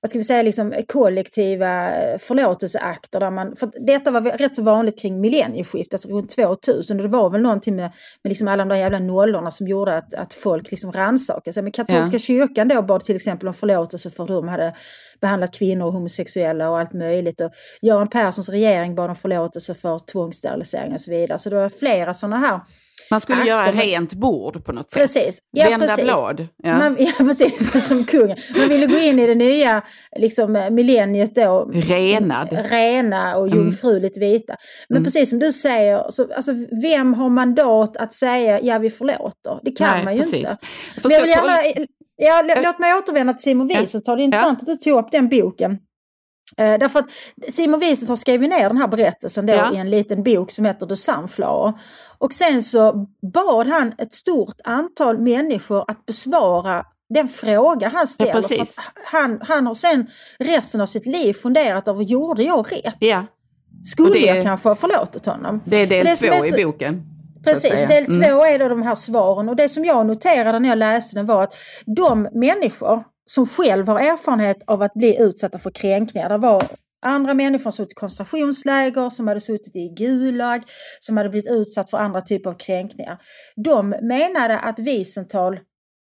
vad 0.00 0.10
ska 0.10 0.18
vi 0.18 0.24
säga, 0.24 0.42
liksom 0.42 0.74
kollektiva 0.88 1.96
eh, 1.96 2.18
förlåtelseakter. 2.18 3.20
Där 3.20 3.30
man, 3.30 3.56
för 3.56 3.70
detta 3.86 4.10
var 4.10 4.20
rätt 4.20 4.54
så 4.54 4.62
vanligt 4.62 4.98
kring 4.98 5.20
millennieskiftet, 5.20 5.94
alltså 5.94 6.08
runt 6.08 6.30
2000. 6.30 6.96
Och 6.96 7.02
det 7.02 7.08
var 7.08 7.30
väl 7.30 7.40
någonting 7.42 7.76
med, 7.76 7.92
med 8.22 8.30
liksom 8.30 8.48
alla 8.48 8.64
de 8.64 8.68
där 8.68 8.76
jävla 8.76 8.98
nollorna 8.98 9.50
som 9.50 9.68
gjorde 9.68 9.96
att, 9.96 10.14
att 10.14 10.34
folk 10.34 10.70
liksom 10.70 10.92
rannsakade 10.92 11.52
sig. 11.52 11.62
Men 11.62 11.72
katolska 11.72 12.12
Ja. 12.12 12.18
kyrkan 12.18 12.68
då 12.68 12.82
bad 12.82 13.04
till 13.04 13.16
exempel 13.16 13.48
om 13.48 13.54
förlåtelse 13.54 14.10
för 14.10 14.26
hur 14.26 14.34
de 14.34 14.48
hade 14.48 14.74
behandlat 15.20 15.54
kvinnor 15.58 15.86
och 15.86 15.92
homosexuella 15.92 16.70
och 16.70 16.78
allt 16.78 16.92
möjligt. 16.92 17.40
Och 17.40 17.50
Göran 17.82 18.08
Perssons 18.08 18.48
regering 18.48 18.94
bad 18.94 19.10
om 19.10 19.16
förlåtelse 19.16 19.74
för 19.74 19.98
tvångssterilisering 19.98 20.92
och 20.92 21.00
så 21.00 21.10
vidare. 21.10 21.38
Så 21.38 21.50
det 21.50 21.56
var 21.56 21.68
flera 21.68 22.14
sådana 22.14 22.36
här 22.36 22.60
Man 23.10 23.20
skulle 23.20 23.38
akter, 23.38 23.48
göra 23.48 23.72
rent 23.72 24.14
bord 24.14 24.64
på 24.64 24.72
något 24.72 24.90
sätt. 24.90 25.00
Precis. 25.00 25.38
Ja, 25.50 25.68
Vända 25.70 25.86
precis. 25.86 26.04
blad. 26.04 26.46
Ja. 26.62 26.78
Man, 26.78 26.96
ja, 26.98 27.12
precis. 27.18 27.86
Som 27.88 28.04
kungen. 28.04 28.36
Man 28.58 28.68
ville 28.68 28.86
gå 28.86 28.98
in 28.98 29.18
i 29.18 29.26
det 29.26 29.34
nya 29.34 29.82
liksom, 30.16 30.66
millenniet 30.70 31.34
då. 31.34 31.70
Renad. 31.74 32.48
Rena 32.70 33.36
och 33.36 33.46
Mm. 33.46 33.58
jungfruligt 33.58 34.18
vita. 34.18 34.54
Men 34.88 35.04
precis 35.04 35.28
som 35.30 35.38
du 35.38 35.52
säger, 35.52 36.04
så, 36.08 36.26
alltså, 36.36 36.52
vem 36.82 37.14
har 37.14 37.28
mandat 37.28 37.96
att 37.96 38.14
säga 38.14 38.60
ja 38.60 38.78
vi 38.78 38.90
förlåter? 38.90 39.60
Det 39.62 39.70
kan 39.70 39.94
Nej, 39.96 40.04
man 40.04 40.14
ju 40.16 40.22
precis. 40.22 40.34
inte. 40.34 40.56
Men 41.02 41.12
jag 41.12 41.20
vill 41.20 41.30
gärna, 41.30 41.52
ja, 42.16 42.42
lå- 42.44 42.62
låt 42.64 42.78
mig 42.78 42.94
återvända 42.94 43.32
till 43.32 43.42
Simon 43.42 43.68
Ja. 43.68 43.80
Wiesenthal. 43.80 44.16
Det 44.16 44.22
är 44.22 44.24
intressant 44.24 44.60
att 44.60 44.66
du 44.66 44.76
tog 44.76 44.98
upp 44.98 45.12
den 45.12 45.28
boken. 45.28 45.78
Eh, 46.58 46.78
därför 46.78 46.98
att 46.98 47.06
Simon 47.48 47.80
Wiesenthal 47.80 48.16
skrev 48.16 48.40
ner 48.40 48.68
den 48.68 48.76
här 48.76 48.88
berättelsen 48.88 49.46
då 49.46 49.52
Ja. 49.52 49.74
i 49.74 49.76
en 49.76 49.90
liten 49.90 50.22
bok 50.22 50.50
som 50.50 50.64
heter 50.64 50.86
The 50.86 50.96
Sunflower. 50.96 51.72
Och 52.18 52.32
sen 52.32 52.62
så 52.62 53.06
bad 53.34 53.66
han 53.66 53.92
ett 53.98 54.12
stort 54.12 54.56
antal 54.64 55.18
människor 55.18 55.84
att 55.90 56.06
besvara 56.06 56.84
den 57.14 57.28
fråga 57.28 57.88
han 57.94 58.06
ställer. 58.06 58.62
att 58.62 58.68
han, 59.12 59.40
han 59.42 59.66
har 59.66 59.74
sen 59.74 60.06
resten 60.38 60.80
av 60.80 60.86
sitt 60.86 61.06
liv 61.06 61.34
funderat 61.34 61.88
över, 61.88 62.02
gjorde 62.02 62.42
jag 62.42 62.72
rätt? 62.72 62.96
ja, 62.98 63.26
Skulle 63.84 64.12
det- 64.14 64.26
jag 64.26 64.44
kanske 64.44 64.68
ha 64.68 64.76
förlåtit 64.76 65.26
honom? 65.26 65.62
det 65.66 65.76
är 65.76 65.86
del 65.86 66.04
det 66.06 66.16
två 66.16 66.26
är 66.28 66.50
så- 66.50 66.58
i 66.58 66.64
boken. 66.64 67.02
Precis, 67.44 67.70
säga. 67.70 67.86
del 67.88 68.04
Mm. 68.14 68.22
två 68.30 68.44
är 68.44 68.58
då 68.58 68.68
de 68.68 68.82
här 68.82 68.94
svaren. 68.94 69.48
Och 69.48 69.56
det 69.56 69.68
som 69.68 69.84
jag 69.84 70.06
noterade 70.06 70.58
när 70.58 70.68
jag 70.68 70.78
läste 70.78 71.16
den 71.16 71.26
var 71.26 71.42
att 71.42 71.54
de 71.86 72.28
människor 72.32 73.04
som 73.30 73.46
själv 73.46 73.88
har 73.88 73.98
erfarenhet 73.98 74.62
av 74.66 74.82
att 74.82 74.94
bli 74.94 75.22
utsatta 75.22 75.58
för 75.58 75.70
kränkningar, 75.70 76.28
det 76.28 76.38
var 76.38 76.62
andra 77.06 77.34
människor 77.34 77.62
som 77.62 77.72
suttit 77.72 77.92
i 77.92 77.94
koncentrationsläger, 77.94 79.10
som 79.10 79.28
hade 79.28 79.40
suttit 79.40 79.76
i 79.76 79.88
Gulag, 79.88 80.62
som 81.00 81.16
hade 81.16 81.28
blivit 81.28 81.50
utsatt 81.50 81.90
för 81.90 81.98
andra 81.98 82.20
typer 82.20 82.50
av 82.50 82.54
kränkningar. 82.54 83.18
De 83.56 83.88
menade 83.88 84.58
att 84.58 84.78
Wiesenthal 84.78 85.60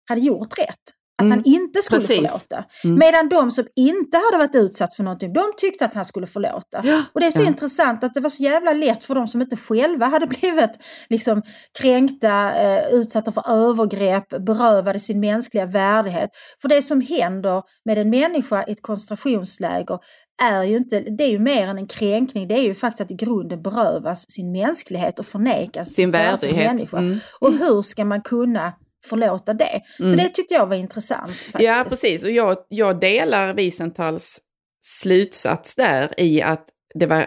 hade 0.09 0.21
gjort 0.21 0.57
rätt. 0.57 0.83
Att 1.17 1.25
Mm, 1.25 1.31
han 1.37 1.43
inte 1.45 1.81
skulle 1.81 2.01
precis. 2.01 2.15
förlåta. 2.15 2.63
Mm. 2.83 2.99
Medan 2.99 3.29
de 3.29 3.51
som 3.51 3.65
inte 3.75 4.17
hade 4.17 4.37
varit 4.37 4.55
utsatt 4.55 4.95
för 4.95 5.03
någonting, 5.03 5.33
de 5.33 5.41
tyckte 5.57 5.85
att 5.85 5.93
han 5.93 6.05
skulle 6.05 6.27
förlåta. 6.27 6.81
Ja, 6.83 7.03
Och 7.13 7.19
det 7.19 7.27
är 7.27 7.31
så 7.31 7.41
ja. 7.41 7.47
intressant 7.47 8.03
att 8.03 8.13
det 8.13 8.21
var 8.21 8.29
så 8.29 8.43
jävla 8.43 8.73
lätt 8.73 9.05
för 9.05 9.15
de 9.15 9.27
som 9.27 9.41
inte 9.41 9.55
själva 9.57 10.05
hade 10.05 10.27
blivit 10.39 10.71
liksom, 11.09 11.41
kränkta, 11.81 12.53
eh, 12.63 12.87
utsatta 12.91 13.31
för 13.31 13.43
övergrepp, 13.49 14.29
berövade 14.29 14.99
sin 14.99 15.19
mänskliga 15.19 15.65
värdighet. 15.65 16.29
För 16.61 16.69
det 16.69 16.81
som 16.81 17.01
händer 17.01 17.61
med 17.85 17.97
en 17.97 18.09
människa 18.09 18.63
i 18.67 18.71
ett 18.71 18.81
koncentrationsläger 18.81 19.99
är 20.43 20.63
ju 20.63 20.77
inte, 20.77 20.99
det 20.99 21.23
är 21.23 21.31
ju 21.31 21.39
mer 21.39 21.67
än 21.67 21.77
en 21.77 21.87
kränkning, 21.87 22.47
det 22.47 22.55
är 22.59 22.63
ju 22.63 22.75
faktiskt 22.75 23.01
att 23.01 23.11
i 23.11 23.15
grunden 23.25 23.61
berövas 23.61 24.31
sin 24.31 24.51
mänsklighet 24.51 25.19
och 25.19 25.25
förnekas 25.25 25.89
Sin 25.93 26.11
värdighet. 26.11 26.67
människa. 26.73 26.97
Mm. 26.97 27.17
Och 27.39 27.53
hur 27.53 27.81
ska 27.81 28.05
man 28.05 28.21
kunna 28.21 28.73
förlåta 29.05 29.53
det? 29.53 29.81
Så 29.97 30.03
Mm. 30.03 30.17
det 30.17 30.29
tyckte 30.29 30.53
jag 30.53 30.67
var 30.67 30.75
intressant. 30.75 31.31
Faktiskt. 31.31 31.59
Ja, 31.63 31.85
precis. 31.89 32.23
Och 32.23 32.31
jag, 32.31 32.57
jag 32.69 32.99
delar 32.99 33.53
Wiesenthals 33.53 34.39
slutsats 34.85 35.75
där 35.75 36.13
i 36.17 36.41
att, 36.41 36.65
det 36.93 37.05
var, 37.05 37.25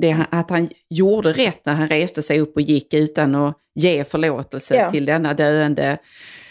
det, 0.00 0.16
att 0.30 0.50
han 0.50 0.68
gjorde 0.90 1.32
rätt 1.32 1.66
när 1.66 1.72
han 1.74 1.88
reste 1.88 2.22
sig 2.22 2.40
upp 2.40 2.56
och 2.56 2.62
gick 2.62 2.94
utan 2.94 3.34
att 3.34 3.56
ge 3.74 4.04
förlåtelse 4.04 4.74
Ja. 4.76 4.90
till 4.90 5.04
denna 5.04 5.34
döende 5.34 5.98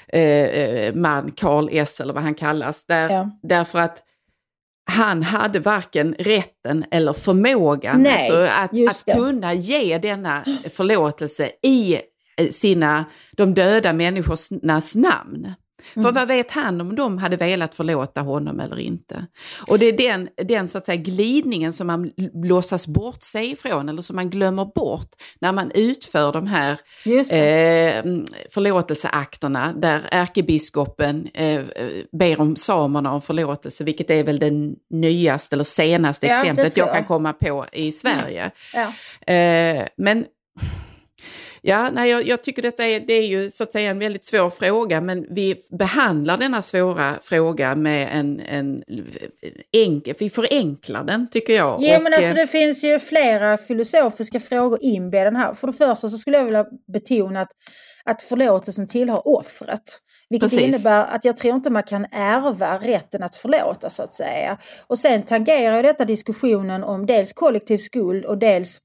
eh, 0.07 0.21
eh, 0.21 0.93
man, 0.95 1.31
Karl 1.31 1.69
S 1.71 1.99
eller 2.01 2.13
vad 2.13 2.23
han 2.23 2.35
kallas. 2.35 2.85
Där, 2.85 3.09
Ja. 3.09 3.29
Därför 3.43 3.79
att 3.79 4.03
han 4.91 5.23
hade 5.23 5.59
varken 5.59 6.15
rätten 6.19 6.85
eller 6.91 7.13
förmågan 7.13 8.01
Nej, 8.03 8.13
alltså 8.31 8.35
att, 8.87 8.89
att 9.07 9.15
kunna 9.15 9.53
ge 9.53 9.97
denna 9.97 10.45
förlåtelse 10.73 11.51
i 11.61 11.97
sina, 12.51 13.05
de 13.31 13.53
döda 13.53 13.93
människornas 13.93 14.95
namn. 14.95 15.53
För 15.93 15.99
Mm. 16.01 16.13
vad 16.13 16.27
vet 16.27 16.51
han 16.51 16.81
om 16.81 16.95
de 16.95 17.17
hade 17.17 17.37
velat 17.37 17.75
förlåta 17.75 18.21
honom 18.21 18.59
eller 18.59 18.79
inte? 18.79 19.25
Och 19.67 19.79
det 19.79 19.85
är 19.85 19.97
den, 19.97 20.29
den 20.47 20.67
så 20.67 20.77
att 20.77 20.85
säga 20.85 20.95
glidningen 20.95 21.73
som 21.73 21.87
man 21.87 22.11
låtsas 22.33 22.87
bort 22.87 23.23
sig 23.23 23.51
ifrån 23.51 23.89
eller 23.89 24.01
som 24.01 24.15
man 24.15 24.29
glömmer 24.29 24.65
bort 24.65 25.09
när 25.41 25.51
man 25.51 25.71
utför 25.75 26.31
de 26.33 26.47
här 26.47 26.71
eh, 27.05 28.03
förlåtelseakterna 28.53 29.73
där 29.77 30.07
ärkebiskopen 30.11 31.27
eh, 31.33 31.55
eh, 31.55 31.63
ber 32.11 32.41
om 32.41 32.55
samerna 32.55 33.13
om 33.13 33.21
förlåtelse, 33.21 33.83
vilket 33.83 34.09
är 34.09 34.23
väl 34.23 34.39
det 34.39 34.51
nyaste 34.89 35.55
eller 35.55 35.63
senaste 35.63 36.27
Ja, 36.27 36.39
exemplet 36.39 36.73
tror 36.75 36.87
jag 36.87 36.93
kan 36.93 37.01
jag. 37.01 37.07
komma 37.07 37.33
på 37.33 37.65
i 37.71 37.91
Sverige. 37.91 38.51
Ja. 38.73 38.93
Eh, 39.33 39.87
men 39.97 40.25
ja, 41.65 41.89
nej, 41.93 42.09
jag, 42.09 42.27
jag 42.27 42.43
tycker 42.43 42.61
detta 42.61 42.83
är, 42.83 42.99
det 42.99 43.13
är 43.13 43.27
ju 43.27 43.49
så 43.49 43.63
att 43.63 43.71
säga 43.71 43.91
en 43.91 43.99
väldigt 43.99 44.25
svår 44.25 44.49
fråga, 44.49 45.01
men 45.01 45.25
vi 45.29 45.55
behandlar 45.79 46.37
denna 46.37 46.61
svåra 46.61 47.15
fråga 47.21 47.75
med 47.75 48.09
en, 48.11 48.39
en 48.39 48.83
enkel, 49.71 50.15
vi 50.19 50.29
förenklar 50.29 51.03
den 51.03 51.29
tycker 51.29 51.53
jag. 51.53 51.77
Jo, 51.81 51.97
Och, 51.97 52.03
men 52.03 52.13
alltså 52.13 52.29
eh, 52.29 52.35
det 52.35 52.47
finns 52.47 52.83
ju 52.83 52.99
flera 52.99 53.57
filosofiska 53.57 54.39
frågor 54.39 54.79
inbäddade 54.81 55.37
här. 55.37 55.53
För 55.53 55.67
det 55.67 55.73
första 55.73 56.09
så 56.09 56.17
skulle 56.17 56.37
jag 56.37 56.45
vilja 56.45 56.65
betona 56.93 57.41
att, 57.41 57.51
att 58.05 58.23
förlåtelsen 58.23 58.87
tillhör 58.87 59.27
offret. 59.27 59.99
Vilket 60.29 60.49
Precis. 60.49 60.67
innebär 60.67 61.05
att 61.05 61.25
jag 61.25 61.37
tror 61.37 61.55
inte 61.55 61.69
man 61.69 61.83
kan 61.83 62.05
ärva 62.11 62.77
rätten 62.77 63.23
att 63.23 63.35
förlåta 63.35 63.89
så 63.89 64.03
att 64.03 64.13
säga. 64.13 64.57
Och 64.87 64.99
sen 64.99 65.23
tangerar 65.23 65.83
detta 65.83 66.05
diskussionen 66.05 66.83
om 66.83 67.05
dels 67.05 67.33
kollektiv 67.33 67.77
skuld 67.77 68.25
och 68.25 68.37
dels 68.37 68.79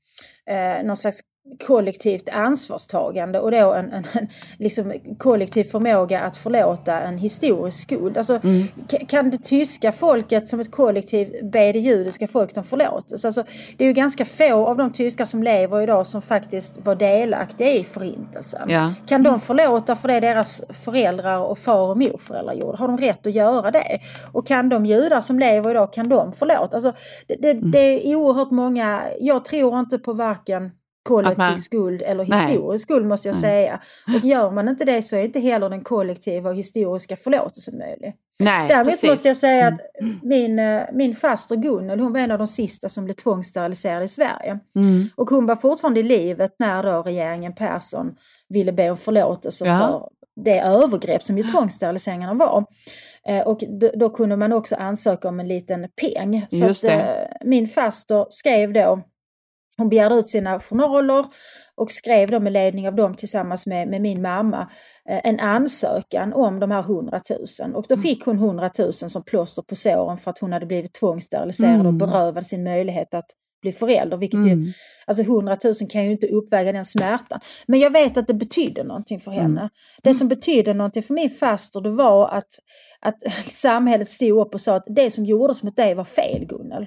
eh, 0.51 0.85
någon 0.85 0.97
slags 0.97 1.21
kollektivt 1.67 2.29
ansvarstagande 2.29 3.41
och 3.41 3.51
då 3.51 3.73
en, 3.75 3.93
en, 3.93 4.05
en 4.13 4.29
liksom 4.59 4.93
kollektiv 5.19 5.65
förmåga 5.65 6.21
att 6.21 6.37
förlåta 6.37 7.01
en 7.01 7.19
historisk 7.19 7.81
skuld. 7.83 8.19
Alltså, 8.19 8.39
ka- 8.89 9.07
Kan 9.09 9.31
det 9.31 9.39
tyska 9.45 9.93
folket 9.93 10.49
som 10.49 10.61
ett 10.61 10.71
kollektiv 10.71 11.35
be 11.53 11.73
det 11.73 11.79
judiska 11.79 12.29
folket 12.29 12.59
om 12.59 12.65
förlåtelse? 12.65 13.29
Alltså, 13.29 13.45
det 13.77 13.85
är 13.85 13.89
ju 13.89 13.93
ganska 13.95 14.25
få 14.25 14.67
av 14.67 14.77
de 14.77 14.93
tyskar 14.93 15.25
som 15.25 15.43
lever 15.43 15.83
idag 15.83 16.07
som 16.07 16.23
faktiskt 16.23 16.79
var 16.85 16.95
delaktiga 16.95 17.71
i 17.73 17.85
förintelsen. 17.85 18.63
Ja. 18.69 18.95
Kan 19.07 19.23
de 19.23 19.41
förlåta 19.41 19.97
för 19.97 20.09
det 20.09 20.21
deras 20.21 20.63
föräldrar 20.85 21.39
och 21.39 21.59
far 21.59 21.91
och 21.91 21.99
morföräldrar 21.99 22.55
gjorde? 22.55 22.79
Har 22.79 22.89
de 22.89 22.99
rätt 22.99 23.27
att 23.27 23.35
göra 23.35 23.71
det? 23.71 24.01
Och 24.33 24.47
kan 24.47 24.69
de 24.69 24.87
judar 24.87 25.21
som 25.21 25.39
lever 25.39 25.71
idag, 25.71 25.93
kan 25.93 26.09
de 26.09 26.33
förlåta? 26.33 26.77
Alltså, 26.77 26.93
det, 27.27 27.35
det, 27.43 27.51
Mm. 27.51 27.71
det 27.71 28.11
är 28.13 28.15
oerhört 28.17 28.51
många, 28.51 29.03
jag 29.21 29.45
tror 29.45 29.79
inte 29.81 29.99
på 29.99 30.13
varken 30.13 30.71
kollektiv 31.09 31.39
man- 31.39 31.59
skuld 31.59 32.03
eller 32.03 32.25
Nej. 32.25 32.41
historisk 32.47 32.85
skuld 32.85 33.07
måste 33.07 33.29
jag 33.29 33.35
Nej. 33.35 33.43
säga. 33.43 33.81
Och 34.17 34.25
gör 34.25 34.51
man 34.51 34.69
inte 34.69 34.85
det 34.85 35.03
så 35.03 35.17
är 35.17 35.23
inte 35.23 35.41
heller 35.41 35.71
den 35.71 35.83
kollektiva 35.85 36.51
och 36.51 36.57
historiska 36.57 37.17
förlåtelsen 37.17 37.79
möjlig. 37.79 38.15
nej, 38.39 38.69
Däremot 38.69 38.91
precis. 38.93 39.11
måste 39.11 39.29
jag 39.29 39.37
säga 39.37 39.67
att 39.69 39.81
min, 40.23 40.59
eh, 40.59 40.83
min 40.93 41.15
faster 41.15 41.57
Gunnel, 41.57 42.01
hon 42.01 42.13
var 42.13 42.21
en 42.21 42.31
av 42.31 42.39
de 42.39 42.47
sista 42.47 42.89
som 42.89 43.05
blev 43.05 43.15
tvångssteriliserad 43.15 44.03
i 44.03 44.09
Sverige. 44.09 44.59
Mm. 44.77 45.09
Och 45.17 45.31
hon 45.31 45.47
var 45.47 45.57
fortfarande 45.57 46.01
i 46.01 46.03
livet 46.03 46.55
när 46.59 46.83
då 46.83 47.03
regeringen 47.03 47.55
Persson 47.55 48.15
ville 48.49 48.73
be 48.73 48.91
om 48.91 48.97
förlåtelse 48.97 49.67
Ja. 49.67 49.79
för 49.79 50.09
det 50.45 50.61
övergrepp 50.61 51.23
som 51.23 51.37
ju 51.39 51.43
tvångssteriliseringarna 51.43 52.35
var. 52.35 52.65
Eh, 53.29 53.41
och 53.47 53.65
då, 53.81 53.91
då 53.95 54.11
kunde 54.11 54.37
man 54.37 54.53
också 54.53 54.75
ansöka 54.77 55.29
om 55.29 55.41
en 55.41 55.49
liten 55.49 55.87
peng. 56.01 56.47
Så 56.51 56.65
att, 56.65 56.85
eh, 56.85 57.07
min 57.45 57.69
faster 57.69 58.27
skrev 58.31 58.73
då, 58.73 59.01
hon 59.79 59.89
begärde 59.89 60.15
ut 60.15 60.27
sina 60.27 60.61
journaler 60.61 61.25
och 61.77 61.91
skrev 61.91 62.31
då 62.31 62.41
med 62.41 62.53
ledning 62.53 62.89
av 62.89 62.95
dem 62.95 63.15
tillsammans 63.15 63.67
med, 63.67 63.89
med 63.89 64.01
min 64.01 64.23
mamma 64.23 64.71
eh, 65.09 65.21
en 65.25 65.41
ansökan 65.41 66.33
om 66.33 66.61
de 66.61 66.71
här 66.71 66.81
100 66.81 67.21
000. 67.61 67.75
Och 67.75 67.85
då 67.89 67.95
Mm. 67.95 68.03
fick 68.03 68.25
hon 68.25 68.37
100 68.39 68.71
000 68.79 68.93
som 68.93 69.23
plåster 69.25 69.63
på 69.63 69.77
såren 69.77 70.19
för 70.19 70.31
att 70.31 70.39
hon 70.39 70.53
hade 70.53 70.67
blivit 70.67 70.95
tvångssteriliserad 70.95 71.75
och 71.81 71.81
Mm. 71.81 71.99
berövad 71.99 72.47
sin 72.47 72.65
möjlighet 72.65 73.15
att 73.15 73.27
bli 73.63 73.73
förälder. 73.73 74.17
Vilket 74.17 74.47
ju, 74.47 74.53
Mm. 74.53 74.67
alltså 75.07 75.23
100 75.23 75.57
000 75.65 75.75
kan 75.91 76.05
ju 76.05 76.11
inte 76.13 76.27
uppväga 76.27 76.73
den 76.73 76.85
smärtan. 76.85 77.41
Men 77.67 77.81
jag 77.81 77.91
vet 77.91 78.17
att 78.17 78.27
det 78.27 78.35
betydde 78.35 78.85
någonting 78.85 79.21
för 79.21 79.31
henne. 79.31 79.61
Mm. 79.61 79.71
Det 80.03 80.15
som 80.15 80.29
betydde 80.29 80.75
någonting 80.75 81.03
för 81.03 81.15
min 81.15 81.31
faster 81.31 81.81
det 81.81 81.91
var 81.91 82.29
att, 82.29 82.49
att 83.01 83.33
samhället 83.45 84.09
stod 84.11 84.47
upp 84.47 84.55
och 84.55 84.61
sa 84.61 84.77
att 84.77 84.85
det 84.87 85.11
som 85.11 85.25
gjordes 85.25 85.63
mot 85.63 85.77
dig 85.77 85.95
var 85.95 86.05
fel 86.05 86.45
Gunnel. 86.47 86.87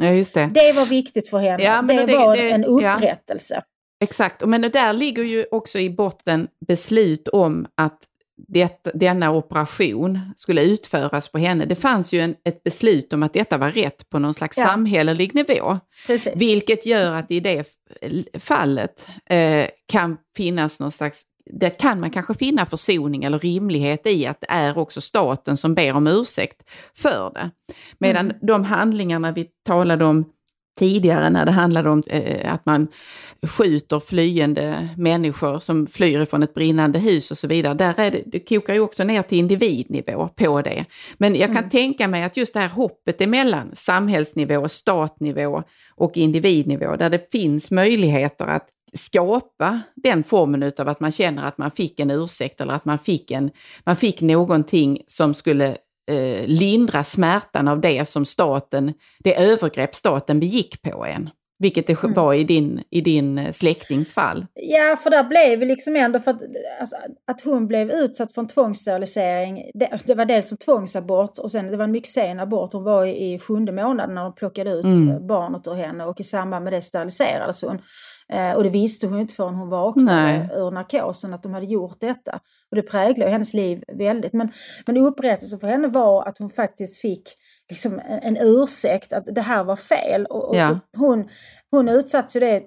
Ja, 0.00 0.10
just 0.12 0.34
det. 0.34 0.50
Det 0.54 0.72
var 0.72 0.86
viktigt 0.86 1.28
för 1.28 1.38
henne. 1.38 1.62
Ja, 1.64 1.82
det, 1.82 2.06
det- 2.06 2.16
var 2.18 2.36
det- 2.36 2.50
en 2.50 2.62
ja. 2.80 2.94
upprättelse. 2.96 3.62
Exakt, 4.04 4.46
men 4.46 4.62
där 4.62 4.92
ligger 4.92 5.22
ju 5.22 5.44
också 5.50 5.78
i 5.78 5.90
botten 5.90 6.48
beslut 6.66 7.28
om 7.28 7.66
att 7.74 7.98
det, 8.48 8.80
denna 8.94 9.30
operation 9.32 10.18
skulle 10.36 10.62
utföras 10.62 11.28
på 11.28 11.38
henne. 11.38 11.64
Det 11.66 11.74
fanns 11.74 12.12
ju 12.12 12.20
en, 12.20 12.34
ett 12.44 12.62
beslut 12.62 13.12
om 13.12 13.22
att 13.22 13.32
detta 13.32 13.58
var 13.58 13.70
rätt 13.70 14.08
på 14.08 14.18
någon 14.18 14.34
slags 14.34 14.58
Ja. 14.58 14.66
samhällelig 14.66 15.34
nivå. 15.34 15.78
Precis. 16.06 16.32
Vilket 16.36 16.86
gör 16.86 17.12
att 17.14 17.30
i 17.30 17.40
det 17.40 17.68
fallet 18.38 19.06
eh, 19.30 19.66
kan 19.86 20.16
finnas 20.36 20.80
någon 20.80 20.92
slags 20.92 21.20
där 21.52 21.70
kan 21.70 22.00
man 22.00 22.10
kanske 22.10 22.34
finna 22.34 22.66
försoning 22.66 23.24
eller 23.24 23.38
rimlighet 23.38 24.06
i 24.06 24.26
att 24.26 24.40
det 24.40 24.46
är 24.50 24.78
också 24.78 25.00
staten 25.00 25.56
som 25.56 25.74
ber 25.74 25.92
om 25.92 26.06
ursäkt 26.06 26.62
för 26.96 27.30
det. 27.34 27.50
Medan 27.98 28.24
Mm. 28.26 28.36
de 28.42 28.64
handlingarna 28.64 29.32
vi 29.32 29.46
talade 29.66 30.04
om 30.04 30.24
tidigare 30.78 31.30
när 31.30 31.44
det 31.46 31.52
handlade 31.52 31.90
om 31.90 32.02
eh, 32.06 32.54
att 32.54 32.66
man 32.66 32.88
skjuter 33.46 34.00
flyende 34.00 34.88
människor 34.96 35.58
som 35.58 35.86
flyr 35.86 36.20
ifrån 36.20 36.42
ett 36.42 36.54
brinnande 36.54 36.98
hus 36.98 37.30
och 37.30 37.38
så 37.38 37.48
vidare. 37.48 37.74
Där 37.74 37.94
är 37.96 38.10
det, 38.10 38.22
det 38.26 38.40
kokar 38.40 38.74
ju 38.74 38.80
också 38.80 39.04
ner 39.04 39.22
till 39.22 39.38
individnivå 39.38 40.28
på 40.28 40.62
det. 40.62 40.84
Men 41.18 41.34
jag 41.34 41.48
kan 41.48 41.56
Mm. 41.56 41.70
tänka 41.70 42.08
mig 42.08 42.22
att 42.24 42.36
just 42.36 42.54
det 42.54 42.60
här 42.60 42.68
hoppet 42.68 43.20
emellan 43.20 43.70
samhällsnivå, 43.74 44.68
statnivå 44.68 45.62
och 45.96 46.16
individnivå 46.16 46.96
där 46.96 47.10
det 47.10 47.32
finns 47.32 47.70
möjligheter 47.70 48.46
att 48.46 48.68
skapa 48.98 49.80
den 49.96 50.24
formen 50.24 50.62
utav 50.62 50.88
att 50.88 51.00
man 51.00 51.12
känner 51.12 51.44
att 51.44 51.58
man 51.58 51.70
fick 51.70 52.00
en 52.00 52.10
ursäkt 52.10 52.60
eller 52.60 52.74
att 52.74 52.84
man 52.84 52.98
fick, 52.98 53.30
en, 53.30 53.50
man 53.84 53.96
fick 53.96 54.20
någonting 54.20 55.02
som 55.06 55.34
skulle 55.34 55.68
eh, 56.10 56.46
lindra 56.46 57.04
smärtan 57.04 57.68
av 57.68 57.80
det 57.80 58.08
som 58.08 58.24
staten, 58.26 58.92
det 59.18 59.36
övergrepp 59.36 59.94
staten 59.94 60.40
begick 60.40 60.82
på 60.82 61.06
en. 61.06 61.30
Vilket 61.58 61.86
det 61.86 62.02
Mm. 62.02 62.14
var 62.14 62.34
i 62.34 62.44
din, 62.44 62.82
i 62.90 63.00
din 63.00 63.38
eh, 63.38 63.52
släktings 63.52 64.14
fall. 64.14 64.46
Ja, 64.54 64.96
för 65.02 65.10
där 65.10 65.24
blev 65.24 65.58
vi 65.58 65.66
liksom 65.66 65.96
ändå 65.96 66.20
för 66.20 66.30
att, 66.30 66.40
alltså, 66.80 66.96
att 67.30 67.40
hon 67.40 67.66
blev 67.66 67.90
utsatt 67.90 68.32
för 68.34 68.42
en 68.42 68.48
tvångssterilisering. 68.48 69.70
Det, 69.74 69.98
det 70.06 70.14
var 70.14 70.24
dels 70.24 70.52
en 70.52 70.58
tvångsabort 70.58 71.38
och 71.38 71.50
sen 71.50 71.66
det 71.66 71.76
var 71.76 71.84
en 71.84 71.92
mycket 71.92 72.08
sen 72.10 72.40
abort. 72.40 72.72
Hon 72.72 72.84
var 72.84 73.04
i, 73.04 73.32
i 73.34 73.38
sjunde 73.38 73.72
månaden 73.72 74.14
när 74.14 74.22
de 74.22 74.34
plockade 74.34 74.70
ut 74.70 74.84
Mm. 74.84 75.08
eh, 75.10 75.20
barnet 75.20 75.66
ur 75.66 75.74
henne 75.74 76.04
och 76.04 76.20
i 76.20 76.24
samband 76.24 76.64
med 76.64 76.72
det 76.72 76.82
steriliserades 76.82 77.62
hon. 77.62 77.78
Eh, 78.32 78.52
och 78.52 78.62
det 78.62 78.68
visste 78.68 79.06
hon 79.06 79.20
inte 79.20 79.34
förrän 79.34 79.54
hon 79.54 79.68
vaknade 79.68 80.22
Nej. 80.22 80.48
ur 80.54 80.70
narkosen 80.70 81.34
att 81.34 81.42
de 81.42 81.54
hade 81.54 81.66
gjort 81.66 82.00
detta. 82.00 82.40
Och 82.70 82.76
det 82.76 82.82
präglade 82.82 83.30
hennes 83.30 83.54
liv 83.54 83.82
väldigt. 83.92 84.32
Men, 84.32 84.52
men 84.86 84.96
upprättelsen 84.96 85.60
för 85.60 85.66
henne 85.66 85.88
var 85.88 86.28
att 86.28 86.38
hon 86.38 86.50
faktiskt 86.50 87.00
fick 87.00 87.22
liksom 87.70 88.00
en, 88.08 88.18
en 88.22 88.36
ursäkt 88.40 89.12
att 89.12 89.24
det 89.26 89.40
här 89.40 89.64
var 89.64 89.76
fel. 89.76 90.26
Och, 90.26 90.48
och 90.48 90.56
Ja. 90.56 90.80
hon, 90.96 91.28
hon 91.70 91.88
utsattes 91.88 92.36
ju 92.36 92.40
det 92.40 92.62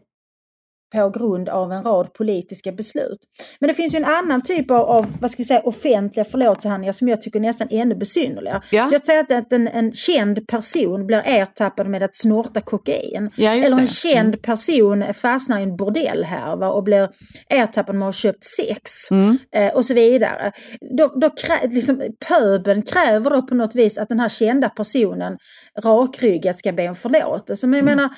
på 0.94 1.10
grund 1.10 1.50
av 1.50 1.72
en 1.72 1.84
rad 1.84 2.14
politiska 2.14 2.72
beslut. 2.72 3.20
Men 3.60 3.68
det 3.68 3.74
finns 3.74 3.94
ju 3.94 3.98
en 3.98 4.06
annan 4.06 4.42
typ 4.42 4.72
av, 4.72 4.78
av 4.82 5.14
vad 5.22 5.32
ska 5.32 5.38
vi 5.38 5.44
säga, 5.48 5.62
offentliga 5.62 6.26
förlåtelsehandlingar 6.26 6.94
som 6.94 7.08
jag 7.08 7.22
tycker 7.22 7.40
nästan 7.40 7.68
ännu 7.72 7.96
besynnerliga. 7.96 8.62
Ja. 8.72 8.90
Låt 8.92 9.06
säga 9.06 9.20
att- 9.20 9.52
en, 9.54 9.68
en 9.68 9.92
känd 9.92 10.48
person 10.48 11.08
blir 11.08 11.22
ertappad 11.26 11.88
med 11.88 12.04
att 12.04 12.16
snorta 12.16 12.62
kokain. 12.62 13.30
Ja, 13.36 13.52
Eller 13.56 13.78
en 13.80 13.88
känd 13.88 14.42
person 14.42 15.04
fastnar 15.14 15.60
i 15.60 15.64
en 15.64 15.76
bordellhärva 15.76 16.70
och 16.70 16.84
blir 16.84 17.10
ertappad 17.50 17.96
med 17.96 18.08
att 18.10 18.16
ha 18.16 18.20
köpt 18.20 18.44
sex. 18.44 18.92
Mm. 19.12 19.38
Eh, 19.56 19.74
och 19.76 19.86
så 19.86 19.94
vidare. 19.94 20.52
Då, 20.98 21.08
då 21.08 21.30
krä, 21.30 21.68
liksom, 21.68 22.02
pöbeln 22.28 22.82
kräver 22.82 23.30
då 23.30 23.42
på 23.42 23.56
något 23.56 23.76
vis 23.76 23.98
att 23.98 24.10
den 24.10 24.20
här 24.20 24.30
kända 24.30 24.70
personen 24.70 25.38
rakryggat 25.84 26.60
ska 26.60 26.72
be 26.72 26.90
om 26.90 26.96
förlåtelse. 26.96 27.68
Men 27.68 27.80
jag 27.80 27.84
Mm. 27.88 27.96
menar, 27.98 28.10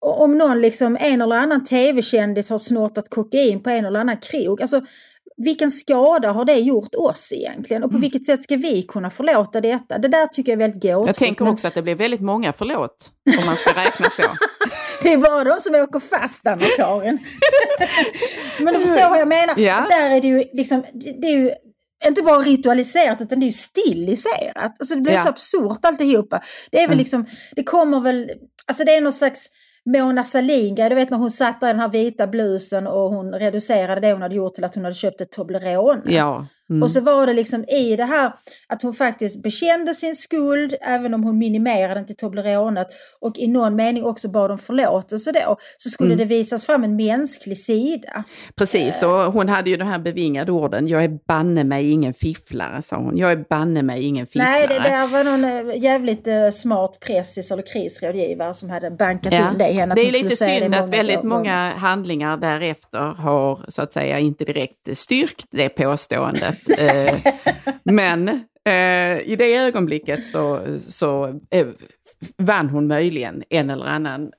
om 0.00 0.38
någon 0.38 0.60
liksom, 0.60 0.96
en 1.00 1.20
eller 1.22 1.36
annan 1.36 1.64
tv-kändis 1.64 2.50
har 2.50 2.58
snortat 2.58 3.08
kokain 3.10 3.62
på 3.62 3.70
en 3.70 3.84
eller 3.84 4.00
annan 4.00 4.16
krog. 4.16 4.62
Alltså, 4.62 4.80
vilken 5.36 5.70
skada 5.70 6.32
har 6.32 6.44
det 6.44 6.54
gjort 6.58 6.94
oss 6.94 7.32
egentligen? 7.32 7.84
Och 7.84 7.90
på 7.92 7.98
vilket 7.98 8.24
sätt 8.26 8.42
ska 8.42 8.56
vi 8.56 8.82
kunna 8.82 9.10
förlåta 9.10 9.60
detta? 9.60 9.98
Det 9.98 10.08
där 10.08 10.26
tycker 10.26 10.52
jag 10.52 10.62
är 10.62 10.64
väldigt 10.68 10.82
gåtfullt. 10.82 11.06
Jag 11.06 11.16
tänker 11.16 11.44
men 11.44 11.52
också 11.52 11.66
att 11.68 11.74
det 11.74 11.82
blir 11.82 11.94
väldigt 11.94 12.20
många 12.20 12.52
förlåt 12.52 13.10
om 13.40 13.46
man 13.46 13.56
ska 13.56 13.70
räkna 13.70 14.10
så. 14.10 14.22
Det 15.02 15.12
är 15.12 15.18
bara 15.18 15.44
de 15.44 15.60
som 15.60 15.74
åker 15.74 16.00
fast, 16.00 16.46
Anna-Karin. 16.46 17.18
men 18.60 18.74
du 18.74 18.80
förstår 18.80 19.08
vad 19.10 19.18
jag 19.20 19.28
menar. 19.28 19.58
Ja. 19.58 19.86
Där 19.90 20.10
är 20.10 20.20
det 20.20 20.28
ju 20.28 20.44
liksom, 20.52 20.84
det 21.20 21.26
är 21.26 21.36
ju 21.36 21.50
inte 22.06 22.22
bara 22.22 22.38
ritualiserat 22.38 23.20
utan 23.20 23.40
det 23.40 23.44
är 23.44 23.46
ju 23.46 23.52
stiliserat. 23.52 24.76
Alltså 24.78 24.94
det 24.94 25.00
blir 25.00 25.12
Ja. 25.12 25.22
så 25.22 25.28
absurt 25.28 25.84
alltihopa. 25.84 26.42
Det 26.70 26.76
är 26.76 26.80
väl 26.82 26.88
Mm. 26.88 26.98
liksom, 26.98 27.26
det 27.56 27.62
kommer 27.62 28.00
väl, 28.00 28.30
alltså 28.66 28.84
det 28.84 28.94
är 28.94 29.00
någon 29.00 29.12
slags 29.12 29.46
Mona 29.86 30.24
sahlin 30.24 30.74
du 30.74 30.94
vet 30.94 31.10
när 31.10 31.18
hon 31.18 31.30
satt 31.30 31.60
där 31.60 31.68
i 31.68 31.72
den 31.72 31.80
här 31.80 31.88
vita 31.88 32.26
blusen 32.26 32.86
och 32.86 33.10
hon 33.10 33.34
reducerade 33.34 34.00
det 34.00 34.12
hon 34.12 34.22
hade 34.22 34.34
gjort 34.34 34.54
till 34.54 34.64
att 34.64 34.74
hon 34.74 34.84
hade 34.84 34.94
köpt 34.94 35.20
ett 35.20 35.30
Toblerone. 35.30 36.02
Ja. 36.04 36.46
Mm. 36.70 36.82
Och 36.82 36.90
så 36.90 37.00
var 37.00 37.26
det 37.26 37.32
liksom 37.32 37.64
i 37.64 37.96
det 37.96 38.04
här 38.04 38.32
att 38.68 38.82
hon 38.82 38.94
faktiskt 38.94 39.42
bekände 39.42 39.94
sin 39.94 40.14
skuld, 40.14 40.74
även 40.80 41.14
om 41.14 41.22
hon 41.24 41.38
minimerade 41.38 41.94
den 41.94 42.06
till 42.06 42.16
Tobleronet 42.16 42.86
och 43.20 43.38
i 43.38 43.48
någon 43.48 43.76
mening 43.76 44.04
också 44.04 44.28
bad 44.28 44.50
om 44.50 44.58
förlåtelse 44.58 45.32
då, 45.32 45.56
så 45.76 45.90
skulle 45.90 46.14
Mm. 46.14 46.18
det 46.18 46.34
visas 46.34 46.64
fram 46.64 46.84
en 46.84 46.96
mänsklig 46.96 47.58
sida. 47.58 48.24
Precis, 48.54 49.02
och 49.02 49.10
hon 49.10 49.48
hade 49.48 49.70
ju 49.70 49.76
de 49.76 49.84
här 49.84 49.98
bevingade 49.98 50.52
orden, 50.52 50.88
jag 50.88 51.04
är 51.04 51.18
banne 51.28 51.64
mig 51.64 51.90
ingen 51.90 52.14
fifflare, 52.14 52.82
sa 52.82 52.96
hon. 52.96 53.16
Jag 53.16 53.32
är 53.32 53.44
banne 53.48 53.82
mig 53.82 54.02
ingen 54.02 54.26
fifflare. 54.26 54.50
Nej, 54.50 54.66
det 54.68 54.78
där 54.78 55.06
var 55.06 55.24
någon 55.24 55.44
eh, 55.44 55.82
jävligt 55.82 56.26
eh, 56.26 56.50
smart 56.50 57.00
pressis 57.00 57.50
eller 57.50 57.62
krisrådgivare 57.72 58.54
som 58.54 58.70
hade 58.70 58.90
bankat 58.90 59.32
in 59.32 59.58
det 59.58 59.68
i 59.68 59.72
henne. 59.72 59.94
det 59.94 60.08
är 60.08 60.12
lite 60.12 60.36
synd 60.36 60.74
att 60.74 60.88
väldigt 60.88 61.22
många 61.22 61.70
handlingar 61.70 62.36
därefter 62.36 62.98
har 62.98 63.64
så 63.68 63.82
att 63.82 63.92
säga 63.92 64.18
inte 64.18 64.44
direkt 64.44 64.98
styrkt 64.98 65.46
det 65.50 65.68
påståendet. 65.68 66.59
Eh, 66.68 67.18
Men 67.84 68.28
eh, 68.64 69.20
i 69.30 69.36
det 69.38 69.56
ögonblicket 69.56 70.26
så, 70.26 70.60
så 70.80 71.40
eh, 71.50 71.66
vann 72.36 72.68
hon 72.68 72.86
möjligen 72.86 73.42
en 73.50 73.70
eller 73.70 73.86
annan 73.86 74.32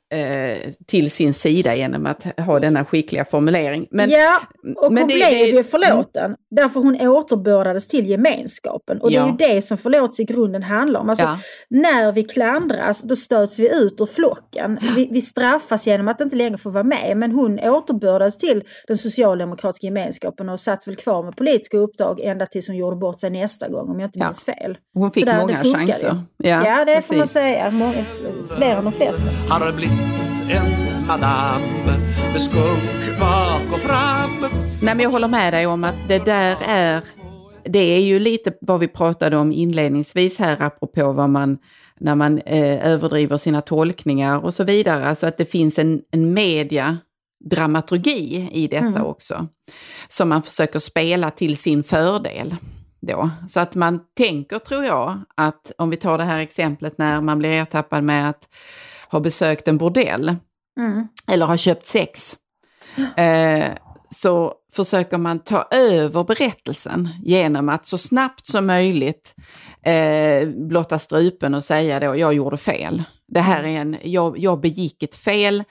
till 0.87 1.11
sin 1.11 1.33
sida 1.33 1.75
genom 1.75 2.05
att 2.05 2.39
ha 2.39 2.59
denna 2.59 2.85
skickliga 2.85 3.25
formulering. 3.25 3.87
Men, 3.91 4.09
ja, 4.09 4.39
och 4.77 4.93
men 4.93 5.01
hon 5.03 5.07
det- 5.07 5.15
blev 5.15 5.29
det- 5.29 5.45
ju 5.57 5.63
förlåten. 5.63 6.35
Därför 6.51 6.79
hon 6.79 7.01
återbördades 7.07 7.87
till 7.87 8.09
gemenskapen. 8.09 9.01
Och 9.01 9.11
Ja. 9.11 9.35
det 9.37 9.45
är 9.45 9.49
ju 9.49 9.55
det 9.55 9.61
som 9.61 9.77
förlåtelse 9.77 10.21
i 10.21 10.25
grunden 10.25 10.63
handlar 10.63 10.99
om. 10.99 11.09
Alltså, 11.09 11.25
Ja. 11.25 11.37
När 11.69 12.11
vi 12.11 12.23
klandras, 12.23 13.01
då 13.01 13.15
stöts 13.15 13.59
vi 13.59 13.83
ut 13.83 14.01
ur 14.01 14.05
flocken. 14.05 14.79
Vi, 14.95 15.07
vi 15.11 15.21
straffas 15.21 15.87
genom 15.87 16.07
att 16.07 16.21
inte 16.21 16.35
längre 16.35 16.57
få 16.57 16.69
vara 16.69 16.83
med. 16.83 17.17
Men 17.17 17.31
hon 17.31 17.59
återbördades 17.59 18.37
till 18.37 18.63
den 18.87 18.97
socialdemokratiska 18.97 19.87
gemenskapen 19.87 20.49
och 20.49 20.59
satt 20.59 20.87
väl 20.87 20.95
kvar 20.95 21.23
med 21.23 21.35
politiska 21.35 21.77
uppdrag 21.77 22.19
ända 22.19 22.45
tills 22.45 22.67
hon 22.67 22.77
gjorde 22.77 22.95
bort 22.95 23.19
sig 23.19 23.29
nästa 23.29 23.67
gång, 23.69 23.89
om 23.89 23.99
jag 23.99 24.07
inte 24.07 24.19
Ja. 24.19 24.25
minns 24.25 24.43
fel. 24.43 24.77
Hon 24.93 25.11
fick 25.11 25.25
där, 25.25 25.39
många 25.39 25.55
chanser. 25.55 26.21
Ja, 26.37 26.65
Ja, 26.65 26.85
det 26.85 27.01
får 27.01 27.13
man 27.13 27.21
precis. 27.21 27.33
säga. 27.33 27.71
Många, 27.71 28.05
fler 28.57 28.75
än 28.75 28.83
de 28.83 28.93
flesta. 28.93 29.25
En 30.49 31.05
madam 31.07 31.61
med 32.31 32.41
skunk 32.41 33.19
bak 33.19 33.61
och 33.73 33.79
fram 33.79 34.39
Nej, 34.81 34.95
men 34.95 34.99
jag 34.99 35.09
håller 35.09 35.27
med 35.27 35.53
dig 35.53 35.67
om 35.67 35.83
att 35.83 35.95
det 36.07 36.25
där 36.25 36.57
är, 36.67 37.01
det 37.63 37.79
är 37.79 37.99
ju 37.99 38.19
lite 38.19 38.53
vad 38.61 38.79
vi 38.79 38.87
pratade 38.87 39.37
om 39.37 39.51
inledningsvis 39.51 40.39
här 40.39 40.61
apropå 40.61 41.11
vad 41.11 41.29
man, 41.29 41.57
när 41.99 42.15
man 42.15 42.37
eh, 42.39 42.87
överdriver 42.87 43.37
sina 43.37 43.61
tolkningar 43.61 44.45
och 44.45 44.53
så 44.53 44.63
vidare. 44.63 45.07
Alltså 45.07 45.27
att 45.27 45.37
det 45.37 45.45
finns 45.45 45.79
en, 45.79 46.01
en 46.11 46.33
mediadramaturgi 46.33 48.49
i 48.51 48.67
detta 48.67 48.85
Mm. 48.85 49.05
också. 49.05 49.47
Som 50.07 50.29
man 50.29 50.43
försöker 50.43 50.79
spela 50.79 51.31
till 51.31 51.57
sin 51.57 51.83
fördel. 51.83 52.55
Då. 53.01 53.29
Så 53.49 53.59
att 53.59 53.75
man 53.75 53.99
tänker, 54.17 54.59
tror 54.59 54.85
jag, 54.85 55.19
att 55.37 55.71
om 55.77 55.89
vi 55.89 55.97
tar 55.97 56.17
det 56.17 56.23
här 56.23 56.39
exemplet 56.39 56.97
när 56.97 57.21
man 57.21 57.39
blir 57.39 57.49
ertappad 57.49 58.03
med 58.03 58.29
att 58.29 58.47
ha 59.11 59.19
besökt 59.19 59.67
en 59.67 59.77
bordell 59.77 60.35
Mm. 60.79 61.07
eller 61.31 61.45
har 61.45 61.57
köpt 61.57 61.85
sex, 61.85 62.37
eh, 63.17 63.65
så 64.15 64.53
försöker 64.73 65.17
man 65.17 65.39
ta 65.39 65.67
över 65.71 66.23
berättelsen 66.23 67.09
genom 67.23 67.69
att 67.69 67.85
så 67.85 67.97
snabbt 67.97 68.45
som 68.47 68.65
möjligt 68.65 69.35
eh, 69.85 70.49
blotta 70.49 70.99
strupen 70.99 71.53
och 71.53 71.63
säga 71.63 71.99
då, 71.99 72.15
jag 72.17 72.33
gjorde 72.33 72.57
fel. 72.57 73.03
Det 73.27 73.39
här 73.39 73.63
är 73.63 73.67
en, 73.67 73.97
jag, 74.03 74.37
jag 74.37 74.61
begick 74.61 75.03
ett 75.03 75.15
fel 75.15 75.63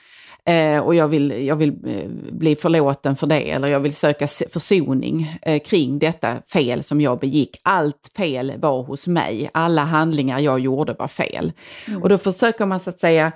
och 0.78 0.94
jag 0.94 1.08
vill, 1.08 1.46
jag 1.46 1.56
vill 1.56 1.68
eh, 1.86 2.08
bli 2.32 2.56
förlåten 2.56 3.16
för 3.16 3.26
det 3.26 3.50
eller 3.50 3.68
jag 3.68 3.80
vill 3.80 3.94
söka 3.94 4.26
försoning 4.26 5.38
eh, 5.42 5.62
kring 5.62 5.98
detta 5.98 6.36
fel 6.52 6.82
som 6.82 7.00
jag 7.00 7.18
begick. 7.18 7.56
Allt 7.62 8.10
fel 8.16 8.52
var 8.58 8.82
hos 8.82 9.06
mig, 9.06 9.50
alla 9.54 9.84
handlingar 9.84 10.38
jag 10.38 10.60
gjorde 10.60 10.92
var 10.98 11.08
fel. 11.08 11.52
Och 12.02 12.08
då 12.08 12.18
försöker 12.18 12.66
man 12.66 12.80
så 12.80 12.90
att 12.90 13.00
säga 13.00 13.32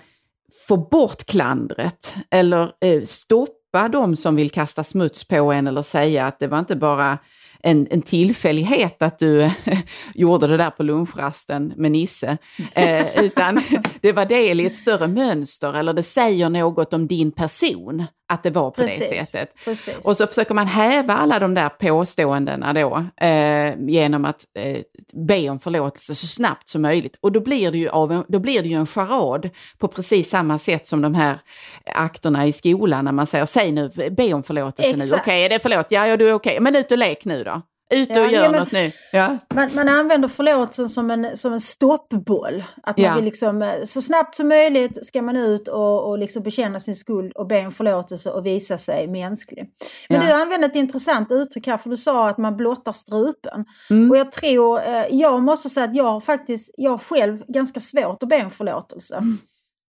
få 0.68 0.76
bort 0.76 1.24
klandret 1.24 2.14
eller 2.30 2.72
eh, 2.80 3.02
stoppa 3.02 3.88
de 3.88 4.16
som 4.16 4.36
vill 4.36 4.50
kasta 4.50 4.84
smuts 4.84 5.28
på 5.28 5.52
en 5.52 5.66
eller 5.66 5.82
säga 5.82 6.26
att 6.26 6.38
det 6.38 6.46
var 6.46 6.58
inte 6.58 6.76
bara 6.76 7.18
en, 7.64 7.86
en 7.90 8.02
tillfällighet 8.02 9.02
att 9.02 9.18
du 9.18 9.50
gjorde 10.14 10.46
det 10.46 10.56
där 10.56 10.70
på 10.70 10.82
lunchrasten 10.82 11.72
med 11.76 11.92
Nisse, 11.92 12.38
eh, 12.74 13.24
utan 13.24 13.62
det 14.00 14.12
var 14.12 14.26
del 14.26 14.60
i 14.60 14.66
ett 14.66 14.76
större 14.76 15.08
mönster 15.08 15.74
eller 15.74 15.92
det 15.92 16.02
säger 16.02 16.48
något 16.48 16.92
om 16.92 17.06
din 17.06 17.32
person 17.32 18.04
att 18.34 18.42
det 18.42 18.50
var 18.50 18.70
på 18.70 18.80
det 18.80 18.86
Precis. 18.86 19.30
sättet. 19.30 19.54
Precis. 19.64 19.96
Och 20.04 20.16
så 20.16 20.26
försöker 20.26 20.54
man 20.54 20.66
häva 20.66 21.14
alla 21.14 21.38
de 21.38 21.54
där 21.54 21.68
påståendena 21.68 22.72
då 22.72 23.04
eh, 23.26 23.74
genom 23.78 24.24
att 24.24 24.44
eh, 24.58 24.78
be 25.12 25.48
om 25.48 25.60
förlåtelse 25.60 26.14
så 26.14 26.26
snabbt 26.26 26.68
som 26.68 26.82
möjligt. 26.82 27.18
Och 27.20 27.32
då 27.32 27.40
blir, 27.40 27.72
det 27.72 27.78
ju 27.78 27.88
av 27.88 28.12
en, 28.12 28.24
då 28.28 28.38
blir 28.38 28.62
det 28.62 28.68
ju 28.68 28.74
en 28.74 28.86
charad 28.86 29.50
på 29.78 29.88
precis 29.88 30.30
samma 30.30 30.58
sätt 30.58 30.86
som 30.86 31.02
de 31.02 31.14
här 31.14 31.38
akterna 31.86 32.46
i 32.46 32.52
skolan 32.52 33.04
när 33.04 33.12
man 33.12 33.26
säger 33.26 33.46
säg 33.46 33.72
nu, 33.72 33.90
be 34.10 34.34
om 34.34 34.42
förlåtelse 34.42 34.88
nu. 34.88 34.96
Okej, 34.96 35.06
Exakt. 35.06 35.28
är 35.28 35.48
det 35.48 35.58
förlåt? 35.58 35.86
Ja, 35.90 36.06
ja, 36.06 36.16
du 36.16 36.28
är 36.28 36.32
okej. 36.32 36.60
Men 36.60 36.76
ut 36.76 36.92
och 36.92 36.98
lek 36.98 37.24
nu 37.24 37.44
då. 37.44 37.62
Ut 37.90 38.10
och 38.10 38.16
Ja, 38.16 38.30
gör 38.30 38.42
ja, 38.42 38.50
men- 38.50 38.60
något 38.60 38.72
nu. 38.72 38.90
Ja. 39.12 39.38
Man, 39.54 39.70
man 39.74 39.88
använder 39.88 40.28
förlåtelsen 40.28 40.88
som 40.88 41.10
en, 41.10 41.36
som 41.36 41.52
en 41.52 41.60
stoppboll. 41.60 42.64
Att 42.82 42.98
man 42.98 43.14
vill 43.16 43.24
liksom, 43.24 43.62
eh, 43.62 43.72
så 43.84 44.02
snabbt 44.02 44.34
som 44.34 44.48
möjligt 44.48 45.06
ska 45.06 45.22
man 45.22 45.36
ut 45.36 45.68
och, 45.68 46.08
och 46.08 46.18
liksom 46.18 46.42
bekänna 46.42 46.80
sin 46.80 46.94
skuld 46.94 47.32
och 47.32 47.46
be 47.46 47.66
om 47.66 47.72
förlåtelse 47.72 48.30
och 48.30 48.46
visa 48.46 48.78
sig 48.78 49.08
mänsklig. 49.08 49.66
Men 50.08 50.20
du 50.20 50.32
använde 50.32 50.66
ett 50.66 50.76
intressant 50.76 51.32
uttryck 51.32 51.66
här 51.66 51.76
för 51.76 51.90
du 51.90 51.96
sa 51.96 52.28
att 52.28 52.38
man 52.38 52.56
blottar 52.56 52.92
strupen. 52.92 53.64
Mm. 53.90 54.10
Och 54.10 54.16
jag 54.16 54.32
tror, 54.32 54.78
eh, 54.78 55.04
jag 55.10 55.42
måste 55.42 55.70
säga 55.70 55.84
att 55.86 55.96
jag 55.96 56.24
faktiskt, 56.24 56.70
jag 56.76 57.00
själv 57.00 57.42
ganska 57.48 57.80
svårt 57.80 58.22
att 58.22 58.28
be 58.28 58.44
om 58.44 58.50
förlåtelse. 58.50 59.14
Mm. 59.14 59.38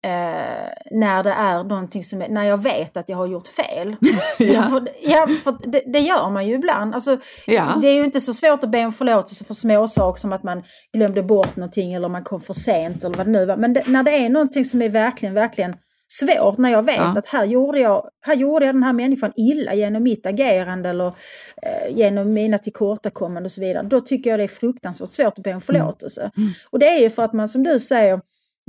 Eh, 0.05 0.69
när 0.91 1.23
det 1.23 1.29
är 1.31 1.63
någonting 1.63 2.03
som, 2.03 2.21
är, 2.21 2.29
när 2.29 2.43
jag 2.43 2.63
vet 2.63 2.97
att 2.97 3.09
jag 3.09 3.17
har 3.17 3.27
gjort 3.27 3.47
fel. 3.47 3.95
Ja. 4.39 4.69
för, 4.69 4.87
ja, 5.03 5.27
för 5.43 5.71
det, 5.71 5.81
det 5.85 5.99
gör 5.99 6.29
man 6.29 6.47
ju 6.47 6.53
ibland. 6.55 6.95
Alltså, 6.95 7.17
Ja. 7.47 7.77
Det 7.81 7.87
är 7.87 7.93
ju 7.93 8.05
inte 8.05 8.21
så 8.21 8.33
svårt 8.33 8.63
att 8.63 8.71
be 8.71 8.85
om 8.85 8.93
förlåtelse 8.93 9.45
för 9.45 9.53
småsaker 9.53 10.19
som 10.21 10.33
att 10.33 10.43
man 10.43 10.63
glömde 10.93 11.23
bort 11.23 11.55
någonting 11.55 11.93
eller 11.93 12.09
man 12.09 12.23
kom 12.23 12.41
för 12.41 12.53
sent 12.53 13.03
eller 13.03 13.17
vad 13.17 13.27
det 13.27 13.31
nu 13.31 13.45
var. 13.45 13.57
Men 13.57 13.73
det, 13.73 13.83
när 13.87 14.03
det 14.03 14.11
är 14.11 14.29
någonting 14.29 14.65
som 14.65 14.81
är 14.81 14.89
verkligen, 14.89 15.33
verkligen 15.35 15.75
svårt, 16.07 16.57
när 16.57 16.69
jag 16.71 16.83
vet 16.83 16.97
Ja. 16.97 17.17
att 17.17 17.27
här 17.27 17.45
gjorde, 17.45 17.79
jag, 17.79 18.09
här 18.25 18.35
gjorde 18.35 18.65
jag 18.65 18.75
den 18.75 18.83
här 18.83 18.93
människan 18.93 19.31
illa 19.35 19.73
genom 19.73 20.03
mitt 20.03 20.25
agerande 20.25 20.89
eller 20.89 21.07
eh, 21.07 21.95
genom 21.97 22.33
mina 22.33 22.57
tillkortakommanden 22.57 23.45
och 23.45 23.51
så 23.51 23.61
vidare. 23.61 23.83
Då 23.83 24.01
tycker 24.01 24.29
jag 24.29 24.39
det 24.39 24.43
är 24.43 24.47
fruktansvärt 24.47 25.09
svårt 25.09 25.37
att 25.37 25.43
be 25.43 25.53
om 25.53 25.61
förlåtelse. 25.61 26.31
Och 26.69 26.79
det 26.79 26.87
är 26.87 26.99
ju 27.01 27.09
för 27.09 27.23
att 27.23 27.33
man, 27.33 27.49
som 27.49 27.63
du 27.63 27.79
säger, 27.79 28.19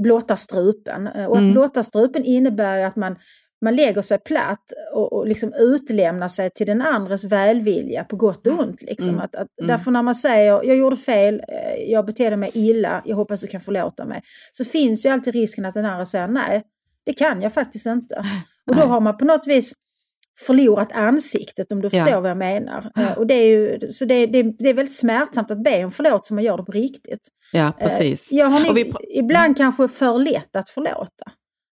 blottar 0.03 0.37
strupen. 0.37 1.07
Eh, 1.07 1.27
Och 1.27 1.37
att 1.37 1.43
Mm. 1.43 1.53
blotta 1.53 1.83
strupen 1.83 2.25
innebär 2.25 2.81
att 2.85 2.97
man 2.97 3.17
man 3.65 3.77
lägger 3.77 4.03
sig 4.03 4.19
platt 4.19 4.73
och, 4.95 5.13
och 5.13 5.27
liksom 5.29 5.53
utlämnar 5.59 6.29
sig 6.29 6.51
till 6.51 6.67
den 6.67 6.83
andres 6.83 7.25
välvilja 7.25 8.05
på 8.05 8.17
gott 8.17 8.47
och 8.47 8.59
ont. 8.59 8.83
Liksom. 8.83 9.09
Mm. 9.09 9.21
Att, 9.21 9.35
att, 9.37 9.49
Mm. 9.61 9.69
Därför 9.69 9.91
när 9.91 10.03
man 10.03 10.15
säger 10.15 10.47
jag 10.65 10.77
gjorde 10.77 10.97
fel, 10.97 11.43
eh, 11.49 11.91
jag 11.91 12.07
betedde 12.07 12.37
mig 12.37 12.51
illa, 12.55 13.03
jag 13.05 13.17
hoppas 13.17 13.41
du 13.41 13.47
kan 13.47 13.61
förlåta 13.61 14.05
mig. 14.05 14.23
Så 14.53 14.65
finns 14.65 15.07
ju 15.07 15.11
alltid 15.11 15.35
risken 15.35 15.65
att 15.65 15.75
den 15.75 15.85
andra 15.87 16.07
säger 16.07 16.29
nej, 16.29 16.63
det 17.05 17.13
kan 17.13 17.43
jag 17.43 17.55
faktiskt 17.55 17.87
inte. 17.87 18.25
Och 18.71 18.77
då 18.77 18.83
har 18.83 19.01
man 19.01 19.17
på 19.17 19.25
något 19.25 19.47
vis 19.47 19.73
förlorat 20.39 20.93
ansiktet 20.93 21.73
om 21.73 21.83
du 21.83 21.89
Ja. 21.93 22.05
förstår 22.05 22.21
vad 22.21 22.31
jag 22.31 22.37
menar. 22.37 22.91
Eh, 22.97 23.19
Och 23.19 23.27
det 23.27 23.35
är 23.35 23.47
ju, 23.47 23.91
så 23.91 24.05
det, 24.05 24.27
det, 24.27 24.43
det 24.43 24.69
är 24.69 24.75
väldigt 24.75 24.97
smärtsamt 24.97 25.51
att 25.51 25.63
be 25.65 25.85
om 25.85 25.91
förlåtelse 25.91 26.33
om 26.33 26.35
man 26.35 26.45
gör 26.45 26.57
det 26.57 26.63
på 26.65 26.73
riktigt. 26.73 27.29
ja, 27.53 27.73
Eh, 27.79 27.89
precis. 27.89 28.29
Jag 28.33 28.47
har 28.47 28.61
nog, 28.67 28.75
vi 28.75 28.93
ibland 29.19 29.57
kanske 29.57 29.89
för 29.89 30.19
lätt 30.19 30.57
att 30.57 30.71
förlåta. 30.71 31.25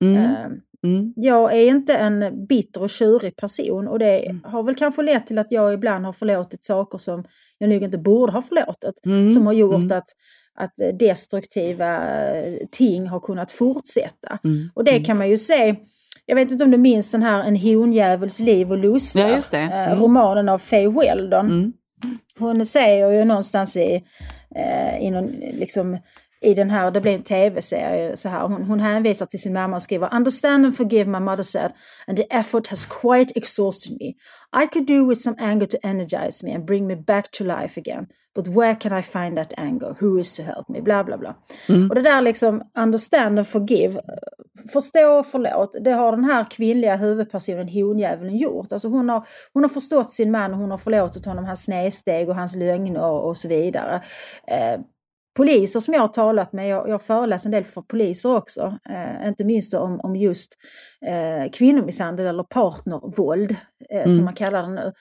Mm. 0.03 0.17
Eh, 0.23 0.45
Mm. 0.85 1.13
jag 1.15 1.53
är 1.53 1.67
inte 1.67 1.93
en 1.93 2.45
bitter 2.47 2.81
och 2.81 2.89
tjurig 2.89 3.35
person 3.35 3.87
och 3.87 3.99
det 3.99 4.25
Mm. 4.25 4.41
har 4.45 4.63
väl 4.63 4.75
kanske 4.75 5.01
lett 5.01 5.27
till 5.27 5.39
att 5.39 5.51
jag 5.51 5.73
ibland 5.73 6.05
har 6.05 6.13
förlåtit 6.13 6.63
saker 6.63 6.97
som 6.97 7.23
jag 7.57 7.69
nog 7.69 7.83
inte 7.83 7.97
borde 7.97 8.31
ha 8.31 8.41
förlåtit. 8.41 9.05
Mm. 9.05 9.31
Som 9.31 9.45
har 9.45 9.53
gjort 9.53 9.75
Mm. 9.75 9.97
att, 9.97 10.07
att 10.55 10.73
destruktiva 10.99 11.99
ting 12.71 13.07
har 13.07 13.19
kunnat 13.19 13.51
fortsätta. 13.51 14.39
Och 14.73 14.83
det 14.83 14.99
kan 14.99 15.17
man 15.17 15.29
ju 15.29 15.37
se, 15.37 15.75
jag 16.25 16.35
vet 16.35 16.51
inte 16.51 16.63
om 16.63 16.71
du 16.71 16.77
minns 16.77 17.11
den 17.11 17.23
här 17.23 17.43
En 17.43 17.55
honjävels 17.57 18.39
liv 18.39 18.71
och 18.71 18.77
lustar, 18.77 19.19
Ja, 19.21 19.35
just 19.35 19.51
det. 19.51 19.57
eh, 19.61 19.87
Mm. 19.87 19.99
romanen 19.99 20.49
av 20.49 20.57
Faye 20.59 20.89
Weldon. 20.89 21.45
Mm. 21.45 21.73
Hon 22.39 22.65
säger 22.65 23.11
ju 23.11 23.25
någonstans 23.25 23.77
i, 23.77 24.03
eh, 24.55 24.97
i 25.03 25.11
någon, 25.11 25.27
liksom, 25.31 25.97
i 26.41 26.53
den 26.53 26.69
här, 26.69 26.91
det 26.91 27.01
blir 27.01 27.13
en 27.13 27.23
tv-serie 27.23 28.17
så 28.17 28.29
här, 28.29 28.41
hon, 28.47 28.63
hon 28.63 28.79
hänvisar 28.79 29.25
till 29.25 29.39
sin 29.41 29.53
mamma 29.53 29.75
och 29.75 29.81
skriver 29.81 30.15
Understand 30.15 30.65
and 30.65 30.77
forgive 30.77 31.09
my 31.09 31.19
mother 31.19 31.43
said 31.43 31.71
and 32.07 32.17
the 32.17 32.23
effort 32.29 32.67
has 32.67 32.85
quite 32.85 33.33
exhausted 33.35 33.91
me. 33.99 34.07
I 34.63 34.67
could 34.73 34.87
do 34.87 35.07
with 35.09 35.21
some 35.21 35.35
anger 35.39 35.65
to 35.65 35.77
energize 35.83 36.45
me 36.45 36.55
and 36.55 36.65
bring 36.65 36.87
me 36.87 36.95
back 36.95 37.31
to 37.31 37.43
life 37.43 37.79
again. 37.81 38.05
But 38.35 38.47
where 38.47 38.75
can 38.75 38.99
I 38.99 39.01
find 39.01 39.37
that 39.37 39.53
anger? 39.57 39.95
Who 39.99 40.19
is 40.19 40.35
to 40.35 40.43
help 40.43 40.69
me? 40.69 40.81
Bla 40.81 41.03
bla 41.03 41.17
bla. 41.17 41.35
Mm. 41.69 41.89
Och 41.89 41.95
det 41.95 42.01
där 42.01 42.21
liksom 42.21 42.61
understand 42.77 43.39
and 43.39 43.47
forgive, 43.47 44.01
förstå 44.73 45.19
och 45.19 45.25
förlåt, 45.27 45.75
det 45.81 45.91
har 45.91 46.11
den 46.11 46.23
här 46.25 46.45
kvinnliga 46.51 46.95
huvudpersonen 46.95 47.69
honjävulen 47.69 48.37
gjort. 48.37 48.71
Alltså 48.71 48.87
hon 48.87 49.09
har, 49.09 49.27
hon 49.53 49.63
har 49.63 49.69
förstått 49.69 50.11
sin 50.11 50.31
man 50.31 50.53
och 50.53 50.59
hon 50.59 50.71
har 50.71 50.77
förlåtit 50.77 51.25
honom 51.25 51.45
hans 51.45 51.63
snedsteg 51.63 52.29
och 52.29 52.35
hans 52.35 52.55
lögner 52.55 53.01
och 53.01 53.37
så 53.37 53.47
vidare. 53.47 54.03
Eh, 54.47 54.79
poliser 55.37 55.79
som 55.79 55.93
jag 55.93 56.01
har 56.01 56.07
talat 56.07 56.53
med, 56.53 56.67
jag, 56.67 56.87
jag 56.87 56.93
har 56.93 56.99
föreläst 56.99 57.45
en 57.45 57.51
del 57.51 57.63
för 57.65 57.81
poliser 57.81 58.35
också, 58.35 58.77
eh, 58.89 59.27
inte 59.27 59.43
minst 59.43 59.73
om, 59.73 59.99
om 59.99 60.15
just 60.15 60.53
eh, 61.05 61.51
kvinnomisshandel 61.51 62.25
eller 62.27 62.43
partnervåld 62.43 63.51
eh, 63.89 64.01
Mm. 64.01 64.15
som 64.15 64.25
man 64.25 64.33
kallar 64.33 64.61
det 64.63 64.69
nu. 64.69 64.91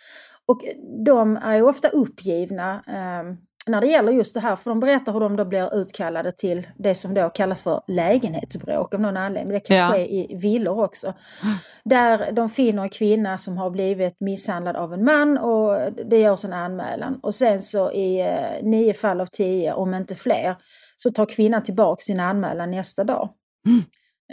Och 0.47 0.61
de 1.07 1.37
är 1.37 1.63
ofta 1.63 1.89
uppgivna 1.89 2.75
eh, 2.75 3.35
när 3.67 3.81
det 3.81 3.87
gäller 3.87 4.13
just 4.13 4.35
det 4.35 4.41
här, 4.41 4.57
för 4.57 4.71
de 4.71 4.81
berättar 4.81 5.13
hur 5.13 5.21
de 5.21 5.37
då 5.37 5.45
blir 5.45 5.75
utkallade 5.75 6.33
till 6.33 6.67
det 6.79 6.95
som 6.95 7.15
då 7.15 7.29
kallas 7.31 7.63
för 7.63 7.81
lägenhetsbråk 7.87 8.95
av 8.95 9.01
någon 9.01 9.17
anledning. 9.17 9.53
Det 9.53 9.61
kan 9.61 9.77
Ja. 9.77 9.89
ske 9.89 10.15
i 10.15 10.37
villor 10.37 10.85
också. 10.85 11.15
Där 11.85 12.33
de 12.33 12.51
finner 12.51 12.83
en 12.83 12.89
kvinna 12.89 13.39
som 13.39 13.59
har 13.59 13.71
blivit 13.71 14.21
misshandlad 14.21 14.77
av 14.77 14.93
en 14.95 15.05
man 15.05 15.39
och 15.39 15.93
det 16.11 16.19
görs 16.21 16.45
en 16.45 16.53
anmälan. 16.53 17.21
Och 17.23 17.35
sen 17.35 17.61
så 17.61 17.93
i 17.93 18.21
eh, 18.21 18.63
nio 18.63 18.95
fall 18.95 19.21
av 19.21 19.27
tio, 19.27 19.73
om 19.73 19.95
inte 19.95 20.15
fler, 20.15 20.57
så 20.97 21.11
tar 21.11 21.27
kvinnan 21.27 21.63
tillbaka 21.63 22.01
sin 22.01 22.21
anmälan 22.21 22.71
nästa 22.71 23.05
dag. 23.05 23.29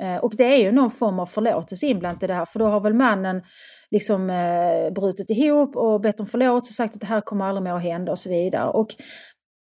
Eh, 0.01 0.15
Och 0.17 0.33
det 0.37 0.43
är 0.43 0.57
ju 0.63 0.71
någon 0.71 0.91
form 0.91 1.19
av 1.19 1.25
förlåtelse 1.25 1.85
inblandat 1.85 2.23
i 2.23 2.27
det 2.27 2.33
här, 2.33 2.45
för 2.45 2.59
då 2.59 2.65
har 2.67 2.79
väl 2.79 2.93
mannen 2.93 3.41
liksom 3.91 4.29
eh, 4.29 4.93
brutit 4.95 5.29
ihop 5.29 5.75
och 5.75 6.01
bett 6.01 6.19
om 6.19 6.27
förlåtelse 6.27 6.71
och 6.71 6.75
sagt 6.75 6.95
att 6.95 7.01
det 7.01 7.07
här 7.07 7.21
kommer 7.21 7.45
aldrig 7.45 7.63
mer 7.63 7.73
att 7.73 7.83
hända 7.83 8.11
och 8.11 8.19
så 8.19 8.29
vidare. 8.29 8.69
Och 8.69 8.87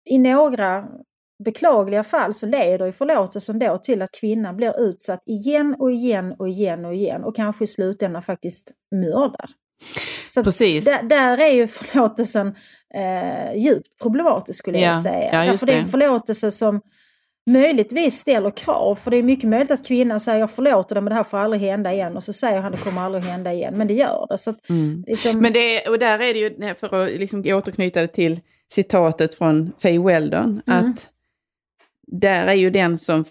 i 0.09 0.17
några 0.17 0.85
beklagliga 1.45 2.03
fall 2.03 2.33
så 2.33 2.45
leder 2.45 2.85
ju 2.85 2.91
förlåtelsen 2.91 3.59
då 3.59 3.77
till 3.77 4.01
att 4.01 4.11
kvinnan 4.11 4.57
blir 4.57 4.81
utsatt 4.81 5.23
igen 5.25 5.75
och 5.79 5.91
igen 5.91 6.35
och 6.39 6.49
igen 6.49 6.85
och 6.85 6.93
igen 6.93 7.23
och 7.23 7.35
kanske 7.35 7.63
i 7.63 7.67
slutändan 7.67 8.23
faktiskt 8.23 8.71
mördad. 8.95 9.49
Så 10.29 10.43
Precis. 10.43 10.85
Där, 10.85 11.37
är 11.37 11.53
ju 11.53 11.67
förlåtelsen 11.67 12.47
eh, 12.95 13.55
djupt 13.55 14.01
problematisk 14.01 14.59
skulle 14.59 14.79
Ja, 14.79 14.89
jag 14.89 15.01
säga. 15.01 15.45
ja, 15.45 15.51
Därför 15.51 15.65
det 15.65 15.73
är 15.73 15.79
en 15.79 15.85
förlåtelse 15.85 16.51
som 16.51 16.81
möjligtvis 17.45 18.15
ställer 18.19 18.49
krav. 18.51 18.95
För 18.95 19.11
det 19.11 19.17
är 19.17 19.23
mycket 19.23 19.49
möjligt 19.49 19.71
att 19.71 19.87
kvinnan 19.87 20.19
säger 20.19 20.39
jag 20.39 20.51
förlåter 20.51 20.95
det 20.95 21.01
men 21.01 21.09
det 21.11 21.15
här 21.15 21.23
får 21.23 21.37
aldrig 21.37 21.61
hända 21.61 21.93
igen. 21.93 22.15
Och 22.17 22.23
så 22.23 22.33
säger 22.33 22.61
han 22.61 22.71
det 22.71 22.77
kommer 22.77 23.01
aldrig 23.01 23.23
hända 23.23 23.53
igen. 23.53 23.77
Men 23.77 23.87
det 23.87 23.93
gör 23.93 24.27
det. 24.29 24.37
Så 24.37 24.49
att, 24.49 24.59
liksom, 25.07 25.39
Men 25.39 25.53
det, 25.53 25.87
och 25.87 25.99
där 25.99 26.19
är 26.19 26.33
det 26.33 26.39
ju, 26.39 26.75
för 26.75 27.03
att 27.03 27.11
liksom 27.11 27.39
återknyta 27.45 28.01
det 28.01 28.07
till 28.07 28.39
citatet 28.71 29.35
från 29.35 29.71
Faye 29.79 29.99
Weldon, 29.99 30.61
Mm. 30.67 30.89
att 30.91 31.07
där 32.07 32.47
är 32.47 32.53
ju 32.53 32.69
den 32.69 32.97
som, 32.97 33.25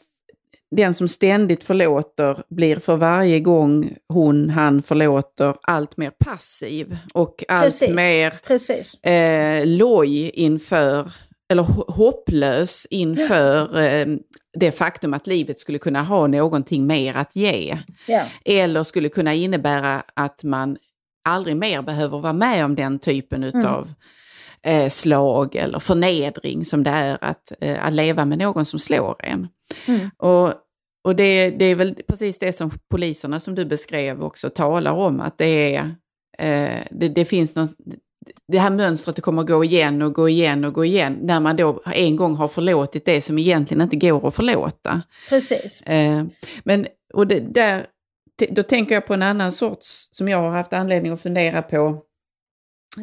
den 0.77 0.95
som 0.95 1.09
ständigt 1.09 1.65
förlåter 1.65 2.43
blir 2.49 2.77
för 2.77 2.97
varje 2.97 3.41
gång 3.41 3.97
hon, 4.09 4.51
han 4.51 4.83
förlåter 4.83 5.55
allt 5.63 5.97
mer 5.97 6.11
passiv 6.25 6.97
och 7.15 7.45
allt 7.49 7.65
Precis. 7.65 7.91
mer 7.91 8.35
Precis. 8.47 8.95
eh, 9.05 9.67
loj 9.67 10.31
inför, 10.31 11.13
eller 11.53 11.63
ho- 11.63 11.93
hopplös 11.93 12.87
inför 12.91 13.81
eh, 13.81 14.07
det 14.59 14.73
faktum 14.73 15.15
att 15.15 15.27
livet 15.27 15.59
skulle 15.59 15.79
kunna 15.79 16.03
ha 16.03 16.27
någonting 16.27 16.87
mer 16.87 17.17
att 17.17 17.37
ge. 17.37 17.79
Ja. 18.07 18.25
Eller 18.45 18.83
skulle 18.83 19.09
kunna 19.09 19.35
innebära 19.35 20.03
att 20.15 20.45
man 20.45 20.77
aldrig 21.29 21.57
mer 21.57 21.83
behöver 21.83 22.19
vara 22.19 22.33
med 22.33 22.65
om 22.65 22.75
den 22.75 22.99
typen 22.99 23.45
utav 23.45 23.93
eh, 24.67 24.89
slag 24.89 25.57
eller 25.57 25.79
förnedring 25.79 26.65
som 26.65 26.85
det 26.85 26.91
är 26.91 27.19
att, 27.21 27.53
eh, 27.61 27.87
att 27.87 27.93
leva 27.93 28.25
med 28.25 28.39
någon 28.39 28.65
som 28.65 28.79
slår 28.79 29.17
en. 29.19 29.49
Mm. 29.87 30.11
Och, 30.17 30.53
och 31.05 31.17
det, 31.17 31.51
det 31.51 31.65
är 31.65 31.75
väl 31.75 31.95
precis 32.09 32.39
det 32.39 32.53
som 32.53 32.71
poliserna 32.91 33.41
som 33.41 33.55
du 33.55 33.65
beskrev 33.65 34.23
också 34.23 34.51
talar 34.51 34.93
om, 34.93 35.21
att 35.21 35.39
det 35.39 35.75
är 35.75 35.95
eh, 36.39 36.87
det, 36.91 37.09
det 37.09 37.25
finns 37.25 37.57
någon, 37.57 37.69
det 38.49 38.59
här 38.59 38.71
mönstret 38.71 39.17
det 39.17 39.23
kommer 39.23 39.43
gå 39.43 39.65
igen 39.65 40.03
och 40.03 40.15
gå 40.15 40.29
igen 40.29 40.65
och 40.65 40.73
gå 40.73 40.85
igen 40.85 41.19
när 41.23 41.41
man 41.41 41.57
då 41.57 41.83
en 41.87 42.17
gång 42.17 42.35
har 42.37 42.49
förlåtit 42.49 43.05
det 43.05 43.21
som 43.21 43.39
egentligen 43.39 43.81
inte 43.83 43.97
går 43.97 44.29
att 44.29 44.35
förlåta. 44.35 45.03
Precis. 45.29 45.83
Eh, 45.83 46.25
men, 46.65 46.87
och 47.15 47.27
det, 47.27 47.41
där, 47.41 47.87
då 48.51 48.63
tänker 48.63 48.95
jag 48.95 49.07
på 49.07 49.15
en 49.15 49.23
annan 49.23 49.53
sorts 49.53 50.09
som 50.13 50.29
jag 50.29 50.39
har 50.39 50.51
haft 50.51 50.73
anledning 50.73 51.13
att 51.13 51.23
fundera 51.23 51.63
på 51.63 52.03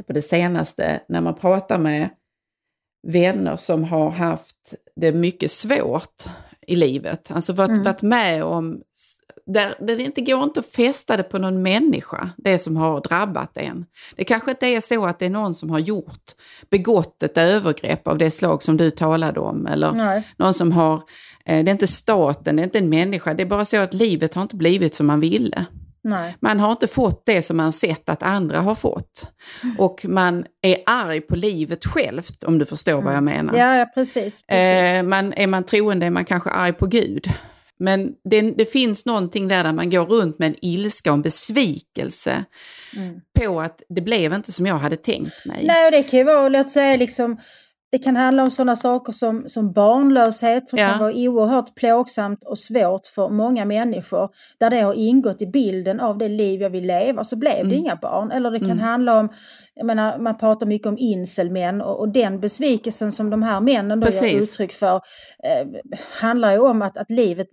på 0.07 0.13
det 0.13 0.22
senaste 0.22 1.01
när 1.09 1.22
man 1.22 1.36
pratar 1.36 1.78
med 1.78 2.09
vänner 3.07 3.57
som 3.57 3.84
har 3.84 4.09
haft 4.09 4.74
det 4.95 5.11
mycket 5.11 5.51
svårt 5.51 6.24
i 6.67 6.76
livet. 6.76 7.32
Alltså 7.32 7.53
varit, 7.53 7.70
Mm. 7.70 7.84
varit 7.84 8.01
med 8.01 8.43
om, 8.43 8.82
där, 9.54 9.76
där 9.80 9.97
det 9.97 10.04
inte 10.04 10.22
går 10.22 10.43
inte 10.43 10.60
att 10.60 10.66
fästa 10.66 11.18
det 11.18 11.24
på 11.24 11.38
någon 11.38 11.62
människa, 11.62 12.30
det 12.38 12.58
som 12.58 12.78
har 12.78 13.02
drabbat 13.02 13.58
en. 13.58 13.86
Det 14.16 14.24
kanske 14.24 14.52
inte 14.52 14.68
är 14.68 14.82
så 14.82 15.06
att 15.06 15.20
det 15.20 15.26
är 15.26 15.30
någon 15.30 15.56
som 15.56 15.70
har 15.70 15.80
gjort, 15.80 16.32
begått 16.70 17.24
ett 17.24 17.38
övergrepp 17.38 18.08
av 18.08 18.18
det 18.18 18.32
slag 18.32 18.64
som 18.64 18.78
du 18.78 18.91
talade 18.91 19.39
om, 19.39 19.68
eller 19.68 19.91
Nej. 19.91 20.24
någon 20.38 20.54
som 20.54 20.72
har, 20.72 20.93
eh, 21.45 21.64
det 21.64 21.70
är 21.70 21.74
inte 21.74 21.88
staten, 21.88 22.56
det 22.56 22.62
är 22.62 22.64
inte 22.64 22.80
en 22.80 22.89
människa, 22.89 23.34
det 23.34 23.43
är 23.43 23.47
bara 23.47 23.66
så 23.66 23.78
att 23.78 23.93
livet 23.93 24.36
har 24.36 24.41
inte 24.41 24.56
blivit 24.56 24.95
som 24.95 25.08
man 25.08 25.20
ville. 25.20 25.66
Nej. 26.02 26.38
Man 26.39 26.60
har 26.60 26.72
inte 26.72 26.88
fått 26.88 27.26
det 27.26 27.41
som 27.41 27.58
man 27.58 27.74
sett 27.74 28.10
att 28.10 28.24
andra 28.24 28.60
har 28.60 28.76
fått. 28.76 29.28
Och 29.78 30.06
man 30.10 30.45
är 30.62 30.78
arg 30.86 31.22
på 31.22 31.36
livet 31.36 31.86
självt, 31.86 32.43
om 32.43 32.58
du 32.58 32.66
förstår 32.66 33.02
vad 33.02 33.16
jag 33.16 33.24
menar. 33.24 33.58
Ja, 33.58 33.76
ja 33.76 33.86
precis. 33.86 34.43
precis. 34.43 34.50
Eh, 34.50 35.04
man, 35.04 35.34
är 35.34 35.47
man 35.47 35.64
troende 35.64 36.06
är 36.06 36.10
man 36.10 36.26
kanske 36.26 36.50
arg 36.50 36.74
på 36.74 36.86
Gud. 36.86 37.30
Men 37.80 38.11
det, 38.30 38.41
det 38.41 38.65
finns 38.65 39.05
någonting 39.05 39.47
där, 39.47 39.63
där 39.63 39.73
man 39.73 39.89
går 39.89 40.05
runt 40.05 40.39
med 40.39 40.47
en 40.47 40.55
ilska 40.61 41.11
och 41.11 41.15
en 41.17 41.21
besvikelse 41.21 42.45
Mm. 42.95 43.19
på 43.39 43.61
att 43.61 43.84
det 43.89 44.01
blev 44.01 44.34
inte 44.34 44.51
som 44.51 44.65
jag 44.65 44.75
hade 44.77 44.95
tänkt 44.97 45.45
mig. 45.45 45.63
Nej, 45.67 45.86
och 45.86 45.91
det 45.91 46.03
kan 46.03 46.19
ju 46.19 46.25
vara, 46.25 46.49
låt 46.49 46.69
säga 46.69 46.97
liksom, 46.97 47.38
det 47.91 47.97
kan 47.97 48.15
handla 48.15 48.43
om 48.43 48.51
sådana 48.51 48.75
saker 48.75 49.13
som, 49.13 49.43
som 49.47 49.71
barnlöshet 49.71 50.69
som 50.69 50.79
Ja. 50.79 50.89
kan 50.89 50.99
vara 50.99 51.13
oerhört 51.15 51.75
plågsamt 51.75 52.43
och 52.43 52.59
svårt 52.59 53.05
för 53.15 53.29
många 53.29 53.65
människor. 53.65 54.29
Där 54.59 54.69
det 54.69 54.79
har 54.81 54.93
ingått 54.93 55.41
i 55.41 55.45
bilden 55.47 55.99
av 55.99 56.17
det 56.17 56.27
liv 56.27 56.61
jag 56.61 56.69
vill 56.69 56.87
leva 56.87 57.23
så 57.23 57.35
blev 57.35 57.53
det 57.55 57.59
Mm. 57.61 57.73
inga 57.77 57.95
barn. 57.95 58.31
Eller 58.31 58.51
det 58.51 58.59
kan 58.59 58.67
Mm. 58.71 58.79
handla 58.79 59.19
om, 59.19 59.29
jag 59.75 59.85
menar, 59.85 60.17
man 60.17 60.37
pratar 60.37 60.67
mycket 60.67 60.87
om 60.87 60.97
inselmän 60.97 61.81
och, 61.81 61.99
och 61.99 62.09
den 62.09 62.39
besvikelsen 62.39 63.11
som 63.11 63.29
de 63.29 63.43
här 63.43 63.59
männen 63.61 63.99
då 63.99 64.07
ger 64.07 64.19
Precis. 64.21 64.41
uttryck 64.43 64.71
för 64.71 64.95
eh, 65.43 65.67
handlar 66.21 66.51
ju 66.51 66.59
om 66.59 66.81
att, 66.81 66.97
att 66.97 67.11
livet 67.11 67.47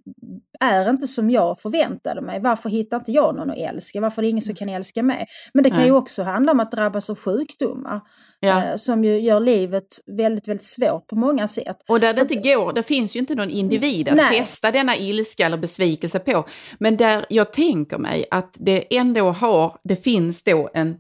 är 0.61 0.91
inte 0.91 1.07
som 1.07 1.31
jag 1.31 1.61
förväntade 1.61 2.21
mig. 2.21 2.41
Varför 2.41 2.69
hittar 2.69 2.97
inte 2.97 3.13
jag 3.13 3.37
någon 3.37 3.51
att 3.51 3.59
älska? 3.59 4.01
Varför 4.01 4.23
är 4.23 4.25
det 4.25 4.31
ingen 4.31 4.43
som 4.43 4.55
kan 4.55 4.69
älska 4.69 5.03
mig? 5.03 5.27
Men 5.55 5.65
det 5.65 5.71
kan 5.71 5.85
ju 5.85 5.93
också 5.93 6.23
handla 6.23 6.53
om 6.53 6.61
att 6.61 6.73
drabbas 6.73 7.11
av 7.11 7.19
sjukdomar. 7.19 8.01
Ja. 8.41 8.65
Eh, 8.65 8.77
som 8.77 9.05
ju 9.05 9.21
gör 9.21 9.41
livet 9.41 9.87
väldigt, 10.17 10.49
väldigt 10.49 10.65
svårt 10.65 11.07
på 11.07 11.17
många 11.17 11.49
sätt. 11.49 11.77
Och 11.89 12.01
där 12.01 12.09
det 12.09 12.15
Så 12.15 12.21
inte 12.21 12.35
går, 12.35 12.73
det 12.73 12.83
finns 12.83 13.17
ju 13.17 13.21
inte 13.21 13.35
någon 13.35 13.51
individ 13.51 14.09
att 14.09 14.17
Nej. 14.17 14.39
fästa 14.39 14.71
denna 14.71 14.97
ilska 14.97 15.47
eller 15.47 15.59
besvikelse 15.59 16.19
på. 16.19 16.49
Men 16.79 16.97
där 16.97 17.27
jag 17.29 17.53
tänker 17.53 17.99
mig 17.99 18.25
att 18.31 18.57
det 18.59 18.97
ändå 18.97 19.31
har, 19.31 19.79
det 19.85 19.97
finns 19.97 20.45
då 20.45 20.71
en, 20.75 20.97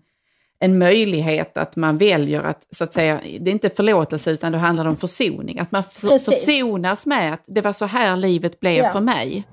en 0.58 0.78
möjlighet 0.78 1.56
att 1.56 1.76
man 1.76 1.98
väljer 1.98 2.42
att, 2.42 2.66
så 2.70 2.84
att 2.84 2.94
säga, 2.94 3.20
det 3.40 3.50
är 3.50 3.52
inte 3.52 3.70
förlåtelse 3.70 4.30
utan 4.30 4.52
det 4.52 4.58
handlar 4.58 4.84
om 4.84 4.96
försoning. 4.96 5.58
Att 5.58 5.72
man 5.72 5.84
för, 5.84 6.18
försonas 6.18 7.06
med 7.06 7.32
att 7.34 7.42
det 7.46 7.60
var 7.60 7.72
så 7.72 7.86
här 7.86 8.16
livet 8.16 8.60
blev 8.60 8.84
Ja. 8.84 8.92
för 8.92 9.00
mig. 9.00 9.44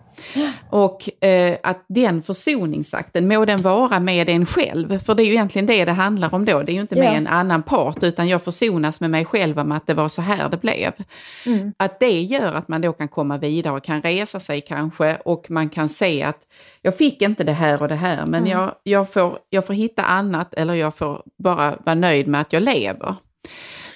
Och 0.69 1.24
eh, 1.26 1.57
att 1.63 1.86
den 1.89 2.24
försoningsakten, 2.24 3.28
må 3.28 3.45
den 3.45 3.61
vara 3.61 3.99
med 3.99 4.30
en 4.30 4.45
själv, 4.45 4.99
för 4.99 5.15
det 5.15 5.24
är 5.24 5.26
ju 5.26 5.32
egentligen 5.32 5.65
det 5.65 5.86
det 5.86 5.91
handlar 5.91 6.34
om 6.34 6.45
då. 6.45 6.61
Det 6.63 6.71
är 6.71 6.74
ju 6.74 6.82
inte 6.82 6.95
med 6.95 7.05
Ja. 7.05 7.11
en 7.13 7.28
annan 7.28 7.63
part, 7.63 8.03
utan 8.03 8.28
jag 8.28 8.43
försonas 8.43 8.99
med 9.01 9.09
mig 9.09 9.26
själv 9.26 9.59
om 9.59 9.71
att 9.71 9.88
det 9.88 9.93
var 9.93 10.09
så 10.09 10.21
här 10.21 10.49
det 10.49 10.57
blev. 10.57 10.91
Mm. 11.45 11.74
Att 11.78 11.99
det 11.99 12.21
gör 12.21 12.53
att 12.53 12.67
man 12.67 12.82
då 12.82 12.93
kan 12.93 13.07
komma 13.07 13.38
vidare 13.38 13.74
och 13.74 13.84
kan 13.84 14.01
resa 14.01 14.39
sig 14.39 14.61
kanske 14.61 15.17
och 15.26 15.45
man 15.51 15.69
kan 15.69 15.89
se 15.89 16.24
att 16.24 16.39
jag 16.82 16.97
fick 16.97 17.21
inte 17.21 17.43
det 17.43 17.51
här 17.53 17.82
och 17.82 17.88
det 17.88 17.95
här, 17.95 18.26
men 18.26 18.43
Mm. 18.43 18.51
jag, 18.51 18.76
jag, 18.84 19.13
får, 19.13 19.38
jag 19.49 19.67
får 19.67 19.74
hitta 19.74 20.03
annat 20.03 20.53
eller 20.53 20.74
jag 20.74 20.95
får 20.95 21.24
bara 21.43 21.76
vara 21.86 21.95
nöjd 21.95 22.28
med 22.28 22.41
att 22.41 22.53
jag 22.53 22.63
lever. 22.63 23.15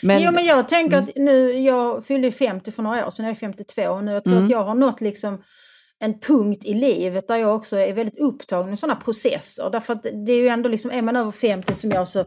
Men, 0.02 0.24
jo 0.24 0.32
men 0.32 0.46
jag 0.46 0.70
tänker 0.70 0.98
Mm. 0.98 1.04
att 1.10 1.16
nu, 1.16 1.52
jag 1.52 2.06
fyllde 2.06 2.28
ju 2.28 2.32
50 2.32 2.72
för 2.72 2.84
några 2.84 3.08
år 3.08 3.12
sedan, 3.12 3.26
jag 3.26 3.32
är 3.32 3.40
52 3.40 3.82
och 3.90 4.04
nu 4.04 4.12
jag 4.12 4.24
tror 4.24 4.34
Mm. 4.34 4.46
att 4.46 4.52
jag 4.52 4.64
har 4.64 4.76
nått 4.76 5.02
liksom 5.02 5.42
en 6.00 6.20
punkt 6.20 6.62
i 6.66 6.74
livet 6.74 7.28
där 7.28 7.36
jag 7.36 7.56
också 7.56 7.78
är 7.78 7.94
väldigt 7.94 8.20
upptagen 8.20 8.70
med 8.70 8.80
sådana 8.80 8.96
processer. 9.00 9.70
Därför 9.70 9.94
att 9.94 10.04
det 10.04 10.32
är 10.32 10.38
ju 10.38 10.48
ändå 10.48 10.70
liksom, 10.70 10.92
är 10.92 11.02
man 11.02 11.16
över 11.16 11.32
50 11.32 11.74
som 11.76 11.92
jag 11.92 12.08
så 12.08 12.26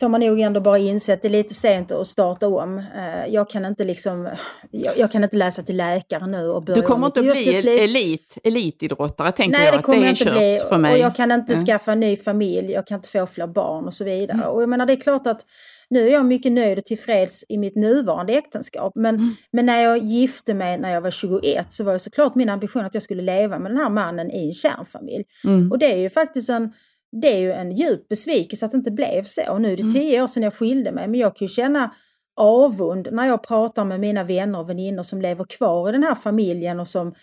får 0.00 0.08
man 0.08 0.20
nog 0.20 0.40
ändå 0.40 0.60
bara 0.60 0.78
inse 0.78 1.12
att 1.12 1.22
det 1.22 1.28
är 1.28 1.30
lite 1.30 1.54
sent 1.54 1.92
att 1.92 2.06
starta 2.06 2.48
om. 2.48 2.78
Eh, 2.78 3.26
jag 3.28 3.50
kan 3.50 3.64
inte 3.64 3.84
liksom, 3.84 4.28
jag, 4.70 4.98
jag 4.98 5.12
kan 5.12 5.24
inte 5.24 5.36
läsa 5.36 5.62
till 5.62 5.76
läkare 5.76 6.26
nu 6.26 6.48
och 6.50 6.62
börja 6.62 6.80
Du 6.80 6.86
kommer 6.86 7.06
inte 7.06 7.20
att 7.20 7.26
bli 7.26 7.78
elit, 7.84 8.38
elitidrottare 8.44 9.32
tänker 9.32 9.58
Nej, 9.58 9.66
jag. 9.66 9.78
det 9.78 9.82
kommer 9.82 9.98
det 10.00 10.04
jag 10.06 10.12
inte 10.12 10.32
bli. 10.32 10.60
för 10.68 10.78
mig. 10.78 10.92
Och 10.92 10.98
jag 10.98 11.16
kan 11.16 11.32
inte 11.32 11.52
Mm. 11.52 11.66
skaffa 11.66 11.92
en 11.92 12.00
ny 12.00 12.16
familj, 12.16 12.72
jag 12.72 12.86
kan 12.86 12.96
inte 12.96 13.08
få 13.10 13.26
fler 13.26 13.46
barn 13.46 13.84
och 13.84 13.94
så 13.94 14.04
vidare. 14.04 14.46
Och 14.48 14.62
jag 14.62 14.68
menar, 14.68 14.86
det 14.86 14.92
är 14.92 15.00
klart 15.00 15.26
att 15.26 15.46
nu 15.90 16.08
är 16.08 16.12
jag 16.12 16.26
mycket 16.26 16.52
nöjd 16.52 16.78
och 16.78 16.84
tillfreds 16.84 17.44
i 17.48 17.58
mitt 17.58 17.76
nuvarande 17.76 18.32
äktenskap. 18.32 18.92
Men, 18.94 19.14
Mm. 19.14 19.34
men 19.52 19.66
när 19.66 19.82
jag 19.82 19.98
gifte 19.98 20.54
mig 20.54 20.78
när 20.78 20.90
jag 20.92 21.00
var 21.00 21.10
21 21.10 21.72
så 21.72 21.84
var 21.84 21.92
ju 21.92 21.98
såklart 21.98 22.34
min 22.34 22.48
ambition 22.48 22.84
att 22.84 22.94
jag 22.94 23.02
skulle 23.02 23.22
leva 23.22 23.58
med 23.58 23.70
den 23.70 23.78
här 23.78 23.90
mannen 23.90 24.30
i 24.30 24.46
en 24.46 24.52
kärnfamilj. 24.52 25.24
Mm. 25.44 25.70
Och 25.72 25.78
det 25.78 25.92
är 25.92 25.96
ju 25.96 26.10
faktiskt 26.10 26.50
en, 26.50 26.72
det 27.22 27.32
är 27.34 27.38
ju 27.38 27.52
en 27.52 27.72
djup 27.76 28.08
besvikelse 28.08 28.66
att 28.66 28.72
det 28.72 28.78
inte 28.78 28.90
blev 28.90 29.22
så. 29.24 29.42
Och 29.52 29.60
nu 29.60 29.72
är 29.72 29.76
det 29.76 29.82
Mm. 29.82 29.94
tio 29.94 30.22
år 30.22 30.26
sedan 30.26 30.42
jag 30.42 30.54
skilde 30.54 30.92
mig, 30.92 31.08
men 31.08 31.20
jag 31.20 31.36
kan 31.36 31.46
ju 31.46 31.52
känna 31.54 31.90
avund 32.36 33.08
när 33.12 33.26
jag 33.26 33.42
pratar 33.42 33.84
med 33.84 34.00
mina 34.00 34.24
vänner 34.24 34.58
och 34.58 34.68
väninnor 34.70 35.02
som 35.02 35.20
lever 35.20 35.44
kvar 35.44 35.88
i 35.88 35.92
den 35.92 36.02
här 36.02 36.14
familjen 36.14 36.80
och 36.80 36.88
som 36.88 37.14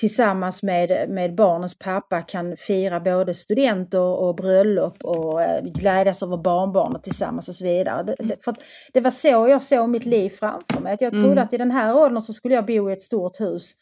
tillsammans 0.00 0.62
med, 0.62 1.10
med 1.10 1.34
barnens 1.34 1.78
pappa 1.78 2.22
kan 2.22 2.56
fira 2.56 3.00
både 3.00 3.34
student 3.34 3.94
och, 3.94 4.34
bröllop 4.34 5.04
och 5.04 5.42
eh, 5.42 5.62
glädjas 5.64 6.22
över 6.22 6.36
barnbarnen 6.36 7.00
tillsammans 7.00 7.48
och 7.48 7.54
så 7.54 7.64
vidare. 7.64 8.02
Det, 8.18 8.44
för 8.44 8.54
det 8.92 9.00
var 9.00 9.10
så 9.10 9.28
jag 9.28 9.62
såg 9.62 9.88
mitt 9.88 10.04
liv 10.04 10.30
framför 10.30 10.80
mig. 10.80 10.92
Att 10.94 11.00
jag 11.00 11.12
trodde 11.12 11.26
Mm. 11.32 11.44
att 11.44 11.52
i 11.52 11.56
den 11.58 11.70
här 11.70 11.96
åldern 11.96 12.22
så 12.22 12.32
skulle 12.32 12.54
jag 12.54 12.66
bo 12.66 12.90
i 12.90 12.92
ett 12.92 13.02
stort 13.02 13.40
hus 13.40 13.72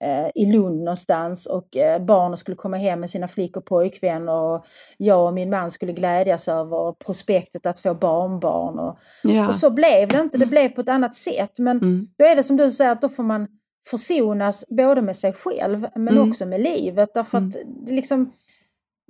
eh, 0.00 0.28
i 0.42 0.46
Lund 0.52 0.78
någonstans 0.78 1.46
och 1.46 1.76
eh, 1.76 2.04
barnen 2.04 2.36
skulle 2.36 2.56
komma 2.56 2.76
hem 2.76 3.00
med 3.00 3.10
sina 3.10 3.28
flick 3.28 3.56
och 3.56 3.64
pojkvänner 3.64 4.32
och 4.32 4.64
jag 4.96 5.26
och 5.26 5.34
min 5.34 5.50
man 5.50 5.70
skulle 5.70 5.92
glädjas 5.92 6.48
över 6.48 6.92
prospektet 6.92 7.66
att 7.66 7.78
få 7.80 7.94
barnbarn. 7.94 8.78
Och, 8.78 8.98
Ja. 9.22 9.48
och 9.48 9.56
så 9.56 9.70
blev 9.70 10.08
det 10.08 10.20
inte, 10.20 10.38
det 10.38 10.46
blev 10.46 10.68
på 10.68 10.80
ett 10.80 10.88
annat 10.88 11.14
sätt. 11.14 11.58
Men 11.58 11.76
Mm. 11.78 12.08
då 12.18 12.24
är 12.24 12.36
det 12.36 12.42
som 12.42 12.56
du 12.56 12.70
säger 12.70 12.90
att 12.92 13.02
då 13.02 13.08
får 13.08 13.22
man 13.22 13.46
försonas 13.86 14.64
både 14.68 15.02
med 15.02 15.16
sig 15.16 15.32
själv 15.32 15.86
men 15.94 16.08
Mm. 16.08 16.30
också 16.30 16.46
med 16.46 16.60
livet. 16.60 17.14
Därför 17.14 17.38
att 17.38 17.52
det 17.52 17.92
liksom, 17.92 18.32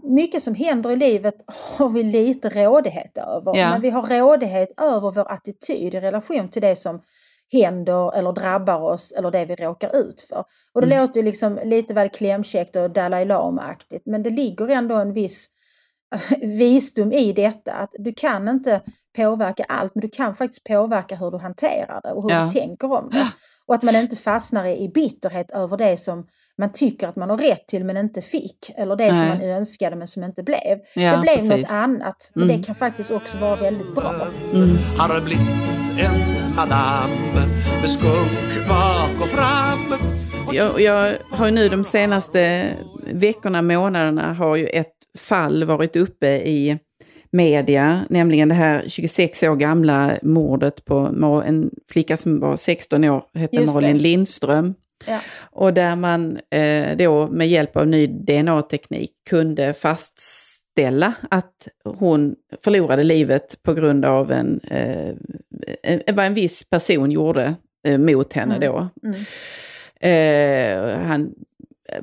mycket 0.03 0.43
som 0.43 0.55
händer 0.55 0.91
i 0.91 0.97
livet 0.97 1.35
har 1.47 1.89
vi 1.89 2.03
lite 2.03 2.49
rådighet 2.49 3.19
över. 3.19 3.57
Ja. 3.57 3.71
Men 3.71 3.81
vi 3.81 3.91
har 3.91 4.03
rådighet 4.03 4.81
över 4.81 5.11
vår 5.11 5.33
attityd 5.33 5.95
i 5.95 6.01
relation 6.01 6.49
till 6.49 6.62
det 6.62 6.77
som 6.77 7.03
händer 7.53 8.16
eller 8.16 8.33
drabbar 8.33 8.81
oss 8.81 9.12
eller 9.12 9.31
det 9.31 9.45
vi 9.45 9.55
råkar 9.55 9.97
ut 9.97 10.21
för. 10.29 10.45
Och 10.73 10.81
det 10.81 10.87
Mm. 10.87 11.01
låter 11.01 11.23
liksom 11.23 11.59
lite 11.64 11.95
väl 11.95 12.09
klämkäckt 12.09 12.77
och 12.77 12.91
Dalai 12.91 13.25
Lama-aktigt 13.25 14.03
men 14.07 14.23
det 14.23 14.31
ligger 14.31 14.69
ändå 14.69 14.95
en 14.95 15.12
viss 15.12 15.49
visdom 16.43 17.12
i 17.12 17.33
detta. 17.33 17.73
Att 17.73 17.91
du 17.99 18.12
kan 18.14 18.49
inte 18.49 18.81
påverka 19.23 19.64
allt 19.69 19.95
men 19.95 20.01
du 20.03 20.09
kan 20.09 20.37
faktiskt 20.37 20.64
påverka 20.64 21.16
hur 21.16 21.31
du 21.31 21.39
hanterar 21.39 22.01
det 22.03 22.12
och 22.12 22.23
hur 22.23 22.31
Ja. 22.31 22.45
du 22.45 22.51
tänker 22.61 22.93
om 22.93 23.11
det. 23.12 23.29
Och 23.66 23.75
att 23.75 23.83
man 23.83 23.97
inte 23.97 24.16
fastnar 24.16 24.64
i 24.64 24.85
i 24.85 24.89
bitterhet 24.89 25.51
över 25.51 25.77
det 25.77 25.97
som 25.97 26.27
man 26.59 26.73
tycker 26.73 27.09
att 27.09 27.16
man 27.16 27.31
har 27.31 27.37
rätt 27.39 27.66
till 27.69 27.85
men 27.85 27.97
inte 27.97 28.21
fick. 28.23 28.71
Eller 28.77 28.97
det 28.97 29.09
som 29.09 29.19
Nej. 29.19 29.29
man 29.29 29.41
önskade 29.49 29.97
men 29.97 30.07
som 30.09 30.25
inte 30.25 30.43
blev. 30.43 30.79
Ja, 30.95 31.16
det 31.16 31.19
blev 31.23 31.35
precis. 31.37 31.51
något 31.51 31.71
annat. 31.71 32.31
Men 32.35 32.45
Mm. 32.45 32.57
det 32.61 32.64
kan 32.66 32.75
faktiskt 32.75 33.11
också 33.11 33.39
vara 33.39 33.57
väldigt 33.57 33.95
bra. 33.95 34.29
Mm. 34.55 34.77
Har 34.99 35.21
blivit 35.21 35.47
en 35.99 36.55
madam 36.57 37.11
med 37.81 37.91
skunk 37.91 38.69
bak 38.69 39.11
och 39.23 39.29
fram 39.29 39.95
Jag, 40.53 40.81
jag 40.81 41.14
har 41.31 41.47
ju 41.47 41.53
nu 41.53 41.69
de 41.69 41.85
senaste 41.85 42.66
veckorna, 43.12 43.62
månaderna, 43.62 44.33
har 44.33 44.57
ju 44.57 44.66
ett 44.66 44.95
fall 45.19 45.64
varit 45.64 45.97
uppe 45.97 46.27
i 46.29 46.79
media, 47.31 48.05
nämligen 48.11 48.49
det 48.49 48.55
här 48.55 48.85
26 48.89 49.43
år 49.43 49.57
gamla 49.57 50.12
mordet 50.22 50.85
på 50.85 50.95
en 51.47 51.70
flicka 51.91 52.16
som 52.16 52.41
var 52.41 52.57
16 52.57 53.05
år, 53.05 53.22
hette. 53.35 53.61
Malin 53.61 53.99
Lindström. 53.99 54.74
Ja. 55.07 55.20
Och 55.51 55.74
där 55.74 55.97
man 55.97 56.39
eh, 56.51 56.97
då 56.97 57.26
med 57.29 57.49
hjälp 57.49 57.76
av 57.76 57.89
ny 57.89 58.07
DNA-teknik 58.07 59.11
kunde 59.31 59.74
fastställa 59.74 61.12
att 61.31 61.68
hon 61.85 62.35
förlorade 62.64 63.05
livet 63.05 63.62
på 63.62 63.74
grund 63.74 64.05
av 64.05 64.33
en, 64.33 64.61
eh, 64.70 65.14
en, 65.83 66.16
vad 66.16 66.26
en 66.26 66.35
viss 66.35 66.70
person 66.70 67.11
gjorde 67.11 67.55
eh, 67.87 67.99
mot 67.99 68.33
henne 68.33 68.57
Mm. 68.57 68.68
då. 68.72 68.89
Mm. 69.09 69.24
Eh, 70.01 70.99
han 71.07 71.35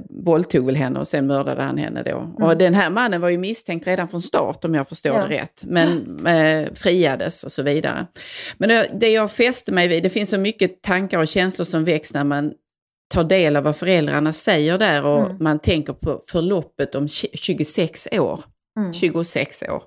våldtog 0.09 0.65
väl 0.65 0.75
henne 0.75 0.99
och 0.99 1.07
sen 1.07 1.27
mördade 1.27 1.63
han 1.63 1.77
henne 1.77 2.03
då. 2.03 2.45
Och 2.45 2.57
den 2.57 2.73
här 2.73 2.89
mannen 2.89 3.21
var 3.21 3.29
ju 3.29 3.37
misstänkt 3.37 3.87
redan 3.87 4.07
från 4.07 4.21
start 4.21 4.65
om 4.65 4.73
jag 4.75 4.87
förstår 4.87 5.09
Mm. 5.09 5.21
Ja. 5.21 5.27
det 5.27 5.41
rätt. 5.43 5.63
Men 5.65 6.25
eh, 6.27 6.73
friades 6.73 7.43
och 7.43 7.51
så 7.51 7.63
vidare. 7.63 8.07
Men 8.57 8.69
det, 8.69 8.89
det 8.99 9.09
jag 9.09 9.31
fäste 9.31 9.71
mig 9.71 9.87
vid, 9.87 10.03
det 10.03 10.09
finns 10.09 10.29
så 10.29 10.37
mycket 10.37 10.81
tankar 10.81 11.19
och 11.19 11.27
känslor 11.27 11.65
som 11.65 11.83
väcks 11.83 12.13
när 12.13 12.23
man 12.23 12.53
tar 13.13 13.23
del 13.23 13.55
av 13.55 13.63
vad 13.63 13.75
föräldrarna 13.75 14.33
säger 14.33 14.77
där 14.77 15.05
och 15.05 15.25
Mm. 15.25 15.37
man 15.39 15.59
tänker 15.59 15.93
på 15.93 16.21
förloppet 16.27 16.95
om 16.95 17.05
tj- 17.07 17.25
26 17.33 18.07
år. 18.11 18.43
Mm. 18.79 18.93
26 18.93 19.63
år. 19.63 19.83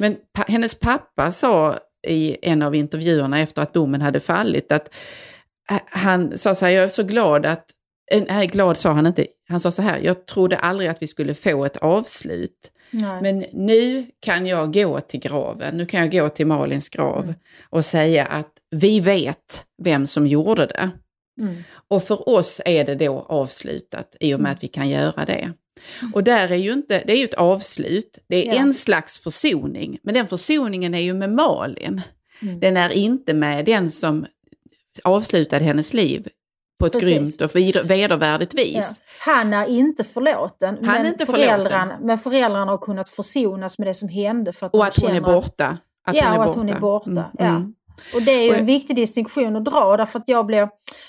Men 0.00 0.16
pa 0.34 0.44
hennes 0.48 0.74
pappa 0.78 1.32
sa 1.32 1.78
i 2.08 2.36
en 2.42 2.62
av 2.62 2.74
intervjuerna 2.74 3.40
efter 3.40 3.62
att 3.62 3.74
domen 3.74 4.00
hade 4.00 4.20
fallit 4.20 4.72
att 4.72 4.94
eh, 5.70 5.78
han 5.86 6.38
sa 6.38 6.54
så 6.54 6.64
här, 6.64 6.72
jag 6.72 6.84
är 6.84 6.88
så 6.88 7.02
glad 7.02 7.46
att, 7.46 7.58
eh, 7.58 7.64
nej 8.20 8.46
glad 8.46 8.76
sa 8.76 8.92
han 8.92 9.06
inte, 9.06 9.26
han 9.48 9.60
sa 9.60 9.70
så 9.70 9.82
här, 9.82 9.98
jag 9.98 10.26
trodde 10.26 10.56
aldrig 10.56 10.90
att 10.90 11.02
vi 11.02 11.06
skulle 11.06 11.34
få 11.34 11.64
ett 11.64 11.76
avslut. 11.76 12.70
Nej. 12.90 13.22
Men 13.22 13.44
nu 13.52 14.06
kan 14.20 14.46
jag 14.46 14.72
gå 14.74 15.00
till 15.00 15.20
graven, 15.20 15.76
nu 15.76 15.86
kan 15.86 16.00
jag 16.00 16.10
gå 16.12 16.28
till 16.28 16.46
Malins 16.46 16.88
grav 16.88 17.22
Mm. 17.24 17.34
och 17.70 17.84
säga 17.84 18.24
att 18.24 18.50
vi 18.70 19.00
vet 19.00 19.64
vem 19.82 20.06
som 20.06 20.26
gjorde 20.26 20.66
det. 20.66 20.90
Mm. 21.40 21.62
Och 21.88 22.02
för 22.04 22.28
oss 22.28 22.60
är 22.64 22.84
det 22.84 22.94
då 22.94 23.26
avslutat 23.28 24.16
i 24.20 24.34
och 24.34 24.40
med 24.40 24.52
att 24.52 24.64
vi 24.64 24.68
kan 24.68 24.88
göra 24.88 25.24
det. 25.24 25.52
Och 26.14 26.24
där 26.24 26.48
är 26.52 26.56
ju 26.56 26.72
inte, 26.72 27.02
det 27.06 27.12
är 27.12 27.16
ju 27.16 27.24
ett 27.24 27.34
avslut, 27.34 28.18
det 28.28 28.48
är 28.48 28.54
Ja. 28.54 28.60
en 28.60 28.74
slags 28.74 29.18
försoning, 29.18 29.98
men 30.02 30.14
den 30.14 30.26
försoningen 30.26 30.94
är 30.94 31.00
ju 31.00 31.14
med 31.14 31.30
Malin. 31.32 32.00
Mm. 32.42 32.60
Den 32.60 32.76
är 32.76 32.90
inte 32.90 33.34
med 33.34 33.64
den 33.64 33.90
som 33.90 34.26
avslutade 35.04 35.64
hennes 35.64 35.94
liv 35.94 36.28
på 36.82 36.86
ett 36.86 36.92
Precis. 36.92 37.38
grymt 37.38 37.40
och 37.40 37.90
vedervärdigt 37.90 38.52
Ja. 38.56 38.62
vis. 38.64 39.02
Han 39.20 39.54
är 39.54 39.66
inte 39.66 40.04
förlåten. 40.04 40.78
Han 40.84 40.94
är 40.94 40.98
men, 41.02 41.12
inte 41.12 41.26
förlåten. 41.26 41.48
föräldrarna, 41.48 41.98
men 42.02 42.18
föräldrarna 42.18 42.70
har 42.72 42.78
kunnat 42.78 43.08
försonas 43.08 43.78
med 43.78 43.88
det 43.88 43.94
som 43.94 44.08
hände. 44.08 44.52
För 44.52 44.66
att 44.66 44.72
Och 44.74 44.78
de 44.80 44.86
att 44.86 44.96
hon 45.02 45.10
är 45.16 45.20
borta. 45.20 45.78
Att 46.06 46.16
ja, 46.16 46.22
hon 46.24 46.34
är 46.34 46.38
och 46.38 46.44
borta. 46.46 46.50
att 46.50 46.56
hon 46.56 46.68
är 46.76 46.80
borta. 46.80 47.10
Mm, 47.10 47.24
Ja. 47.38 47.62
Och 48.14 48.22
det 48.22 48.30
är 48.30 48.44
ju 48.44 48.54
en 48.54 48.66
viktig 48.66 48.96
distinktion 48.96 49.56
att 49.56 49.64
dra 49.64 49.96
därför 49.96 50.18
att 50.18 50.28
jag 50.28 50.46
blir... 50.46 50.68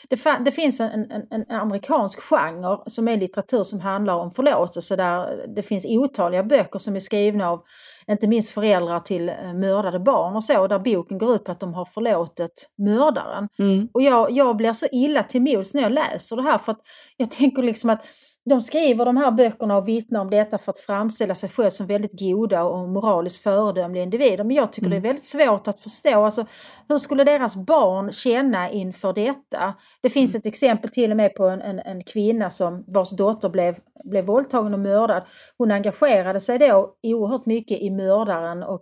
Det, 0.09 0.19
det 0.45 0.51
finns 0.51 0.79
en, 0.79 1.11
en, 1.11 1.23
en 1.31 1.45
amerikansk 1.49 2.19
genre 2.19 2.77
som 2.86 3.07
är 3.07 3.17
litteratur 3.17 3.63
som 3.63 3.79
handlar 3.79 4.15
om 4.15 4.31
förlåtelse 4.31 4.95
där 4.95 5.45
det 5.55 5.63
finns 5.63 5.86
otaliga 5.86 6.43
böcker 6.43 6.79
som 6.79 6.95
är 6.95 6.99
skrivna 6.99 7.49
av 7.49 7.63
inte 8.07 8.27
minst 8.27 8.51
föräldrar 8.51 8.99
till 8.99 9.29
eh, 9.29 9.53
mördade 9.53 9.99
barn 9.99 10.36
och 10.36 10.43
så 10.43 10.67
där 10.67 10.79
boken 10.79 11.17
går 11.17 11.36
ut 11.36 11.43
på 11.43 11.51
att 11.51 11.59
de 11.59 11.73
har 11.73 11.86
förlåtit 11.86 12.69
mördaren. 12.77 13.47
Mm. 13.59 13.88
Och 13.93 14.01
jag, 14.01 14.31
jag 14.31 14.57
blir 14.57 14.73
så 14.73 14.88
illa 14.91 15.23
till 15.23 15.41
mods 15.41 15.73
när 15.73 15.81
jag 15.81 15.91
läser 15.91 16.36
det 16.36 16.41
här 16.41 16.57
för 16.57 16.71
att 16.71 16.81
jag 17.17 17.31
tänker 17.31 17.63
liksom 17.63 17.89
att 17.89 18.05
de 18.50 18.62
skriver 18.62 19.06
de 19.06 19.18
här 19.18 19.32
böckerna 19.32 19.78
och 19.78 19.88
vittnar 19.88 20.20
om 20.22 20.30
detta 20.30 20.58
för 20.58 20.72
att 20.72 20.80
framställa 20.80 21.36
sig 21.36 21.50
själv 21.50 21.70
som 21.70 21.88
väldigt 21.88 22.20
goda 22.20 22.64
och 22.64 22.89
moraliskt 22.89 23.44
föredömliga 23.44 24.04
individer. 24.04 24.44
Men 24.44 24.56
jag 24.56 24.74
tycker 24.74 24.89
det 24.89 24.96
är 24.96 25.00
väldigt 25.02 25.26
svårt 25.26 25.68
att 25.68 25.80
förstå. 25.80 26.24
Alltså, 26.26 26.46
hur 26.89 26.98
skulle 26.98 27.24
deras 27.24 27.56
barn 27.56 28.12
känna 28.12 28.70
inför 28.70 29.14
detta? 29.14 29.74
Det 30.02 30.10
finns 30.10 30.36
ett 30.36 30.46
exempel 30.46 30.89
till 30.91 31.12
och 31.12 31.18
med 31.18 31.36
på 31.36 31.48
en, 31.48 31.62
en, 31.62 31.80
en 31.80 32.04
kvinna 32.04 32.50
som, 32.50 32.84
vars 32.88 33.10
dotter 33.12 33.50
blev, 33.50 33.76
blev 34.04 34.26
våldtagen 34.26 34.74
och 34.74 34.80
mördad. 34.80 35.24
Hon 35.58 35.72
engagerade 35.72 36.39
sig 36.39 36.58
då 36.60 36.94
oerhört 37.04 37.46
mycket 37.46 37.82
i 37.82 37.89
mördaren 37.89 38.64
och 38.64 38.82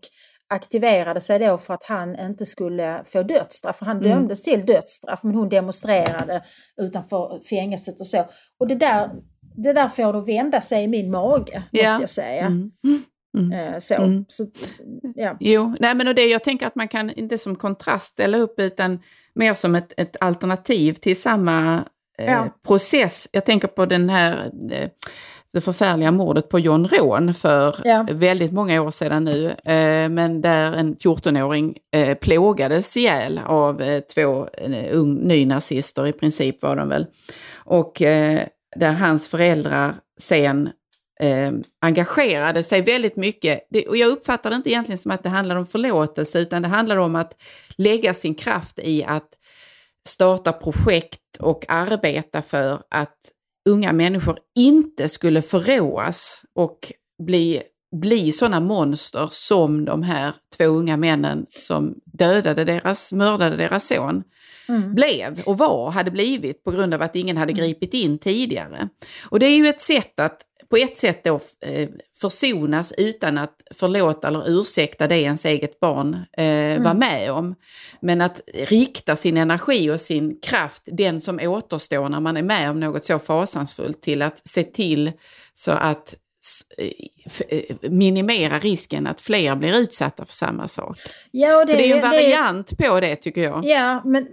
aktiverade 0.49 1.21
sig 1.21 1.39
då 1.39 1.57
för 1.57 1.73
att 1.73 1.83
han 1.83 2.19
inte 2.19 2.45
skulle 2.45 3.03
få 3.05 3.23
dödsstraff. 3.23 3.77
För 3.77 3.85
han 3.85 3.97
Mm. 3.97 4.09
dömdes 4.11 4.41
till 4.41 4.65
dödsstraff 4.65 5.23
men 5.23 5.35
hon 5.35 5.49
demonstrerade 5.49 6.43
utanför 6.81 7.41
fängelset 7.49 7.99
och 7.99 8.07
så. 8.07 8.25
Och 8.59 8.67
det 8.67 8.75
där, 8.75 9.09
det 9.55 9.73
där 9.73 9.87
får 9.89 10.13
då 10.13 10.19
vända 10.19 10.61
sig 10.61 10.83
i 10.83 10.87
min 10.87 11.11
mage, 11.11 11.63
Ja. 11.71 11.89
måste 11.91 12.03
jag 12.03 12.09
säga. 12.09 12.45
Mm. 12.45 12.71
Mm. 13.37 13.51
Eh, 13.73 13.79
så. 13.79 13.93
Mm. 13.95 14.25
så 14.27 14.45
ja. 15.15 15.37
Jo, 15.39 15.75
nej 15.79 15.95
men 15.95 16.07
och 16.07 16.15
det, 16.15 16.25
jag 16.25 16.43
tänker 16.43 16.67
att 16.67 16.75
man 16.75 16.87
kan 16.87 17.09
inte 17.09 17.37
som 17.37 17.55
kontrast 17.55 18.05
ställa 18.11 18.37
upp 18.37 18.59
utan 18.59 18.99
mer 19.35 19.53
som 19.53 19.75
ett, 19.75 19.93
ett 19.97 20.15
alternativ 20.19 20.93
till 20.93 21.21
samma 21.21 21.83
eh, 22.17 22.31
Ja. 22.31 22.47
process. 22.67 23.27
Jag 23.31 23.45
tänker 23.45 23.67
på 23.67 23.85
den 23.85 24.09
här, 24.09 24.51
eh, 24.71 24.89
det 25.53 25.61
förfärliga 25.61 26.11
mordet 26.11 26.49
på 26.49 26.59
John 26.59 26.87
Rån 26.87 27.33
för 27.33 27.75
Ja. 27.83 28.07
väldigt 28.11 28.51
många 28.51 28.81
år 28.81 28.91
sedan 28.91 29.23
nu, 29.23 29.47
eh, 29.49 30.09
men 30.09 30.41
där 30.41 30.73
en 30.73 30.95
14-åring 30.95 31.77
eh, 31.95 32.17
plågades 32.17 32.97
ihjäl 32.97 33.39
av 33.45 33.81
eh, 33.81 33.99
två 33.99 34.47
eh, 34.57 34.85
ung, 34.97 35.13
nynazister, 35.15 36.07
i 36.07 36.13
princip 36.13 36.61
var 36.61 36.75
de 36.75 36.89
väl. 36.89 37.05
Och 37.55 38.01
eh, 38.01 38.41
där 38.75 38.91
hans 38.91 39.27
föräldrar 39.27 39.95
sen 40.19 40.69
eh, 41.21 41.51
engagerade 41.81 42.63
sig 42.63 42.81
väldigt 42.81 43.15
mycket. 43.15 43.67
Det, 43.69 43.87
och 43.87 43.97
jag 43.97 44.09
uppfattar 44.09 44.49
det 44.49 44.55
inte 44.55 44.69
egentligen 44.69 44.97
som 44.97 45.11
att 45.11 45.23
det 45.23 45.29
handlar 45.29 45.55
om 45.55 45.65
förlåtelse 45.65 46.39
utan 46.39 46.61
det 46.61 46.67
handlar 46.67 46.97
om 46.97 47.15
att 47.15 47.41
lägga 47.77 48.13
sin 48.13 48.35
kraft 48.35 48.79
i 48.79 49.03
att 49.03 49.29
starta 50.07 50.53
projekt 50.53 51.37
och 51.39 51.65
arbeta 51.67 52.41
för 52.41 52.81
att 52.89 53.17
unga 53.69 53.93
människor 53.93 54.39
inte 54.55 55.09
skulle 55.09 55.41
förråas 55.41 56.41
och 56.55 56.91
bli, 57.23 57.61
bli 57.95 58.31
sådana 58.31 58.59
monster 58.59 59.27
som 59.31 59.85
de 59.85 60.03
här 60.03 60.33
två 60.57 60.65
unga 60.65 60.97
männen 60.97 61.45
som 61.49 61.95
dödade 62.05 62.65
deras, 62.65 63.11
mördade 63.11 63.57
deras 63.57 63.87
son 63.87 64.23
Mm. 64.71 64.95
blev 64.95 65.41
och 65.45 65.57
var, 65.57 65.91
hade 65.91 66.11
blivit 66.11 66.63
på 66.63 66.71
grund 66.71 66.93
av 66.93 67.01
att 67.01 67.15
ingen 67.15 67.37
hade 67.37 67.53
gripit 67.53 67.93
in 67.93 68.17
tidigare. 68.17 68.89
Och 69.29 69.39
det 69.39 69.45
är 69.45 69.57
ju 69.57 69.67
ett 69.67 69.81
sätt 69.81 70.19
att 70.19 70.41
på 70.69 70.77
ett 70.77 70.97
sätt 70.97 71.23
då 71.23 71.39
eh, 71.61 71.89
försonas 72.21 72.93
utan 72.97 73.37
att 73.37 73.55
förlåta 73.71 74.27
eller 74.27 74.49
ursäkta 74.49 75.07
det 75.07 75.21
ens 75.21 75.45
eget 75.45 75.79
barn 75.79 76.13
eh, 76.13 76.83
var 76.83 76.93
med 76.93 77.31
om. 77.31 77.55
Men 78.01 78.21
att 78.21 78.41
rikta 78.53 79.15
sin 79.15 79.37
energi 79.37 79.91
och 79.91 79.99
sin 79.99 80.39
kraft, 80.41 80.83
den 80.85 81.21
som 81.21 81.39
återstår 81.39 82.09
när 82.09 82.19
man 82.19 82.37
är 82.37 82.43
med 82.43 82.69
om 82.69 82.79
något 82.79 83.05
så 83.05 83.19
fasansfullt, 83.19 84.01
till 84.01 84.21
att 84.21 84.47
se 84.47 84.63
till 84.63 85.11
så 85.53 85.71
att 85.71 86.15
minimera 87.81 88.59
risken 88.59 89.07
att 89.07 89.21
fler 89.21 89.55
blir 89.55 89.77
utsatta 89.77 90.25
för 90.25 90.33
samma 90.33 90.67
sak. 90.67 90.97
Ja, 91.31 91.63
och 91.63 91.69
så 91.69 91.75
det 91.75 91.83
är 91.83 91.87
ju 91.87 91.93
en 91.93 92.01
det- 92.01 92.07
variant 92.07 92.77
på 92.77 92.99
det 92.99 93.15
tycker 93.15 93.43
jag. 93.43 93.65
Ja, 93.65 94.01
men 94.05 94.27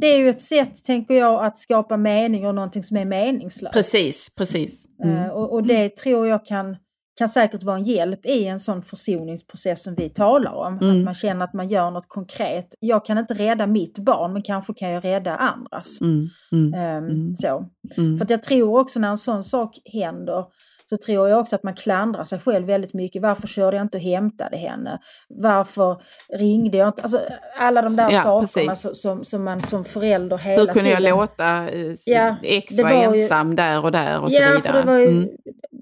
det 0.00 0.06
är 0.06 0.18
ju 0.18 0.28
ett 0.30 0.40
sätt, 0.42 0.84
tänker 0.84 1.14
jag, 1.14 1.44
att 1.44 1.58
skapa 1.58 1.96
mening 1.96 2.46
och 2.46 2.54
någonting 2.54 2.82
som 2.82 2.96
är 2.96 3.04
meningslöst. 3.04 3.74
Precis, 3.74 4.30
precis. 4.36 4.86
Mm. 5.04 5.16
Eh, 5.22 5.28
och, 5.28 5.52
och 5.52 5.66
det 5.66 5.96
tror 5.96 6.28
jag 6.28 6.46
kan, 6.46 6.76
kan 7.18 7.28
säkert 7.28 7.62
vara 7.62 7.76
en 7.76 7.84
hjälp 7.84 8.26
i 8.26 8.44
en 8.46 8.58
sån 8.60 8.82
försoningsprocess 8.82 9.82
som 9.82 9.94
vi 9.94 10.08
talar 10.08 10.52
om. 10.54 10.78
Mm. 10.78 10.98
Att 10.98 11.04
man 11.04 11.14
känner 11.14 11.44
att 11.44 11.52
man 11.54 11.68
gör 11.68 11.90
något 11.90 12.08
konkret. 12.08 12.74
Jag 12.80 13.04
kan 13.04 13.18
inte 13.18 13.34
rädda 13.34 13.66
mitt 13.66 13.98
barn, 13.98 14.32
men 14.32 14.42
kanske 14.42 14.74
kan 14.74 14.90
jag 14.90 15.04
rädda 15.04 15.36
andras. 15.36 16.00
Mm, 16.00 16.28
mm, 16.52 16.74
Ehm, 16.74 17.04
mm. 17.08 17.34
Så. 17.34 17.64
Mm. 17.96 18.18
För 18.18 18.26
jag 18.30 18.42
tror 18.42 18.78
också 18.80 19.00
när 19.00 19.10
en 19.10 19.18
sån 19.18 19.44
sak 19.44 19.78
händer 19.92 20.44
så 20.86 20.96
tror 20.96 21.28
jag 21.28 21.40
också 21.40 21.56
att 21.56 21.62
man 21.62 21.74
klandrar 21.74 22.24
sig 22.24 22.38
själv 22.38 22.66
väldigt 22.66 22.94
mycket. 22.94 23.22
Varför 23.22 23.46
körde 23.46 23.76
jag 23.76 23.84
inte 23.84 23.98
och 23.98 24.02
hämtade 24.04 24.56
henne? 24.56 24.98
Varför 25.28 25.96
ringde 26.38 26.78
jag 26.78 26.88
inte? 26.88 27.02
Alltså, 27.02 27.20
alla 27.58 27.82
de 27.82 27.96
där 27.96 28.10
Ja, 28.10 28.22
sakerna 28.22 28.76
som, 28.76 28.94
som, 28.94 29.24
som 29.24 29.44
man 29.44 29.62
som 29.62 29.84
förälder 29.84 30.36
hela 30.38 30.60
Hur 30.62 30.72
kunde 30.72 30.88
jag 30.88 30.98
tiden... 30.98 31.16
låta 31.18 31.68
eh, 31.68 31.94
Ja, 32.06 32.36
X 32.42 32.76
det 32.76 32.82
vara 32.82 32.94
var 33.06 33.14
ju- 33.16 33.22
ensam 33.22 33.56
där 33.56 33.84
och 33.84 33.92
där 33.92 34.20
och 34.22 34.32
så 34.32 34.38
Ja, 34.42 34.46
vidare? 34.48 34.60
för 34.62 34.72
det 34.72 34.82
var 34.82 34.98
ju 34.98 35.06
Mm. 35.08 35.28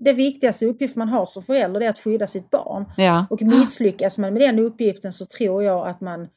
det 0.04 0.12
viktigaste 0.12 0.66
uppgift 0.66 0.96
man 0.96 1.08
har 1.08 1.26
som 1.26 1.42
förälder 1.42 1.80
är 1.80 1.88
att 1.88 1.98
skydda 1.98 2.26
sitt 2.26 2.50
barn. 2.50 2.84
Ja. 2.96 3.26
Och 3.30 3.42
misslyckas 3.42 4.18
man 4.18 4.32
med 4.32 4.42
den 4.42 4.58
uppgiften 4.58 5.12
så 5.12 5.24
tror 5.26 5.62
jag 5.62 5.88
att 5.88 6.00
man, 6.00 6.28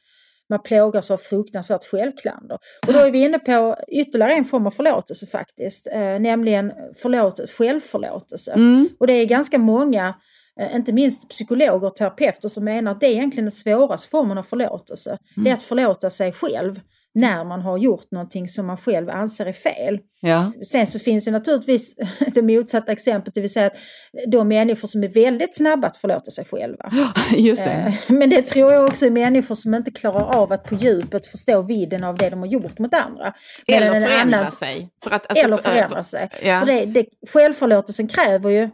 man 0.50 0.62
plågas 0.62 1.10
av 1.10 1.16
fruktansvärt 1.16 1.84
självklander. 1.84 2.58
Och 2.86 2.92
då 2.92 2.98
är 2.98 3.10
vi 3.10 3.18
inne 3.18 3.38
på 3.38 3.76
ytterligare 3.88 4.32
en 4.32 4.44
form 4.44 4.66
av 4.66 4.70
förlåtelse 4.70 5.26
faktiskt, 5.26 5.86
eh, 5.86 6.18
nämligen 6.18 6.72
förlåt, 6.96 7.50
självförlåtelse. 7.50 8.52
Mm. 8.52 8.88
Och 9.00 9.06
det 9.06 9.12
är 9.12 9.24
ganska 9.24 9.58
många, 9.58 10.14
eh, 10.60 10.76
inte 10.76 10.92
minst 10.92 11.28
psykologer 11.28 11.86
och 11.86 11.96
terapeuter, 11.96 12.48
som 12.48 12.64
menar 12.64 12.90
att 12.90 13.00
det 13.00 13.06
är 13.06 13.12
egentligen 13.12 13.44
den 13.44 13.52
svåraste 13.52 14.08
formen 14.08 14.38
av 14.38 14.42
förlåtelse. 14.42 15.18
Det 15.36 15.50
är 15.50 15.54
att 15.54 15.62
förlåta 15.62 16.10
sig 16.10 16.32
själv 16.32 16.80
när 17.18 17.44
man 17.44 17.62
har 17.62 17.78
gjort 17.78 18.10
någonting 18.10 18.48
som 18.48 18.66
man 18.66 18.76
själv 18.76 19.10
anser 19.10 19.46
är 19.46 19.52
fel. 19.52 19.98
Ja. 20.20 20.52
Sen 20.72 20.86
så 20.86 20.98
finns 20.98 21.24
det 21.24 21.30
naturligtvis 21.30 21.94
det 22.34 22.42
motsatta 22.42 22.92
exemplet, 22.92 23.34
det 23.34 23.40
vill 23.40 23.52
säga 23.52 23.66
att 23.66 23.76
de 24.28 24.48
människor 24.48 24.88
som 24.88 25.04
är 25.04 25.08
väldigt 25.08 25.56
snabba 25.56 25.86
att 25.86 25.96
förlåta 25.96 26.30
sig 26.30 26.44
själva. 26.44 26.92
Just 27.36 27.64
det. 27.64 27.70
Eh, 27.70 27.94
Men 28.14 28.30
det 28.30 28.42
tror 28.42 28.72
jag 28.72 28.84
också 28.84 29.06
är 29.06 29.10
människor 29.10 29.54
som 29.54 29.74
inte 29.74 29.90
klarar 29.90 30.36
av 30.36 30.52
att 30.52 30.64
på 30.64 30.74
djupet 30.74 31.26
förstå 31.26 31.62
vidden 31.62 32.04
av 32.04 32.16
det 32.18 32.30
de 32.30 32.38
har 32.38 32.46
gjort 32.46 32.78
mot 32.78 32.94
andra. 32.94 33.32
Eller 33.68 33.90
förändra 33.90 34.38
annan- 34.38 34.52
sig. 34.52 34.88
För 35.04 35.10
att, 35.10 35.26
alltså, 35.30 35.44
eller 35.44 35.56
för- 35.56 35.70
förändra 35.70 36.02
sig. 36.02 36.28
Ja. 36.44 36.60
För 36.60 36.66
det, 36.66 36.84
det, 36.84 37.06
självförlåtelsen 37.28 38.08
kräver 38.08 38.50
ju 38.50 38.68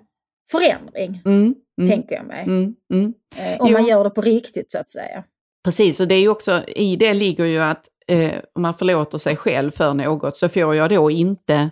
förändring, 0.50 1.22
Mm, 1.24 1.54
mm, 1.80 1.90
tänker 1.90 2.14
jag 2.14 2.26
mig. 2.26 2.42
mm, 2.44 2.74
mm. 2.92 3.12
Eh, 3.36 3.60
Om 3.60 3.72
man 3.72 3.86
gör 3.86 4.04
det 4.04 4.10
på 4.10 4.20
riktigt 4.20 4.72
så 4.72 4.78
att 4.78 4.90
säga. 4.90 5.24
Precis, 5.64 6.00
och 6.00 6.08
det 6.08 6.14
är 6.14 6.20
ju 6.20 6.28
också, 6.28 6.64
i 6.66 6.96
det 6.96 7.14
ligger 7.14 7.44
ju 7.44 7.58
att 7.62 7.84
eh, 8.08 8.34
om 8.54 8.62
man 8.62 8.74
förlåter 8.74 9.18
sig 9.18 9.36
själv 9.36 9.70
för 9.70 9.94
något 9.94 10.36
så 10.36 10.48
får 10.48 10.74
jag 10.74 10.90
då 10.90 11.10
inte 11.10 11.70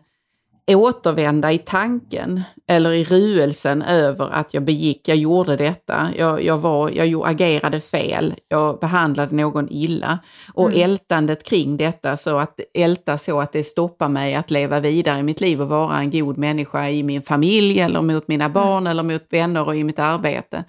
återvända 0.75 1.53
i 1.53 1.59
tanken 1.59 2.43
eller 2.69 2.93
i 2.93 3.05
ruelsen 3.05 3.83
över 3.83 4.31
att 4.31 4.55
jag 4.55 4.63
begick, 4.63 5.09
jag 5.09 5.17
gjorde 5.17 5.57
detta, 5.57 6.09
jag, 6.17 6.45
jag, 6.45 6.59
var, 6.59 6.91
jag 6.91 7.29
agerade 7.31 7.81
fel, 7.81 8.35
jag 8.49 8.79
behandlade 8.79 9.35
någon 9.35 9.69
illa. 9.71 10.19
Och 10.55 10.71
Mm. 10.71 10.83
ältandet 10.83 11.45
kring 11.45 11.77
detta, 11.77 12.17
så 12.17 12.39
att 12.39 12.61
älta 12.75 13.19
så 13.19 13.41
att 13.41 13.53
det 13.53 13.65
stoppar 13.65 14.09
mig 14.09 14.35
att 14.35 14.51
leva 14.51 14.81
vidare 14.81 15.19
i 15.19 15.23
mitt 15.23 15.41
liv 15.41 15.63
och 15.63 15.69
vara 15.69 15.99
en 15.99 16.11
god 16.11 16.39
människa 16.39 16.89
i 16.89 17.03
min 17.03 17.23
familj 17.23 17.81
eller 17.81 18.03
mot 18.03 18.29
mina 18.29 18.49
barn 18.49 18.87
eller 18.87 19.03
mot 19.03 19.33
vänner 19.33 19.67
och 19.67 19.77
i 19.77 19.85
mitt 19.85 19.99
arbete. 19.99 20.65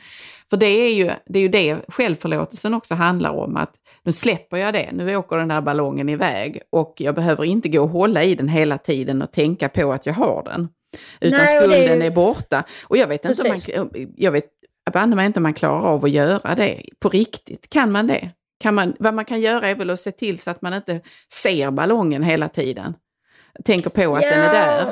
För 0.50 0.58
det 0.58 0.66
är 0.66 0.94
ju 0.94 1.12
det, 1.26 1.40
är 1.40 1.44
ju 1.44 1.48
det 1.48 1.78
självförlåtelsen 1.88 2.74
också 2.74 2.96
handlar 2.96 3.30
om, 3.30 3.58
att 3.58 3.72
nu 4.04 4.12
släpper 4.12 4.58
jag 4.58 4.74
det, 4.74 4.90
nu 4.92 5.16
åker 5.16 5.38
den 5.38 5.48
där 5.48 5.62
ballongen 5.62 6.10
iväg 6.10 6.60
och 6.70 6.94
jag 6.98 7.16
behöver 7.16 7.44
inte 7.44 7.70
gå 7.70 7.82
och 7.82 7.90
hålla 7.90 8.24
i 8.24 8.36
den 8.36 8.48
hela 8.48 8.78
tiden 8.78 9.22
och 9.22 9.32
tänka 9.32 9.70
på 9.70 9.91
att 9.94 10.06
jag 10.06 10.14
har 10.14 10.44
den. 10.44 10.70
Utan 11.20 11.40
Nej, 11.40 11.60
det 11.60 11.66
är 11.66 11.80
skulden 11.80 12.02
är, 12.02 12.12
borta. 12.12 12.64
Och 12.84 12.98
jag 12.98 13.08
vet 13.08 13.26
inte 13.26 13.42
om 13.42 13.48
man, 13.50 14.08
jag 14.16 14.32
vet 14.32 14.46
banne 14.94 15.16
mig 15.16 15.26
inte 15.26 15.40
om 15.40 15.44
man 15.44 15.54
klarar 15.54 15.82
av 15.82 16.06
att 16.06 16.12
göra 16.12 16.56
det 16.56 16.82
på 17.00 17.10
riktigt. 17.10 17.70
Kan 17.70 17.92
man 17.92 18.08
det? 18.08 18.30
Kan 18.60 18.76
man, 18.76 18.96
vad 19.00 19.14
man 19.14 19.26
kan 19.26 19.42
göra 19.42 19.68
är 19.68 19.76
väl 19.76 19.90
att 19.90 20.00
se 20.00 20.12
till 20.12 20.40
så 20.40 20.52
att 20.52 20.62
man 20.62 20.74
inte 20.74 21.02
ser 21.34 21.72
ballongen 21.72 22.24
hela 22.24 22.50
tiden. 22.50 22.94
Tänker 23.66 23.90
på 23.90 24.16
att 24.16 24.22
den 24.22 24.40
är 24.40 24.54
där. 24.54 24.92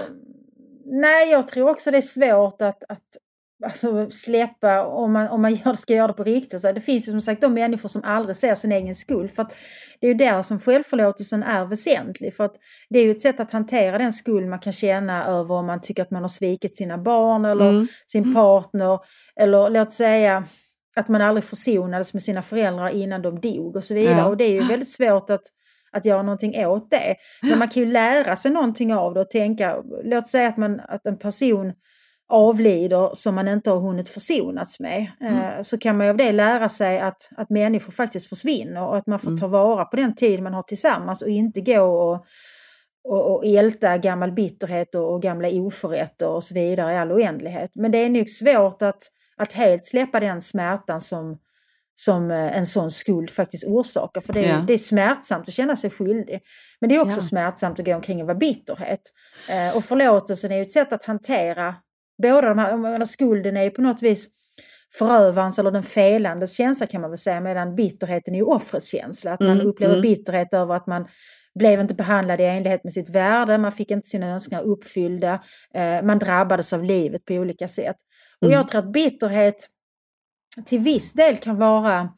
Nej, 0.85 1.31
jag 1.31 1.47
tror 1.47 1.69
också 1.69 1.91
det 1.91 1.97
är 1.97 2.01
svårt 2.01 2.61
att, 2.61 2.83
att 2.89 3.17
alltså, 3.65 4.11
släppa 4.11 4.85
om 4.85 5.13
man, 5.13 5.27
om 5.27 5.41
man 5.41 5.55
gör, 5.55 5.73
ska 5.73 5.93
göra 5.93 6.07
det 6.07 6.13
på 6.13 6.23
riktigt. 6.23 6.61
Så 6.61 6.71
det 6.71 6.81
finns 6.81 7.07
ju 7.07 7.11
som 7.11 7.21
sagt 7.21 7.41
de 7.41 7.53
människor 7.53 7.89
som 7.89 8.03
aldrig 8.03 8.35
ser 8.35 8.55
sin 8.55 8.71
egen 8.71 8.95
skuld. 8.95 9.31
För 9.31 9.43
att 9.43 9.55
det 10.01 10.07
är 10.07 10.11
ju 10.11 10.17
där 10.17 10.41
som 10.41 10.59
självförlåtelsen 10.59 11.43
är 11.43 11.65
väsentlig. 11.65 12.35
För 12.35 12.45
att 12.45 12.55
det 12.89 12.99
är 12.99 13.03
ju 13.03 13.11
ett 13.11 13.21
sätt 13.21 13.39
att 13.39 13.51
hantera 13.51 13.97
den 13.97 14.13
skuld 14.13 14.47
man 14.47 14.59
kan 14.59 14.73
känna 14.73 15.25
över 15.25 15.55
om 15.55 15.65
man 15.65 15.81
tycker 15.81 16.01
att 16.01 16.11
man 16.11 16.21
har 16.21 16.29
svikit 16.29 16.77
sina 16.77 16.97
barn 16.97 17.45
eller 17.45 17.69
Mm. 17.69 17.87
sin 18.05 18.33
partner. 18.33 18.99
Eller 19.35 19.69
låt 19.69 19.91
säga 19.93 20.43
att 20.97 21.07
man 21.07 21.21
aldrig 21.21 21.43
försonades 21.43 22.13
med 22.13 22.23
sina 22.23 22.41
föräldrar 22.41 22.89
innan 22.89 23.21
de 23.21 23.39
dog 23.39 23.75
och 23.75 23.83
så 23.83 23.93
vidare. 23.93 24.17
Ja. 24.17 24.27
Och 24.27 24.37
det 24.37 24.43
är 24.43 24.51
ju 24.51 24.67
väldigt 24.67 24.91
svårt 24.91 25.29
att 25.29 25.41
att 25.91 26.05
göra 26.05 26.21
någonting 26.21 26.65
åt 26.65 26.91
det. 26.91 27.15
Men 27.41 27.59
man 27.59 27.69
kan 27.69 27.83
ju 27.83 27.91
lära 27.91 28.35
sig 28.35 28.51
någonting 28.51 28.93
av 28.93 29.13
det 29.13 29.21
och 29.21 29.29
tänka, 29.29 29.77
låt 30.03 30.27
säga 30.27 30.47
att, 30.47 30.57
man, 30.57 30.79
att 30.79 31.05
en 31.05 31.17
person 31.17 31.73
avlider 32.29 33.09
som 33.13 33.35
man 33.35 33.47
inte 33.47 33.71
har 33.71 33.79
hunnit 33.79 34.09
försonats 34.09 34.79
med. 34.79 35.11
Eh, 35.21 35.61
så 35.61 35.77
kan 35.77 35.97
man 35.97 36.05
ju 36.07 36.09
av 36.11 36.17
det 36.17 36.31
lära 36.31 36.69
sig 36.69 36.99
att, 36.99 37.29
att 37.37 37.49
människor 37.49 37.91
faktiskt 37.91 38.29
försvinner 38.29 38.81
och 38.87 38.97
att 38.97 39.07
man 39.07 39.19
får 39.19 39.37
ta 39.37 39.47
vara 39.47 39.85
på 39.85 39.95
den 39.95 40.15
tid 40.15 40.43
man 40.43 40.53
har 40.53 40.63
tillsammans 40.63 41.21
och 41.21 41.29
inte 41.29 41.61
gå 41.61 41.81
och, 41.81 42.25
och, 43.03 43.35
och 43.35 43.45
älta 43.45 43.97
gammal 43.97 44.31
bitterhet 44.31 44.95
och, 44.95 45.13
och 45.13 45.21
gamla 45.21 45.47
oförrätter 45.49 46.27
och 46.27 46.43
så 46.43 46.53
vidare 46.53 46.93
i 46.93 46.97
all 46.97 47.11
oändlighet. 47.11 47.71
Men 47.75 47.91
det 47.91 47.97
är 47.97 48.09
nog 48.09 48.29
svårt 48.29 48.81
att, 48.81 49.01
att 49.37 49.53
helt 49.53 49.85
släppa 49.85 50.19
den 50.19 50.41
smärtan 50.41 51.01
som, 51.01 51.37
som 51.95 52.31
eh, 52.31 52.57
en 52.57 52.65
sån 52.65 52.91
skuld 52.91 53.29
faktiskt 53.29 53.63
orsakar. 53.67 54.21
För 54.21 54.33
det 54.33 54.45
är, 54.45 54.49
Ja. 54.49 54.63
det 54.67 54.73
är 54.73 54.77
smärtsamt 54.77 55.47
att 55.47 55.53
känna 55.53 55.75
sig 55.75 55.89
skyldig. 55.89 56.39
Men 56.79 56.89
det 56.89 56.95
är 56.95 57.01
också 57.01 57.17
Ja. 57.17 57.21
smärtsamt 57.21 57.79
att 57.79 57.85
gå 57.85 57.95
omkring 57.95 58.21
och 58.21 58.27
vara 58.27 58.37
bitterhet. 58.37 59.01
Eh, 59.49 59.77
och 59.77 59.85
förlåtelsen 59.85 60.51
är 60.51 60.55
ju 60.55 60.61
ett 60.61 60.71
sätt 60.71 60.93
att 60.93 61.03
hantera 61.05 61.75
båda 62.23 62.49
de 62.49 62.59
här, 62.59 63.05
skulden 63.05 63.57
är 63.57 63.63
ju 63.63 63.69
på 63.69 63.81
något 63.81 64.01
vis 64.01 64.27
förövarens 64.97 65.59
eller 65.59 65.71
den 65.71 65.83
felandes 65.83 66.57
känsla 66.57 66.87
kan 66.87 67.01
man 67.01 67.09
väl 67.09 67.17
säga, 67.17 67.41
medan 67.41 67.75
bitterheten 67.75 68.33
är 68.33 68.39
ju 68.39 68.45
offrets 68.45 68.91
känsla. 68.91 69.33
Att 69.33 69.39
man 69.39 69.49
Mm, 69.51 69.67
upplever 69.67 69.93
mm. 69.93 70.01
bitterhet 70.01 70.53
över 70.53 70.75
att 70.75 70.87
man 70.87 71.07
blev 71.59 71.79
inte 71.79 71.93
behandlad 71.93 72.41
i 72.41 72.43
enlighet 72.43 72.83
med 72.83 72.93
sitt 72.93 73.09
värde, 73.09 73.57
man 73.57 73.71
fick 73.71 73.91
inte 73.91 74.07
sina 74.07 74.27
önskningar 74.27 74.63
uppfyllda, 74.63 75.43
eh, 75.73 76.01
man 76.03 76.19
drabbades 76.19 76.73
av 76.73 76.83
livet 76.83 77.25
på 77.25 77.33
olika 77.33 77.67
sätt. 77.67 77.95
Och 78.41 78.47
Mm. 78.47 78.57
jag 78.59 78.67
tror 78.67 78.79
att 78.79 78.91
bitterhet 78.93 79.67
till 80.65 80.79
viss 80.79 81.13
del 81.13 81.37
kan 81.37 81.57
vara 81.57 82.09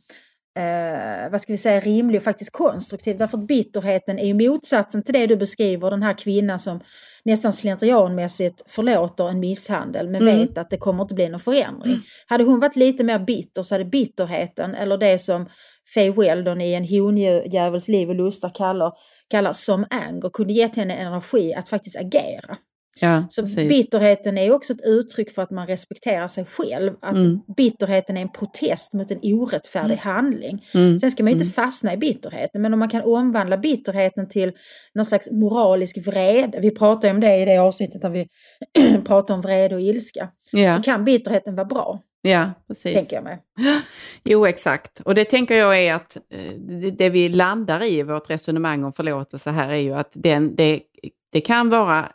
eh, 0.58 1.32
vad 1.32 1.42
ska 1.42 1.54
vi 1.54 1.58
säga, 1.58 1.80
rimlig 1.80 2.18
och 2.20 2.24
faktiskt 2.24 2.52
konstruktiv. 2.54 3.18
Därför 3.18 3.38
att 3.38 3.48
bitterheten 3.48 4.20
är 4.20 4.26
ju 4.26 4.34
motsatsen 4.34 5.04
till 5.04 5.14
det 5.14 5.28
du 5.28 5.36
beskriver, 5.36 5.92
den 5.92 6.04
här 6.04 6.14
kvinnan 6.14 6.60
som 6.60 6.82
nästan 7.26 7.54
slentrianmässigt 7.54 8.62
förlåter 8.68 9.30
en 9.30 9.40
misshandel 9.40 10.10
men 10.10 10.22
Mm. 10.22 10.40
vet 10.40 10.58
att 10.58 10.70
det 10.70 10.78
kommer 10.78 11.04
inte 11.04 11.14
bli 11.16 11.30
någon 11.30 11.40
förändring. 11.40 12.00
Hade 12.28 12.44
hon 12.44 12.60
varit 12.60 12.76
lite 12.76 13.04
mer 13.04 13.20
bitter 13.20 13.64
så 13.64 13.76
hade 13.76 13.86
bitterheten, 13.86 14.76
eller 14.76 14.98
det 14.98 15.20
som 15.20 15.50
Faye 15.94 16.12
Weldon 16.12 16.62
i 16.62 16.74
En 16.74 16.88
hondjävuls 16.88 17.88
liv 17.88 18.10
och 18.10 18.16
lustar 18.16 18.50
kallar, 18.56 18.94
kallar 19.30 19.54
som 19.54 19.86
anger, 19.90 20.30
kunde 20.30 20.54
gett 20.54 20.76
henne 20.76 20.96
energi 20.96 21.54
att 21.54 21.70
faktiskt 21.70 21.98
agera. 21.98 22.58
Ja, 23.02 23.26
Så 23.30 23.42
precis. 23.42 23.70
bitterheten 23.70 24.38
är 24.38 24.52
också 24.54 24.74
ett 24.74 24.82
uttryck 24.86 25.32
för 25.32 25.42
att 25.42 25.52
man 25.52 25.68
respekterar 25.68 26.28
sig 26.28 26.46
själv. 26.46 26.94
Att 27.02 27.16
Mm. 27.16 27.40
bitterheten 27.58 28.18
är 28.18 28.22
en 28.22 28.32
protest 28.32 28.94
mot 28.94 29.12
en 29.12 29.20
orättfärdig 29.24 29.96
handling. 29.96 30.66
Mm. 30.74 31.00
Sen 31.00 31.12
ska 31.12 31.24
man 31.24 31.30
ju 31.32 31.34
inte 31.34 31.44
Mm. 31.46 31.52
fastna 31.54 31.94
i 31.94 31.98
bitterheten, 31.98 32.62
men 32.62 32.74
om 32.74 32.80
man 32.80 32.90
kan 32.90 33.02
omvandla 33.02 33.58
bitterheten 33.58 34.30
till 34.30 34.52
någon 34.94 35.06
slags 35.06 35.32
moralisk 35.32 35.98
vrede. 35.98 36.60
Vi 36.60 36.72
pratade 36.72 37.14
om 37.14 37.20
det 37.20 37.36
i 37.38 37.46
det 37.46 37.58
avsnittet 37.58 38.02
där 38.02 38.10
vi 38.10 38.28
pratade 39.06 39.34
om 39.34 39.42
vrede 39.42 39.76
och 39.76 39.82
ilska. 39.82 40.30
Ja. 40.52 40.74
Så 40.76 40.82
kan 40.82 41.06
bitterheten 41.06 41.56
vara 41.56 41.66
bra, 41.66 42.00
Ja, 42.22 42.52
precis. 42.68 42.94
tänker 42.96 43.16
jag 43.16 43.24
mig. 43.24 43.38
Jo, 44.24 44.46
exakt. 44.46 45.00
Och 45.00 45.16
det 45.16 45.26
tänker 45.26 45.56
jag 45.56 45.80
är 45.80 45.94
att 45.94 46.18
eh, 46.34 46.92
det- 46.98 47.10
vi 47.10 47.30
landar 47.30 47.84
i 47.84 48.00
i 48.00 48.04
vårt 48.04 48.30
resonemang 48.30 48.84
om 48.84 48.94
förlåtelse 48.94 49.50
här 49.50 49.70
är 49.70 49.76
ju 49.76 49.94
att 49.94 50.12
den, 50.14 50.56
det, 50.56 50.80
det 51.32 51.42
kan 51.42 51.70
vara 51.70 52.12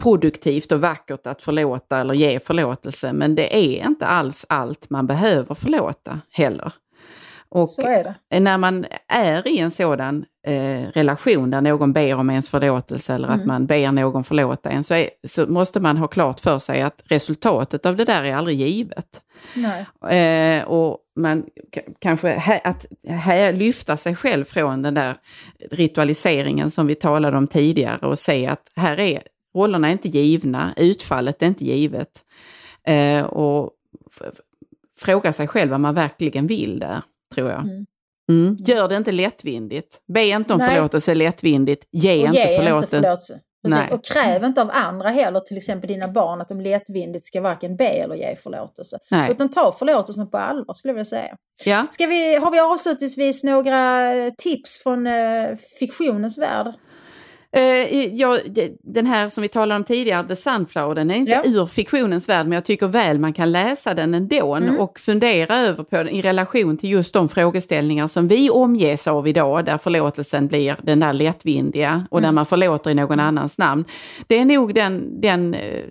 produktivt 0.00 0.72
och 0.72 0.80
vackert 0.80 1.26
att 1.26 1.42
förlåta 1.42 2.00
eller 2.00 2.14
ge 2.14 2.40
förlåtelse, 2.40 3.12
men 3.12 3.34
det 3.34 3.56
är 3.56 3.86
inte 3.86 4.06
alls 4.06 4.46
allt 4.48 4.90
man 4.90 5.06
behöver 5.06 5.54
förlåta 5.54 6.20
heller. 6.32 6.72
Och 7.52 7.68
när 8.40 8.58
man 8.58 8.86
är 9.08 9.48
i 9.48 9.58
en 9.58 9.70
sådan 9.70 10.24
eh, 10.46 10.82
relation 10.94 11.50
där 11.50 11.60
någon 11.60 11.92
ber 11.92 12.14
om 12.14 12.30
ens 12.30 12.50
förlåtelse 12.50 13.14
eller 13.14 13.28
att 13.28 13.34
Mm. 13.34 13.46
man 13.48 13.66
ber 13.66 13.92
någon 13.92 14.24
förlåta 14.24 14.70
en 14.70 14.84
så, 14.84 14.94
är, 14.94 15.10
så 15.28 15.46
måste 15.46 15.80
man 15.80 15.96
ha 15.96 16.08
klart 16.08 16.40
för 16.40 16.58
sig 16.58 16.82
att 16.82 17.02
resultatet 17.04 17.86
av 17.86 17.96
det 17.96 18.04
där 18.04 18.24
är 18.24 18.34
aldrig 18.34 18.60
givet. 18.60 19.20
Eh, 20.10 20.64
och 20.64 20.98
man 21.16 21.44
kanske 21.98 22.28
hä, 22.28 22.60
att 22.64 22.86
hä, 23.08 23.52
lyfta 23.52 23.96
sig 23.96 24.16
själv 24.16 24.44
från 24.44 24.82
den 24.82 24.94
där 24.94 25.16
ritualiseringen 25.70 26.70
som 26.70 26.86
vi 26.86 26.94
talade 26.94 27.36
om 27.36 27.46
tidigare 27.46 28.06
och 28.06 28.18
se 28.18 28.46
att 28.46 28.62
här 28.76 29.00
är 29.00 29.22
rollerna 29.54 29.88
är 29.88 29.92
inte 29.92 30.08
givna, 30.08 30.74
utfallet 30.76 31.42
är 31.42 31.46
inte 31.46 31.64
givet. 31.64 32.24
Eh, 32.86 33.24
och 33.24 33.70
fråga 34.98 35.32
sig 35.32 35.48
själv 35.48 35.70
vad 35.70 35.80
man 35.80 35.94
verkligen 35.94 36.46
vill 36.46 36.78
där, 36.78 37.02
tror 37.34 37.50
jag. 37.50 37.60
Mm. 37.60 37.86
Mm. 38.30 38.56
Gör 38.58 38.88
det 38.88 38.96
inte 38.96 39.12
lättvindigt. 39.12 40.00
Be 40.14 40.24
inte 40.24 40.52
om 40.52 40.58
Nej. 40.58 40.74
förlåtelse 40.74 41.14
lättvindigt. 41.14 41.84
Ge 41.90 42.22
Och 42.22 42.26
inte 42.26 42.36
ge 42.36 42.52
inte 42.74 42.86
förlåtelse. 42.86 43.40
Precis. 43.62 43.78
Nej. 43.78 43.88
Och 43.92 44.04
kräv 44.04 44.44
inte 44.44 44.62
av 44.62 44.70
andra 44.72 45.08
heller, 45.08 45.40
till 45.40 45.56
exempel 45.56 45.88
dina 45.88 46.08
barn, 46.08 46.40
att 46.40 46.48
de 46.48 46.60
lättvindigt 46.60 47.26
ska 47.26 47.40
varken 47.40 47.76
be 47.76 47.88
eller 47.88 48.14
ge 48.14 48.36
förlåtelse. 48.36 48.98
Nej. 49.10 49.30
Utan 49.30 49.48
ta 49.48 49.72
förlåtelsen 49.78 50.30
på 50.30 50.38
allvar 50.38 50.74
skulle 50.74 50.90
jag 50.90 50.94
vilja 50.94 51.04
säga. 51.04 51.36
Ja. 51.64 51.86
Ska 51.90 52.06
vi, 52.06 52.36
har 52.36 52.52
vi 52.52 52.60
avslutningsvis 52.60 53.44
några 53.44 54.10
tips 54.38 54.82
från 54.82 55.06
eh, 55.06 55.56
fiktionens 55.78 56.38
värld? 56.38 56.66
Eh, 57.56 58.06
ja, 58.14 58.38
den 58.82 59.06
här 59.06 59.30
som 59.30 59.42
vi 59.42 59.48
talade 59.48 59.76
om 59.78 59.84
tidigare, 59.84 60.28
The 60.28 60.36
Sunflower, 60.36 60.94
den 60.94 61.10
är 61.10 61.14
inte 61.14 61.32
Ja. 61.32 61.42
ur 61.44 61.66
fiktionens 61.66 62.28
värld, 62.28 62.46
men 62.46 62.52
jag 62.52 62.64
tycker 62.64 62.86
väl 62.86 63.18
man 63.18 63.32
kan 63.32 63.52
läsa 63.52 63.94
den 63.94 64.14
ändå 64.14 64.54
Mm. 64.54 64.78
och 64.78 64.98
fundera 65.00 65.56
över 65.56 65.84
på 65.84 65.96
den 65.96 66.08
i 66.08 66.22
relation 66.22 66.76
till 66.76 66.90
just 66.90 67.14
de 67.14 67.28
frågeställningar 67.28 68.08
som 68.08 68.28
vi 68.28 68.50
omges 68.50 69.06
av 69.08 69.28
idag, 69.28 69.64
där 69.64 69.78
förlåtelsen 69.78 70.46
blir 70.46 70.76
den 70.82 71.00
där 71.00 71.12
lättvindiga 71.12 72.06
och 72.10 72.20
där 72.20 72.28
Mm. 72.28 72.34
man 72.34 72.46
förlåter 72.46 72.90
i 72.90 72.94
någon 72.94 73.20
annans 73.20 73.58
namn. 73.58 73.84
Det 74.26 74.38
är 74.38 74.44
nog 74.44 74.74
den, 74.74 75.20
den 75.20 75.54
eh, 75.54 75.84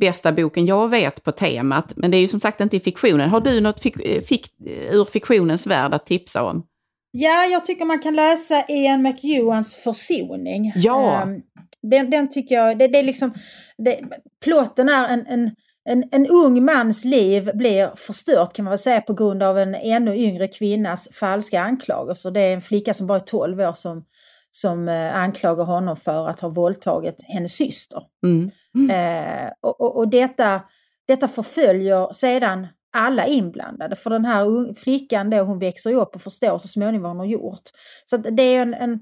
bästa 0.00 0.32
boken 0.32 0.66
jag 0.66 0.88
vet 0.88 1.24
på 1.24 1.32
temat, 1.32 1.92
men 1.96 2.10
det 2.10 2.16
är 2.16 2.20
ju 2.20 2.28
som 2.28 2.40
sagt 2.40 2.60
inte 2.60 2.76
i 2.76 2.80
fiktionen. 2.80 3.30
Har 3.30 3.40
du 3.40 3.60
något 3.60 3.80
fik, 3.80 3.96
eh, 4.06 4.22
fik, 4.22 4.46
ur 4.90 5.04
fiktionens 5.04 5.66
värld 5.66 5.94
att 5.94 6.06
tipsa 6.06 6.42
om? 6.42 6.62
Ja, 7.10 7.44
jag 7.44 7.64
tycker 7.64 7.84
man 7.84 7.98
kan 7.98 8.16
läsa 8.16 8.64
Ian 8.68 9.02
McEwans 9.02 9.74
Försoning. 9.74 10.72
Ja. 10.76 11.22
Ehm, 11.22 11.40
Den, 11.82 12.10
den 12.10 12.28
tycker 12.30 12.54
jag, 12.54 12.78
det, 12.78 12.88
det 12.88 12.98
är 12.98 13.02
liksom, 13.02 13.34
det, 13.78 14.00
plotten 14.44 14.88
är 14.88 15.08
en, 15.08 15.26
en, 15.26 15.50
en, 15.84 16.04
en 16.12 16.26
ung 16.26 16.64
mans 16.64 17.04
liv 17.04 17.50
blir 17.54 17.90
förstört 17.96 18.52
kan 18.52 18.64
man 18.64 18.70
väl 18.70 18.78
säga 18.78 19.00
på 19.00 19.12
grund 19.14 19.42
av 19.42 19.58
en 19.58 19.74
ännu 19.74 20.16
yngre 20.16 20.48
kvinnas 20.48 21.08
falska 21.12 21.60
anklagelser. 21.60 22.30
Det 22.30 22.40
är 22.40 22.54
en 22.54 22.62
flicka 22.62 22.94
som 22.94 23.06
bara 23.06 23.18
är 23.18 23.24
12 23.24 23.60
år 23.60 23.72
som, 23.72 24.04
som 24.50 24.88
eh, 24.88 25.16
anklagar 25.16 25.64
honom 25.64 25.96
för 25.96 26.28
att 26.28 26.40
ha 26.40 26.48
våldtagit 26.48 27.16
hennes 27.22 27.52
syster. 27.52 28.02
Mm. 28.24 28.90
Eh, 28.90 29.50
och, 29.60 29.80
och, 29.80 29.96
och 29.96 30.08
detta, 30.08 30.60
detta 31.08 31.28
förföljer 31.28 32.12
sedan 32.12 32.66
alla 32.92 33.26
inblandade. 33.26 33.96
För 33.96 34.10
den 34.10 34.24
här 34.24 34.74
flickan 34.74 35.30
då, 35.30 35.36
hon 35.36 35.58
växer 35.58 35.90
ju 35.90 35.96
upp 35.96 36.14
och 36.14 36.22
förstår 36.22 36.58
så 36.58 36.68
småningom 36.68 37.02
vad 37.02 37.10
hon 37.10 37.18
har 37.18 37.26
gjort. 37.26 37.62
Så 38.04 38.16
det 38.16 38.42
är 38.42 38.62
en, 38.62 38.74
en 38.74 39.00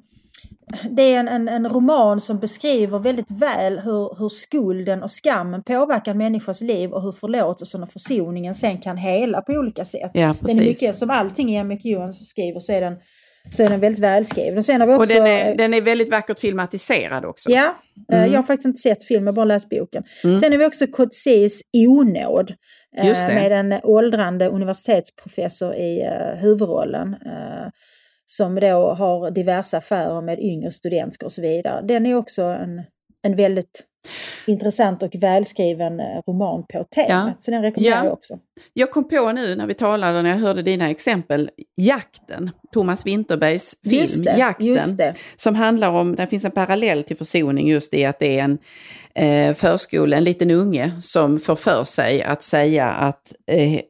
det 0.90 1.02
är 1.02 1.20
en, 1.20 1.28
en, 1.28 1.48
en 1.48 1.68
roman 1.68 2.20
som 2.20 2.38
beskriver 2.38 2.98
väldigt 2.98 3.30
väl 3.30 3.78
hur, 3.78 4.18
hur 4.18 4.28
skulden 4.28 5.02
och 5.02 5.10
skammen 5.10 5.62
påverkar 5.62 6.12
en 6.12 6.18
människas 6.18 6.60
liv 6.60 6.90
och 6.90 7.02
hur 7.02 7.12
förlåtelsen 7.12 7.82
och 7.82 7.92
försoningen 7.92 8.54
sen 8.54 8.78
kan 8.78 8.96
hela 8.96 9.40
på 9.40 9.52
olika 9.52 9.84
sätt. 9.84 10.10
Ja, 10.14 10.34
Den 10.40 10.58
är 10.58 10.64
mycket, 10.64 10.96
som 10.96 11.10
allting 11.10 11.50
Ian 11.50 11.68
McEwan 11.68 12.12
skriver 12.12 12.60
så 12.60 12.72
är 12.72 12.80
den, 12.80 12.96
så 13.52 13.62
är 13.62 13.68
den 13.68 13.80
väldigt 13.80 14.02
välskriven. 14.02 14.58
Och 14.58 14.64
sen 14.64 14.80
har 14.80 14.88
vi 14.88 14.94
också... 14.94 15.02
Och 15.02 15.06
den 15.24 15.26
är, 15.26 15.54
den 15.54 15.74
är 15.74 15.80
väldigt 15.80 16.10
vackert 16.10 16.38
filmatiserad 16.38 17.24
också. 17.24 17.50
Ja, 17.50 17.64
eh, 18.12 18.18
Mm. 18.18 18.32
jag 18.32 18.38
har 18.38 18.42
faktiskt 18.42 18.66
inte 18.66 18.78
sett 18.80 19.02
filmen, 19.04 19.34
bara 19.34 19.44
läst 19.44 19.68
boken. 19.68 20.04
Mm. 20.24 20.38
Sen 20.38 20.52
har 20.52 20.58
vi 20.58 20.66
också 20.66 20.86
Coetzés 20.86 21.60
Onåd. 21.88 22.54
eh. 22.96 23.34
Med 23.34 23.52
en 23.52 23.74
åldrande 23.82 24.48
universitetsprofessor 24.48 25.74
i 25.74 26.00
eh, 26.02 26.38
huvudrollen. 26.40 27.16
Som 28.24 28.54
då 28.54 28.92
har 28.92 29.30
diverse 29.30 29.76
affärer 29.76 30.20
med 30.22 30.38
yngre 30.40 30.70
studenter 30.70 31.24
och 31.26 31.32
så 31.32 31.42
vidare. 31.42 31.82
Den 31.88 32.06
är 32.06 32.14
också 32.14 32.42
en, 32.42 32.82
en 33.22 33.36
väldigt 33.36 33.84
intressant 34.46 35.02
och 35.02 35.14
välskriven 35.14 36.00
eh, 36.00 36.06
roman 36.26 36.62
på 36.72 36.84
temat. 36.84 37.08
Ja. 37.08 37.32
Så 37.38 37.50
den 37.50 37.62
rekommenderar 37.62 37.96
Ja. 37.96 38.04
jag 38.04 38.12
också. 38.12 38.38
Jag 38.72 38.90
kom 38.90 39.08
på 39.08 39.32
nu 39.32 39.56
när 39.56 39.66
vi 39.66 39.74
talade, 39.74 40.22
när 40.22 40.30
jag 40.30 40.36
hörde 40.36 40.62
dina 40.62 40.90
exempel, 40.90 41.50
Jakten, 41.76 42.50
Thomas 42.72 43.06
Winterbergs 43.06 43.74
film 43.84 44.00
Just 44.00 44.24
det, 44.24 44.36
Jakten. 44.38 44.66
just 44.66 44.96
det. 44.96 45.14
Som 45.36 45.54
handlar 45.54 45.90
om, 45.90 46.16
där 46.16 46.26
finns 46.26 46.44
en 46.44 46.50
parallell 46.50 47.04
till 47.04 47.16
försoning 47.16 47.68
just 47.68 47.94
i 47.94 48.04
att 48.04 48.18
det 48.18 48.38
är 48.38 48.44
en 48.44 48.58
eh, 49.14 49.54
förskola, 49.54 50.16
en 50.16 50.24
liten 50.24 50.50
unge 50.50 50.92
som 51.00 51.38
får 51.38 51.56
för 51.56 51.84
sig 51.84 52.22
att 52.22 52.42
säga 52.42 52.86
att 52.88 53.32
eh, 53.46 53.80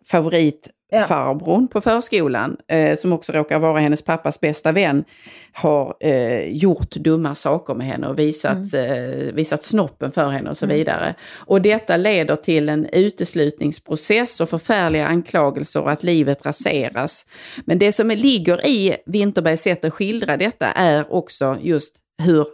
favoritfarbrorn 0.91 1.69
på 1.69 1.81
förskolan, 1.81 2.57
eh, 2.69 2.97
som 2.99 3.13
också 3.13 3.33
råkar 3.33 3.59
vara 3.59 3.79
hennes 3.79 4.03
pappas 4.03 4.41
bästa 4.41 4.73
vän, 4.73 5.05
har 5.53 5.95
eh, 6.01 6.43
gjort 6.57 6.91
dumma 6.91 7.35
saker 7.35 7.75
med 7.75 7.87
henne 7.87 8.07
och 8.09 8.19
visat, 8.19 8.75
eh, 8.75 9.33
visat 9.35 9.65
snoppen 9.65 10.13
för 10.13 10.29
henne 10.31 10.51
och 10.51 10.57
så 10.57 10.65
Mm. 10.65 10.77
vidare. 10.77 11.15
Och 11.35 11.63
detta 11.63 11.97
leder 11.97 12.37
till 12.37 12.69
en 12.69 12.87
uteslutningsprocess 12.87 14.41
och 14.41 14.49
förfärliga 14.49 15.07
anklagelser 15.07 15.81
och 15.83 15.91
att 15.91 16.03
livet 16.03 16.47
raseras. 16.47 17.27
Men 17.65 17.79
det 17.79 17.93
som 17.93 18.09
ligger 18.09 18.67
i 18.67 18.97
Winterbergs 19.07 19.63
sätt 19.63 19.85
att 19.85 19.93
skildra 19.95 20.37
detta 20.37 20.67
är 20.67 21.13
också 21.13 21.57
just 21.61 21.95
hur 22.23 22.47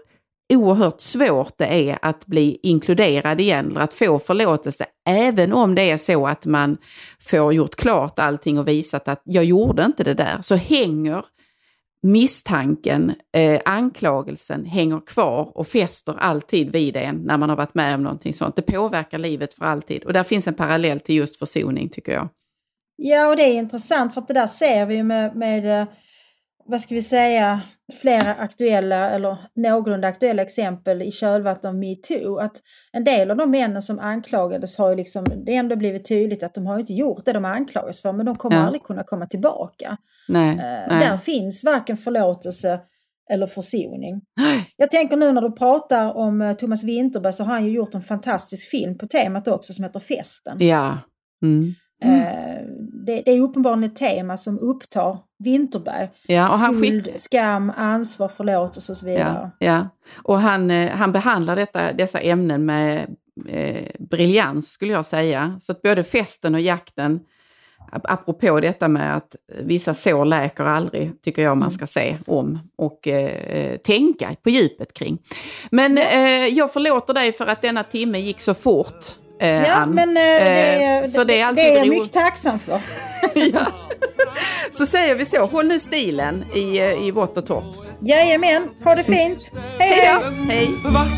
oerhört 0.53 1.01
svårt 1.01 1.59
det 1.59 1.91
är 1.91 1.99
att 2.03 2.27
bli 2.27 2.59
inkluderad 2.63 3.41
igen, 3.41 3.71
eller 3.71 3.81
att 3.81 3.95
få 3.95 4.19
förlåtelse, 4.19 4.87
även 5.09 5.53
om 5.53 5.75
det 5.75 5.91
är 5.91 5.99
så 5.99 6.27
att 6.27 6.47
man 6.47 6.77
får 7.21 7.55
gjort 7.55 7.77
klart 7.77 8.19
allting 8.19 8.59
och 8.59 8.69
visat 8.69 9.09
att 9.09 9.23
jag 9.25 9.45
gjorde 9.45 9.85
inte 9.85 10.05
det 10.05 10.15
där, 10.15 10.39
så 10.43 10.55
hänger 10.55 11.25
misstanken, 12.03 13.13
eh, 13.37 13.61
anklagelsen 13.65 14.65
hänger 14.65 15.01
kvar 15.07 15.53
och 15.55 15.67
fäster 15.67 16.15
alltid 16.19 16.73
vid 16.73 16.97
en 16.97 17.17
när 17.17 17.39
man 17.39 17.49
har 17.49 17.57
varit 17.57 17.75
med 17.75 17.95
om 17.95 18.03
någonting 18.03 18.33
sånt. 18.33 18.57
Det 18.57 18.63
påverkar 18.63 19.19
livet 19.19 19.55
för 19.55 19.65
alltid 19.65 20.05
och 20.05 20.13
där 20.13 20.25
finns 20.25 20.47
en 20.47 20.55
parallell 20.55 21.01
till 21.01 21.15
just 21.15 21.37
försoning 21.39 21.89
tycker 21.89 22.13
jag. 22.13 22.29
Ja, 22.97 23.29
och 23.29 23.37
det 23.37 23.43
är 23.43 23.55
intressant 23.55 24.15
för 24.15 24.21
att 24.21 24.29
det 24.29 24.35
där 24.35 24.47
ser 24.47 24.87
vi 24.87 25.03
med, 25.03 25.37
med 25.37 25.81
eh, 25.81 25.87
vad 26.67 26.81
ska 26.81 26.95
vi 26.95 27.03
säga, 27.03 27.61
flera 28.01 28.35
aktuella 28.35 29.11
eller 29.11 29.37
någorlunda 29.55 30.09
aktuella 30.09 30.43
exempel 30.43 31.03
i 31.03 31.11
kölvattnet 31.11 31.65
av 31.65 31.75
metoo. 31.75 32.39
Att 32.39 32.57
en 32.93 33.05
del 33.05 33.31
av 33.31 33.37
de 33.37 33.51
männen 33.51 33.83
som 33.83 33.99
anklagades 33.99 34.79
har 34.79 34.91
ju 34.91 34.97
liksom, 34.97 35.25
det 35.47 35.55
ändå 35.55 35.77
blivit 35.77 36.09
tydligt 36.09 36.43
att 36.43 36.55
de 36.55 36.67
har 36.67 36.79
inte 36.79 36.93
gjort 36.93 37.25
det 37.25 37.33
de 37.33 37.45
anklagades 37.45 38.03
för, 38.03 38.13
men 38.13 38.27
de 38.27 38.37
kommer 38.37 38.57
Ja. 38.57 38.63
aldrig 38.63 38.83
kunna 38.83 39.03
komma 39.03 39.27
tillbaka. 39.27 39.97
Nej, 40.29 40.51
Eh, 40.51 40.57
nej. 40.89 41.09
Där 41.09 41.17
finns 41.17 41.65
varken 41.65 41.97
förlåtelse 41.97 42.81
eller 43.31 43.47
försoning. 43.47 44.21
Jag 44.77 44.91
tänker 44.91 45.17
nu 45.17 45.33
när 45.33 45.43
du 45.43 45.53
pratar 45.53 46.17
om 46.17 46.43
eh, 46.43 46.53
Thomas 46.53 46.85
Winterberg 46.85 47.33
så 47.33 47.45
har 47.45 47.53
han 47.53 47.65
ju 47.65 47.71
gjort 47.71 47.95
en 47.95 48.03
fantastisk 48.03 48.69
film 48.71 48.99
på 48.99 49.07
temat 49.07 49.49
också 49.49 49.73
som 49.73 49.85
heter 49.85 50.01
Festen. 50.01 50.57
Ja. 50.61 50.99
Mm. 51.43 51.75
Eh, 52.05 52.63
det, 53.07 53.23
det 53.25 53.31
är 53.33 53.41
uppenbarligen 53.41 53.85
ett 53.91 53.97
tema 53.97 54.37
som 54.37 54.59
upptar 54.59 55.19
Winterberg. 55.45 56.09
Ja, 56.27 56.49
och 56.49 56.55
han 56.55 56.77
Skuld, 56.77 57.07
skick- 57.07 57.19
skam, 57.19 57.73
ansvar, 57.77 58.29
förlåtelse 58.29 58.93
och 58.93 58.99
så 58.99 59.07
vidare. 59.07 59.51
Ja, 59.59 59.67
ja. 59.67 59.89
och 60.23 60.41
han, 60.41 60.71
eh, 60.71 60.91
han 60.91 61.13
behandlar 61.13 61.57
detta, 61.57 61.93
dessa 61.93 62.21
ämnen 62.21 62.67
med 62.67 63.17
eh, 63.49 63.85
briljans 63.99 64.71
skulle 64.73 64.93
jag 64.93 65.05
säga. 65.07 65.57
Så 65.61 65.73
att 65.73 65.83
både 65.83 66.05
festen 66.05 66.55
och 66.55 66.61
jakten 66.61 67.21
apropå 67.93 68.61
detta 68.61 68.89
med 68.89 69.17
att 69.17 69.37
vissa 69.63 69.95
sår 69.95 70.25
läker 70.25 70.65
aldrig, 70.65 71.23
tycker 71.23 71.43
jag 71.43 71.57
man 71.57 71.71
ska 71.71 71.87
se 71.87 72.17
om 72.27 72.59
och 72.77 73.09
eh, 73.09 73.77
tänka 73.77 74.37
på 74.43 74.51
djupet 74.51 74.93
kring. 74.93 75.19
Men 75.71 75.99
eh, 75.99 76.47
jag 76.49 76.73
förlåter 76.73 77.15
dig 77.15 77.33
för 77.33 77.47
att 77.47 77.63
denna 77.63 77.83
timme 77.83 78.19
gick 78.19 78.41
så 78.41 78.55
fort. 78.55 79.05
Eh, 79.45 79.67
Ja, 79.67 79.73
Ann. 79.75 79.91
men 79.91 80.09
eh, 80.09 80.15
det, 80.15 81.01
Eh, 81.05 81.11
för 81.11 81.25
det 81.25 81.41
är 81.41 81.47
alltid 81.47 81.65
det 81.65 81.71
är 81.73 81.79
jag 81.79 81.89
mycket 81.89 82.13
tacksam 82.13 82.59
för. 82.59 82.81
ja. 83.35 83.67
Så 84.73 84.87
säger 84.87 85.15
vi 85.15 85.27
så, 85.27 85.47
håll 85.47 85.67
nu 85.67 85.81
stilen 85.81 86.45
i, 86.55 86.79
eh, 86.79 87.07
i 87.07 87.11
vått 87.11 87.37
och 87.37 87.47
torrt. 87.47 87.77
Jajamän, 88.01 88.69
ha 88.85 88.95
det 88.95 89.05
fint. 89.05 89.51
Hej 89.79 89.91
hej! 89.91 90.35
Hej! 90.49 90.71
Vart 90.85 91.09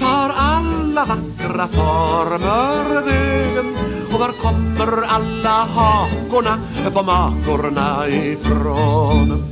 tar 0.00 0.34
alla 0.36 1.04
vackra 1.04 1.68
former 1.68 3.00
vägen? 3.00 3.76
Och 4.12 4.20
var 4.20 4.32
kommer 4.32 5.02
alla 5.06 5.50
hakorna 5.50 6.60
på 6.94 7.02
makorna 7.02 8.08
ifrån? 8.08 9.42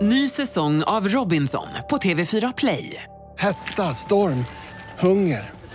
Ny 0.00 0.28
säsong 0.28 0.82
av 0.82 1.08
Robinson 1.08 1.66
på 1.90 1.96
TV4 1.96 2.52
Play. 2.56 3.02
Hetta, 3.38 3.82
storm, 3.82 4.44
hunger. 4.98 5.50